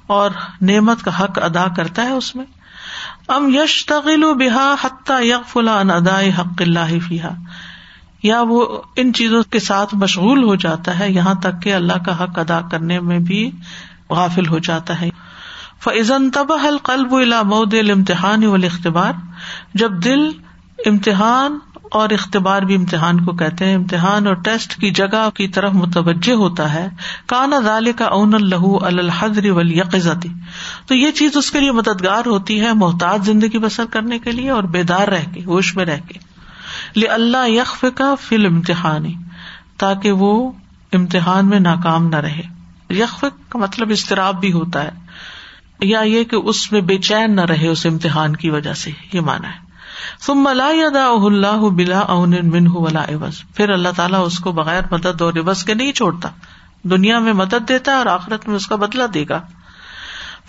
اور 0.08 0.32
نعمت 0.62 1.04
کا 1.04 1.20
حق 1.20 1.40
ادا 1.44 1.68
کرتا 1.78 2.04
ہے 2.04 2.12
اس 2.12 2.36
میں؟ 2.36 2.46
ام 3.28 3.50
یش 3.54 3.86
تغل 3.86 4.24
و 4.24 4.34
بحا 4.34 4.76
حتہ 4.82 5.14
یق 5.22 5.50
فلاں 5.50 5.80
ادا 5.80 6.20
حق 6.40 6.62
اللہ 6.62 7.00
فیحا 7.08 7.30
یا 8.24 8.42
وہ 8.42 8.82
ان 8.96 9.14
چیزوں 9.14 9.44
کے 9.44 9.60
ساتھ 9.60 9.96
مشغول 9.96 10.44
ہو 10.44 10.56
جاتا 10.56 11.00
ہے 11.00 11.12
یہاں 11.12 11.34
تک 11.34 11.62
کہ 11.64 11.74
اللہ 11.74 12.04
کا 12.06 12.24
حق 12.24 12.40
ادا 12.40 12.62
کرنے 12.72 13.00
میں 13.00 13.20
بھی 13.20 13.52
غافل 14.10 14.48
ہو 14.48 14.60
جاتا 14.60 15.02
ہے۔ 15.02 15.10
فضن 15.80 16.32
تب 16.32 16.54
حل 16.54 16.78
قلب 16.78 17.16
الا 17.16 17.42
مود 17.42 17.74
امتحان 17.92 18.46
و 18.46 18.54
اختبار 18.54 19.14
جب 19.74 19.92
دل 19.92 20.32
امتحان 20.86 21.60
اور 21.92 22.10
اختبار 22.10 22.62
بھی 22.62 22.76
امتحان 22.76 23.26
کو 23.26 23.32
کہتے 23.34 23.66
ہیں۔ 23.66 23.76
امتحان 23.76 24.28
اور 24.28 24.36
ٹیسٹ 24.36 24.76
کی 24.76 24.92
جگہ 24.92 25.30
کی 25.34 25.48
طرف 25.48 25.74
متوجہ 25.74 26.34
ہوتا 26.34 26.74
ہے۔ 26.74 26.88
کانا 27.26 27.60
ذال 27.60 27.92
کا 27.92 28.06
اون 28.06 28.34
الح 28.34 28.64
الحضر 28.82 29.52
ولیقزتی 29.52 30.30
تو 30.88 30.96
یہ 30.96 31.12
چیز 31.12 31.38
اس 31.38 31.52
کے 31.52 31.60
لیے 31.60 31.72
مددگار 31.72 32.26
ہوتی 32.26 32.62
ہے 32.62 32.74
محتاط 32.74 33.26
زندگی 33.26 33.58
بسر 33.58 33.84
کرنے 33.92 34.20
کے 34.20 34.32
لیے 34.32 34.50
اور 34.50 34.64
بیدار 34.64 35.08
رہ 35.08 35.24
کے، 35.34 35.44
ہوش 35.46 35.76
میں 35.76 35.86
رہ 35.86 35.98
کے۔ 36.08 36.20
لے 37.00 37.08
اللہ 37.08 37.50
یکف 37.50 37.86
کا 37.96 38.16
فل 38.22 38.46
امتحانی 38.46 39.14
تاکہ 39.78 40.12
وہ 40.12 40.52
امتحان 40.94 41.48
میں 41.48 41.60
ناکام 41.60 42.08
نہ 42.08 42.16
رہے۔ 42.16 42.42
یکف 42.90 43.26
کا 43.50 43.60
مطلب 43.60 43.90
استراب 43.90 44.40
بھی 44.40 44.52
ہوتا 44.52 44.84
ہے۔ 44.84 44.92
یا 45.80 46.02
یہ 46.02 46.24
کہ 46.24 46.36
اس 46.36 46.72
میں 46.72 46.82
بے 46.82 46.98
چین 46.98 47.36
نہ 47.36 47.42
رہے 47.42 47.68
اس 47.68 47.86
امتحان 47.86 48.36
کی 48.36 48.50
وجہ 48.50 48.74
سے، 48.74 48.92
یہ 49.14 49.22
مانا 49.22 49.48
ہے۔ 49.48 49.65
لا 50.54 50.70
یادا 50.70 51.08
اللہ 51.10 51.70
بلا 51.70 52.00
اون 52.00 52.36
من 52.44 52.68
ولا 52.68 53.04
عوض۔ 53.04 53.42
پھر 53.56 53.70
اللہ 53.70 53.90
تعالیٰ 53.96 54.26
اس 54.26 54.40
کو 54.40 54.52
بغیر 54.52 54.82
مدد 54.92 55.22
اور 55.22 55.34
عوض 55.34 55.64
کے 55.64 55.74
نہیں 55.74 55.92
چھوڑتا۔ 55.92 56.30
دنیا 56.84 57.20
میں 57.20 57.34
مدد 57.34 57.70
دیتا 57.70 57.92
ہے 57.92 57.98
اور 57.98 58.06
آخرت 58.06 58.48
میں 58.48 58.56
اس 58.56 58.68
کا 58.68 58.76
بدلا 58.76 59.06
دے 59.14 59.26
گا۔ 59.30 59.42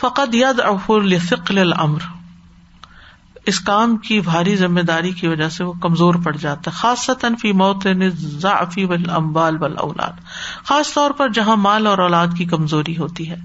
فقط 0.01 0.35
یاد 0.35 0.61
افر 0.61 1.19
فکل 1.29 1.59
العمر 1.59 2.16
اس 3.47 3.61
کام 3.61 3.97
کی 3.97 4.21
بھاری 4.21 4.57
ذمہ 4.57 4.81
داری 4.81 5.11
کی 5.11 5.29
وجہ 5.29 5.49
سے 5.49 5.65
وہ 5.65 5.73
کمزور 5.73 6.15
پڑ 6.15 6.37
جاتا 6.37 6.71
ہے 6.71 6.77
خاص 6.77 7.11
فی 7.41 7.53
موت 7.53 7.87
ضعفی 8.15 8.87
امبال 9.11 9.59
بل 9.59 9.75
اولاد 9.79 10.13
خاص 10.65 10.95
طور 10.95 11.11
پر 11.11 11.29
جہاں 11.29 11.57
مال 11.57 11.87
اور 11.87 11.99
اولاد 11.99 12.27
کی 12.37 12.45
کمزوری 12.45 12.97
ہوتی 12.97 13.31
ہے۔ 13.31 13.37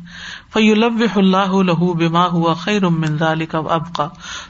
فی 0.53 0.71
اللہ 1.15 1.53
لہو 1.53 1.93
بما 1.93 2.25
ہوا 2.25 2.53
خیر 2.53 2.87
من 2.87 3.17
ذلك 3.17 3.55
اب 3.69 3.95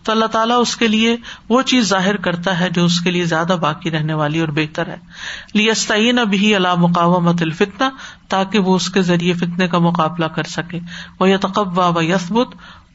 تو 0.03 0.11
اللہ 0.11 0.25
تعالیٰ 0.25 0.61
اس 0.61 0.77
کے 0.77 0.87
لیے 0.87 1.17
وہ 1.49 1.61
چیز 1.61 1.89
ظاہر 1.89 2.17
کرتا 2.17 2.59
ہے 2.59 2.69
جو 2.69 2.85
اس 2.85 2.99
کے 2.99 3.11
لیے 3.11 3.25
زیادہ 3.25 3.57
باقی 3.61 3.91
رہنے 3.91 4.13
والی 4.13 4.39
اور 4.39 4.47
بہتر 4.47 4.87
ہے۔ 4.87 4.97
لیستعین 5.53 6.19
ابھی 6.19 6.55
اللہ 6.55 6.75
مقامت 6.75 7.41
الفتنا 7.41 7.89
تاکہ 8.27 8.59
وہ 8.59 8.75
اس 8.75 8.89
کے 8.89 9.01
ذریعے 9.01 9.33
فتنے 9.33 9.67
کا 9.67 9.77
مقابلہ 9.77 10.25
کر 10.25 10.43
سکے۔ 10.43 10.79
وہ 11.19 11.29
یتقوا 11.29 11.87
و 11.87 12.01
یسبت 12.01 12.47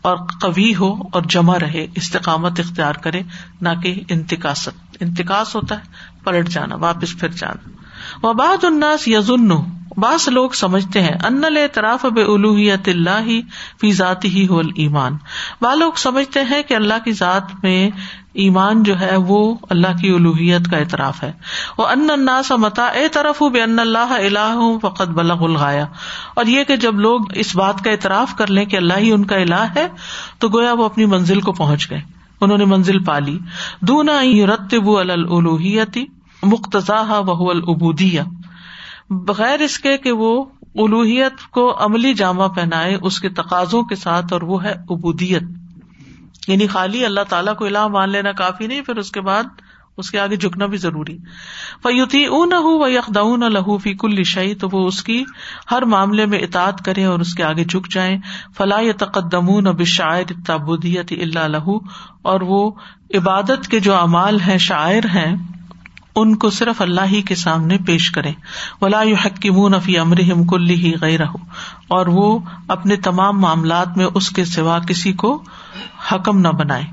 اور 0.06 0.16
قوی 0.40 0.74
ہو 0.74 0.94
اور 1.12 1.22
جمع 1.22 1.58
رہے، 1.58 1.86
استقامت 1.94 2.60
اختیار 2.60 2.94
کرے، 2.94 3.22
نہ 3.60 3.68
کہ 3.82 4.00
انتقاست 4.08 4.96
انتقاس 5.00 5.54
ہوتا 5.54 5.74
ہے، 5.74 5.84
پلٹ 6.24 6.48
جانا، 6.48 6.76
واپس 6.76 7.20
پھر 7.20 7.28
جانا۔ 7.28 7.75
وہ 8.22 8.32
بعد 8.32 8.64
اناس 8.64 9.08
یزن 9.08 9.48
بعض 9.96 10.28
لوگ 10.28 10.50
سمجھتے 10.50 11.00
ہیں، 11.00 11.14
ان 11.24 11.44
الاعتراف 11.44 12.04
بے 12.04 12.22
الوحیت 12.22 12.88
اللہ 12.88 13.28
فی 13.80 13.92
ذاتی 13.92 14.28
ہی 14.28 14.48
ہو 14.48 14.58
ایمان 14.58 15.16
وہ 15.60 15.74
لوگ 15.74 15.92
سمجھتے 15.96 16.40
ہیں 16.40 16.62
کہ 16.62 16.74
اللہ 16.74 16.94
کی 17.04 17.12
ذات 17.12 17.42
میں 17.62 17.90
ایمان 18.32 18.82
جو 18.82 19.00
ہے 19.00 19.16
وہ 19.16 19.54
اللہ 19.70 19.96
کی 20.00 20.10
الوحیت 20.10 20.70
کا 20.70 20.76
اعتراف 20.76 21.22
ہے۔ 21.22 21.32
وہ 21.78 21.86
ان 21.86 22.10
الناس 22.10 22.50
متا 22.50 22.86
اے 22.86 23.08
طرف 23.08 23.42
بے 23.42 23.62
ان 23.62 23.78
اللہ 23.78 24.12
اللہ 24.12 24.78
فقط 24.82 25.08
بلغ 25.08 25.44
الغایا 25.44 25.86
اور 26.34 26.46
یہ 26.46 26.64
کہ 26.64 26.76
جب 26.76 27.00
لوگ 27.00 27.20
اس 27.34 27.56
بات 27.56 27.84
کا 27.84 27.90
اعتراف 27.90 28.34
کر 28.36 28.46
لیں 28.46 28.64
کہ 28.64 28.76
اللہ 28.76 28.98
ہی 28.98 29.12
ان 29.12 29.24
کا 29.24 29.36
الہ 29.36 29.64
ہے، 29.76 29.88
تو 30.38 30.48
گویا 30.48 30.72
وہ 30.72 30.84
اپنی 30.84 31.06
منزل 31.06 31.40
کو 31.40 31.52
پہنچ 31.52 31.90
گئے۔ 31.90 32.00
انہوں 32.40 32.58
نے 32.58 32.64
منزل 32.64 33.04
پالی۔ 33.04 33.38
دونا 33.80 34.20
رتب 34.54 34.90
الوحیتی 34.90 36.04
مختصا 36.46 37.20
وہ 37.26 37.50
العبودیہ۔ 37.50 38.22
بغیر 39.10 39.60
اس 39.60 39.78
کے 39.78 39.96
کہ 39.98 40.12
وہ 40.12 40.32
الوحیت 40.76 41.46
کو 41.50 41.70
عملی 41.84 42.14
جامع 42.14 42.46
پہنائے، 42.46 42.96
اس 43.02 43.20
کے 43.20 43.28
تقاضوں 43.34 43.82
کے 43.82 43.96
ساتھ 43.96 44.32
اور 44.32 44.42
وہ 44.42 44.62
ہے 44.64 44.72
ابودیت 44.88 46.48
یعنی 46.48 46.66
خالی 46.66 47.04
اللہ 47.04 47.24
تعالیٰ 47.28 47.54
کو 47.56 47.64
الہ 47.64 47.86
مان 47.88 48.10
لینا 48.10 48.32
کافی 48.32 48.66
نہیں، 48.66 48.80
پھر 48.80 48.96
اس 48.96 49.10
کے 49.12 49.20
بعد 49.20 49.44
اس 49.98 50.10
کے 50.10 50.18
آگے 50.20 50.36
جھکنا 50.36 50.66
بھی 50.66 50.78
ضروری۔ 50.78 51.16
فیوتی 51.82 52.24
اون 52.26 52.52
ہو 52.52 52.78
و 52.78 52.88
یکداؤن 52.88 53.40
لہو 53.52 53.76
فی 53.78 53.94
کل 53.94 54.22
شعی 54.24 54.54
تو 54.54 54.68
وہ 54.72 54.86
اس 54.86 55.02
کی 55.02 55.22
ہر 55.70 55.82
معاملے 55.84 56.26
میں 56.26 56.38
اطاط 56.38 56.82
کرے 56.82 57.04
اور 57.04 57.20
اس 57.20 57.34
کے 57.34 57.44
آگے 57.44 57.64
جھک 57.64 57.88
جائیں۔ 57.90 58.18
فلاح 58.56 58.90
تقدم 58.98 59.46
بشاعر 59.76 60.32
تابودیت 60.46 61.12
اللہ 61.12 61.46
لہو، 61.48 61.76
اور 62.22 62.40
وہ 62.40 62.70
عبادت 63.14 63.68
کے 63.68 63.80
جو 63.80 63.94
اعمال 63.94 64.40
ہیں، 64.40 64.58
شاعر 64.58 65.06
ہیں 65.14 65.34
ان 66.16 66.34
کو 66.36 66.50
صرف 66.50 66.80
اللہ 66.82 67.06
ہی 67.06 67.20
کے 67.22 67.34
سامنے 67.34 67.76
پیش 67.86 68.10
کرے 68.10 68.32
ولا 68.80 69.02
حکیم 69.24 69.78
فی 69.78 69.98
امرحم 69.98 70.46
کلی 70.46 70.74
ہی 70.74 70.92
غیر 71.00 71.20
اور 71.88 72.06
وہ 72.06 72.38
اپنے 72.68 72.96
تمام 73.02 73.40
معاملات 73.40 73.96
میں 73.96 74.06
اس 74.14 74.30
کے 74.30 74.44
سوا 74.44 74.78
کسی 74.88 75.12
کو 75.12 75.32
حکم 76.12 76.40
نہ 76.40 76.48
بنائے 76.48 76.84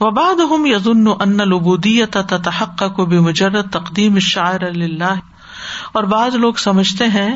وباد 0.00 0.40
ہم 0.50 0.66
یزن 0.66 1.06
ان 1.20 1.36
لبودیت 1.48 2.16
تحق 2.44 2.82
کو 2.96 3.06
بے 3.06 3.20
مجرد 3.20 3.70
تقدیم 3.70 4.18
شاعر 4.18 4.62
اللہ 4.62 5.18
اور 5.92 6.04
بعض 6.04 6.34
لوگ 6.36 6.54
سمجھتے 6.54 7.06
ہیں 7.06 7.30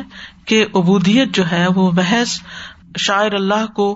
کہ 0.45 0.65
ابودیت 0.73 1.35
جو 1.35 1.43
ہے 1.51 1.65
وہ 1.75 1.91
محض 1.91 2.39
شاعر 2.97 3.31
اللہ 3.31 3.65
کو 3.75 3.87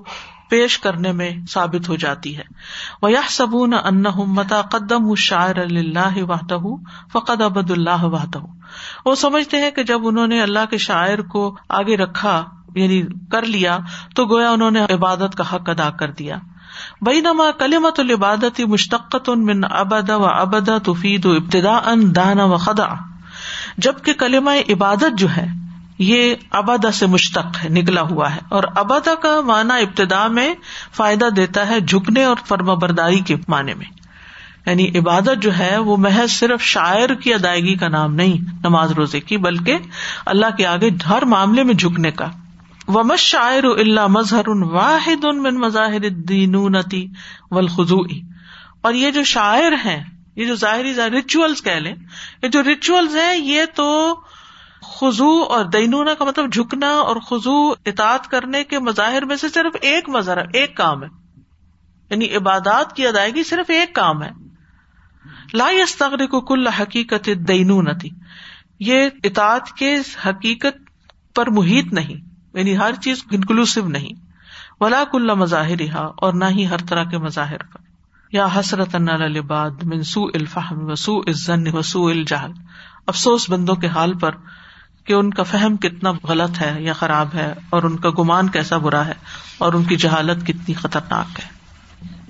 پیش 0.49 0.79
کرنے 0.79 1.11
میں 1.11 1.31
ثابت 1.49 1.89
ہو 1.89 1.95
جاتی 1.95 2.37
ہے۔ 2.37 2.43
وہ 3.01 3.11
یہ 3.11 3.27
سبون 3.29 3.73
ان 3.73 4.03
متا 4.27 4.61
قدم 4.61 5.15
شاعر 5.15 5.55
اللہ 5.55 6.23
واہدہ 6.23 6.57
فقد 7.13 7.41
ابد 7.41 7.71
اللہ 7.71 8.03
واہدہ 8.03 8.39
وہ 9.05 9.15
سمجھتے 9.15 9.57
ہیں 9.57 9.71
کہ 9.71 9.83
جب 9.83 10.07
انہوں 10.07 10.27
نے 10.27 10.41
اللہ 10.41 10.65
کے 10.69 10.77
شاعر 10.77 11.21
کو 11.21 11.57
آگے 11.69 11.97
رکھا 11.97 12.45
یعنی 12.75 13.03
کر 13.31 13.41
لیا، 13.41 13.77
تو 14.15 14.25
گویا 14.25 14.49
انہوں 14.49 14.71
نے 14.71 14.79
عبادت 14.93 15.35
کا 15.35 15.43
حق 15.53 15.69
ادا 15.69 15.89
کر 15.89 16.11
دیا۔ 16.11 16.37
بئی 17.01 17.21
نما 17.21 17.51
کلیمت 17.51 17.99
العبادت 17.99 18.59
مشتقت 18.59 19.29
من 19.29 19.63
ابدا 19.71 20.15
و 20.15 20.25
ابدا 20.25 20.77
تفید 20.77 21.25
و 21.25 21.31
ابتدا 21.31 21.77
ان 21.77 22.15
دانا 22.15 22.43
و 22.43 22.57
خدا 22.57 22.87
جبکہ 23.77 24.13
کلمہ 24.13 24.51
عبادت 24.69 25.17
جو 25.17 25.27
ہے 25.37 25.47
یہ 25.99 26.35
ابدا 26.51 26.91
سے 26.91 27.05
مشتق 27.05 27.63
ہے، 27.63 27.69
نکلا 27.69 28.01
ہوا 28.01 28.35
ہے۔ 28.35 28.39
اور 28.49 28.63
ابدا 28.75 29.15
کا 29.15 29.41
معنی 29.41 29.83
ابتدا 29.83 30.27
میں 30.27 30.53
فائدہ 30.95 31.25
دیتا 31.25 31.67
ہے 31.67 31.79
جھکنے 31.79 32.23
اور 32.23 32.35
فرما 32.45 32.73
برداری 32.73 33.19
کے 33.19 33.35
معنی 33.47 33.73
میں۔ 33.73 33.85
یعنی 34.65 34.97
عبادت 34.97 35.41
جو 35.41 35.57
ہے، 35.57 35.77
وہ 35.77 35.97
محض 35.97 36.31
صرف 36.31 36.61
شاعر 36.61 37.13
کی 37.13 37.33
ادائیگی 37.33 37.75
کا 37.75 37.87
نام 37.87 38.15
نہیں، 38.15 38.51
نماز 38.63 38.91
روزے 38.91 39.19
کی، 39.19 39.37
بلکہ 39.37 39.77
اللہ 40.25 40.45
کے 40.57 40.65
آگے 40.65 40.89
ہر 41.09 41.25
معاملے 41.25 41.63
میں 41.63 41.73
جھکنے 41.73 42.11
کا۔ 42.11 42.25
ومش 42.87 43.19
شاعر 43.19 43.63
اللہ 43.63 44.07
مظہر 44.07 44.49
واحد 44.49 45.23
من 45.23 45.55
مظاہر 45.55 46.09
دینونتی 46.09 47.07
والخضوعی 47.51 48.21
اور 48.81 48.93
یہ 48.93 49.11
جو 49.11 49.23
شاعر 49.23 49.71
ہیں، 49.85 50.03
یہ 50.35 50.47
جو 50.47 50.55
ظاہری 50.55 50.93
ریچولس 51.11 51.63
کہہ 51.63 51.71
لیں، 51.71 51.95
یہ 52.43 52.47
جو 52.47 52.63
ریچولس 52.63 53.15
ہیں، 53.15 53.37
یہ 53.37 53.61
تو 53.75 54.15
خزو 54.81 55.43
اور 55.49 55.65
دینونا 55.65 56.13
کا 56.13 56.25
مطلب 56.25 56.53
جھکنا 56.53 56.89
اور 56.89 57.15
خزو 57.15 57.71
اطاط 57.85 58.27
کرنے 58.27 58.63
کے 58.63 58.79
مظاہر 58.79 59.25
میں 59.25 59.35
سے 59.35 59.49
صرف 59.49 59.75
ایک 59.81 60.09
مظہر 60.09 60.37
ایک 60.37 60.77
کام 60.77 61.03
ہے۔ 61.03 61.07
یعنی 62.09 62.35
عبادات 62.35 62.95
کی 62.95 63.07
ادائیگی 63.07 63.43
صرف 63.43 63.69
ایک 63.69 63.95
کام 63.95 64.23
ہے۔ 64.23 64.29
لا 65.53 65.67
یستغر 65.71 66.25
کو 66.25 66.41
کل 66.41 66.67
حقیقت 66.67 67.29
دینونتی 67.47 68.09
یہ 68.79 69.09
اطاط 69.23 69.71
کے 69.71 69.97
حقیقت 70.25 70.77
پر 71.35 71.49
محیط 71.49 71.93
نہیں 71.93 72.15
یعنی 72.53 72.77
ہر 72.77 72.93
چیز 73.01 73.23
انکلوسو 73.31 73.87
نہیں۔ 73.87 74.13
ولا 74.79 75.03
کل 75.11 75.33
مظاہر 75.35 75.95
اور 75.95 76.33
نہ 76.33 76.45
ہی 76.45 76.67
ہر 76.67 76.77
طرح 76.77 77.03
کے 77.03 77.17
مظاہر 77.17 77.57
پر۔ 77.57 77.79
یا 78.31 78.47
حسرت 78.55 78.95
الباد 78.95 79.83
منسو 79.83 80.25
الفہم 80.25 80.91
وسو 80.91 81.21
عزن 81.21 81.75
وسو 81.75 82.07
الجہل۔ 82.07 82.51
افسوس 83.07 83.49
بندوں 83.49 83.75
کے 83.75 83.87
حال 83.87 84.17
پر 84.17 84.31
کہ 85.03 85.13
ان 85.13 85.33
کا 85.33 85.43
فہم 85.43 85.77
کتنا 85.77 86.11
غلط 86.23 86.61
ہے 86.61 86.75
یا 86.79 86.93
خراب 86.93 87.27
ہے 87.33 87.53
اور 87.69 87.83
ان 87.83 87.97
کا 87.97 88.09
گمان 88.09 88.49
کیسا 88.49 88.77
برا 88.77 89.05
ہے 89.07 89.13
اور 89.57 89.73
ان 89.73 89.83
کی 89.83 89.95
جہالت 89.95 90.47
کتنی 90.47 90.73
خطرناک 90.73 91.39
ہے۔ 91.39 91.59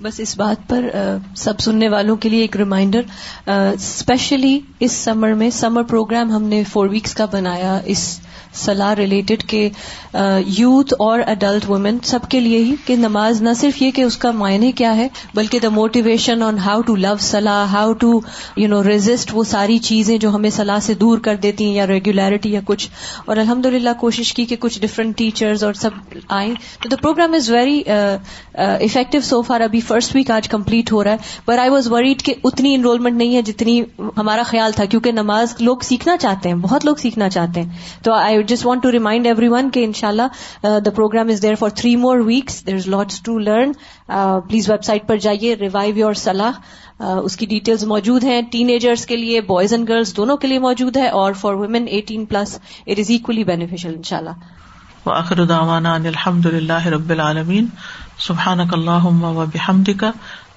بس 0.02 0.20
اس 0.20 0.38
بات 0.38 0.68
پر 0.68 0.88
سب 1.36 1.60
سننے 1.60 1.88
والوں 1.88 2.16
کے 2.16 2.28
لیے 2.28 2.40
ایک 2.40 2.56
ریمائنڈر 2.56 3.00
اسپیشلی 3.46 4.60
اس 4.80 4.92
سمر 4.92 5.32
میں 5.32 5.50
سمر 5.50 5.82
پروگرام 5.82 6.30
ہم 6.30 6.42
نے 6.42 6.64
فور 6.64 6.88
ویکس 6.88 7.14
کا 7.14 7.26
بنایا 7.32 7.80
اس 7.84 8.20
صلاح 8.54 8.94
ریلیٹڈ 8.96 9.42
کہ 9.46 9.68
یوتھ 10.46 10.94
اور 10.98 11.20
اڈلٹ 11.26 11.70
وومین 11.70 11.98
سب 12.02 12.18
کے 12.28 12.40
لیے 12.40 12.58
ہی 12.58 12.74
کہ 12.86 12.96
نماز 12.96 13.42
نہ 13.42 13.48
صرف 13.56 13.82
یہ 13.82 13.90
کہ 13.90 14.02
اس 14.02 14.16
کا 14.16 14.30
معنی 14.30 14.72
کیا 14.72 14.96
ہے، 14.96 15.08
بلکہ 15.34 15.58
the 15.58 15.68
motivation 15.68 16.42
on 16.42 16.58
how 16.58 16.80
to 16.80 16.96
love 16.96 17.14
salah 17.20 17.64
how 17.64 17.92
to 17.92 18.20
you 18.56 18.68
know 18.68 18.82
resist 18.84 19.30
وہ 19.32 19.44
ساری 19.44 19.78
چیزیں 19.78 20.18
جو 20.18 20.30
ہمیں 20.30 20.50
صلاح 20.50 20.78
سے 20.78 20.94
دور 20.94 21.18
کر 21.18 21.36
دیتی 21.36 21.64
ہیں 21.64 21.74
یا 21.74 21.86
ریگولیرٹی 21.86 22.52
یا 22.52 22.60
کچھ۔ 22.64 22.88
اور 23.24 23.36
الحمد 23.36 23.66
للہ 23.66 23.90
کوشش 24.00 24.34
کی 24.34 24.44
کہ 24.44 24.56
کچھ 24.60 24.80
ڈفرنٹ 24.80 25.16
ٹیچرز 25.18 25.64
اور 25.64 25.74
سب 25.74 25.90
آئیں۔ 26.28 26.54
تو 26.82 26.88
the 26.88 26.96
program 26.96 27.32
is 27.32 27.50
very 27.50 27.82
effective 28.54 29.20
so 29.20 29.42
far 29.42 29.60
ابھی 29.60 29.80
فرسٹ 29.80 30.16
ویک 30.16 30.30
آج 30.30 30.48
کمپلیٹ 30.48 30.92
ہو 30.92 31.04
رہا 31.04 31.12
ہے۔ 31.12 31.16
پر 31.44 31.58
آئی 31.58 31.70
واز 31.70 31.90
وریڈ 31.92 32.22
کہ 32.22 32.34
اتنی 32.44 32.74
انرولمنٹ 32.74 33.16
نہیں 33.16 33.36
ہے 33.36 33.42
جتنی 33.42 33.80
ہمارا 34.16 34.42
خیال 34.42 34.72
تھا، 34.72 34.84
کیونکہ 34.84 35.12
نماز 35.12 35.54
لوگ 35.60 35.78
سیکھنا 35.82 36.16
چاہتے 36.16 36.48
ہیں، 36.48 36.56
بہت 36.56 36.84
لوگ 36.84 36.96
سیکھنا 36.96 37.28
چاہتے 37.28 37.62
ہیں۔ 37.62 37.68
تو 38.02 38.12
I 38.12 38.39
I 38.40 38.46
just 38.46 38.66
want 38.66 38.82
to 38.82 38.92
remind 38.92 39.26
everyone 39.48 39.70
کہ 39.70 39.84
ان 39.84 39.92
شاء 39.94 40.08
اللہ 40.08 40.78
the 40.78 40.90
program 40.90 41.28
is 41.28 41.42
there 41.42 41.54
for 41.54 41.70
three 41.76 41.94
more 41.98 42.18
weeks 42.26 42.66
there 42.66 42.74
is 42.74 42.86
lots 42.88 43.20
to 43.22 43.38
learn 43.40 43.72
please 44.48 44.70
website 44.84 45.06
پر 45.08 45.16
جائیے 45.18 45.54
ریوائو 45.56 45.96
یور 45.96 46.14
صلاح 46.18 46.60
اس 47.00 47.36
کی 47.36 47.46
ڈیٹیلز 47.46 47.84
موجود 47.86 48.24
ہیں 48.24 48.40
ٹین 48.52 48.68
ایجرس 48.68 49.04
کے 49.06 49.16
لیے 49.16 49.40
بوائز 49.42 49.72
اینڈ 49.72 49.88
گرلس 49.88 50.16
دونوں 50.16 50.36
کے 50.36 50.48
لیے 50.48 50.58
موجود 50.60 50.96
ہے 50.96 51.08
اور 51.10 51.32
for 51.40 51.54
women 51.56 51.86
eighteen 51.90 52.24
plus 52.26 52.58
it 52.86 52.98
is 52.98 53.10
equally 53.10 53.44
beneficial 53.44 53.94
ان 53.94 54.02
شاء 54.02 54.16
اللہ 54.16 55.06
وآخر 55.06 55.44
دعوانا 55.46 55.94
ان 55.94 56.06
الحمد 56.06 56.46
للہ 56.48 56.86
رب 56.88 57.10
العالمین 57.10 57.66
سبحانک 58.20 58.74
اللہم 58.74 59.24
و 59.26 59.46
بحمدک 59.46 60.04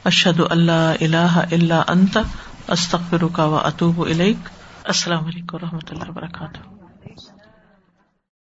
اشہد 0.05 0.39
اللہ 0.49 0.91
الہ 1.01 1.45
الا 1.51 1.81
انت 1.87 2.17
استغفرک 2.69 3.39
و 3.41 3.55
اتوب 3.57 4.01
الیک 4.03 4.49
السلام 4.85 5.25
علیکم 5.25 5.55
و 5.55 5.59
رحمۃ 5.59 5.91
اللہ 5.91 6.09
وبرکاتہ 6.09 6.72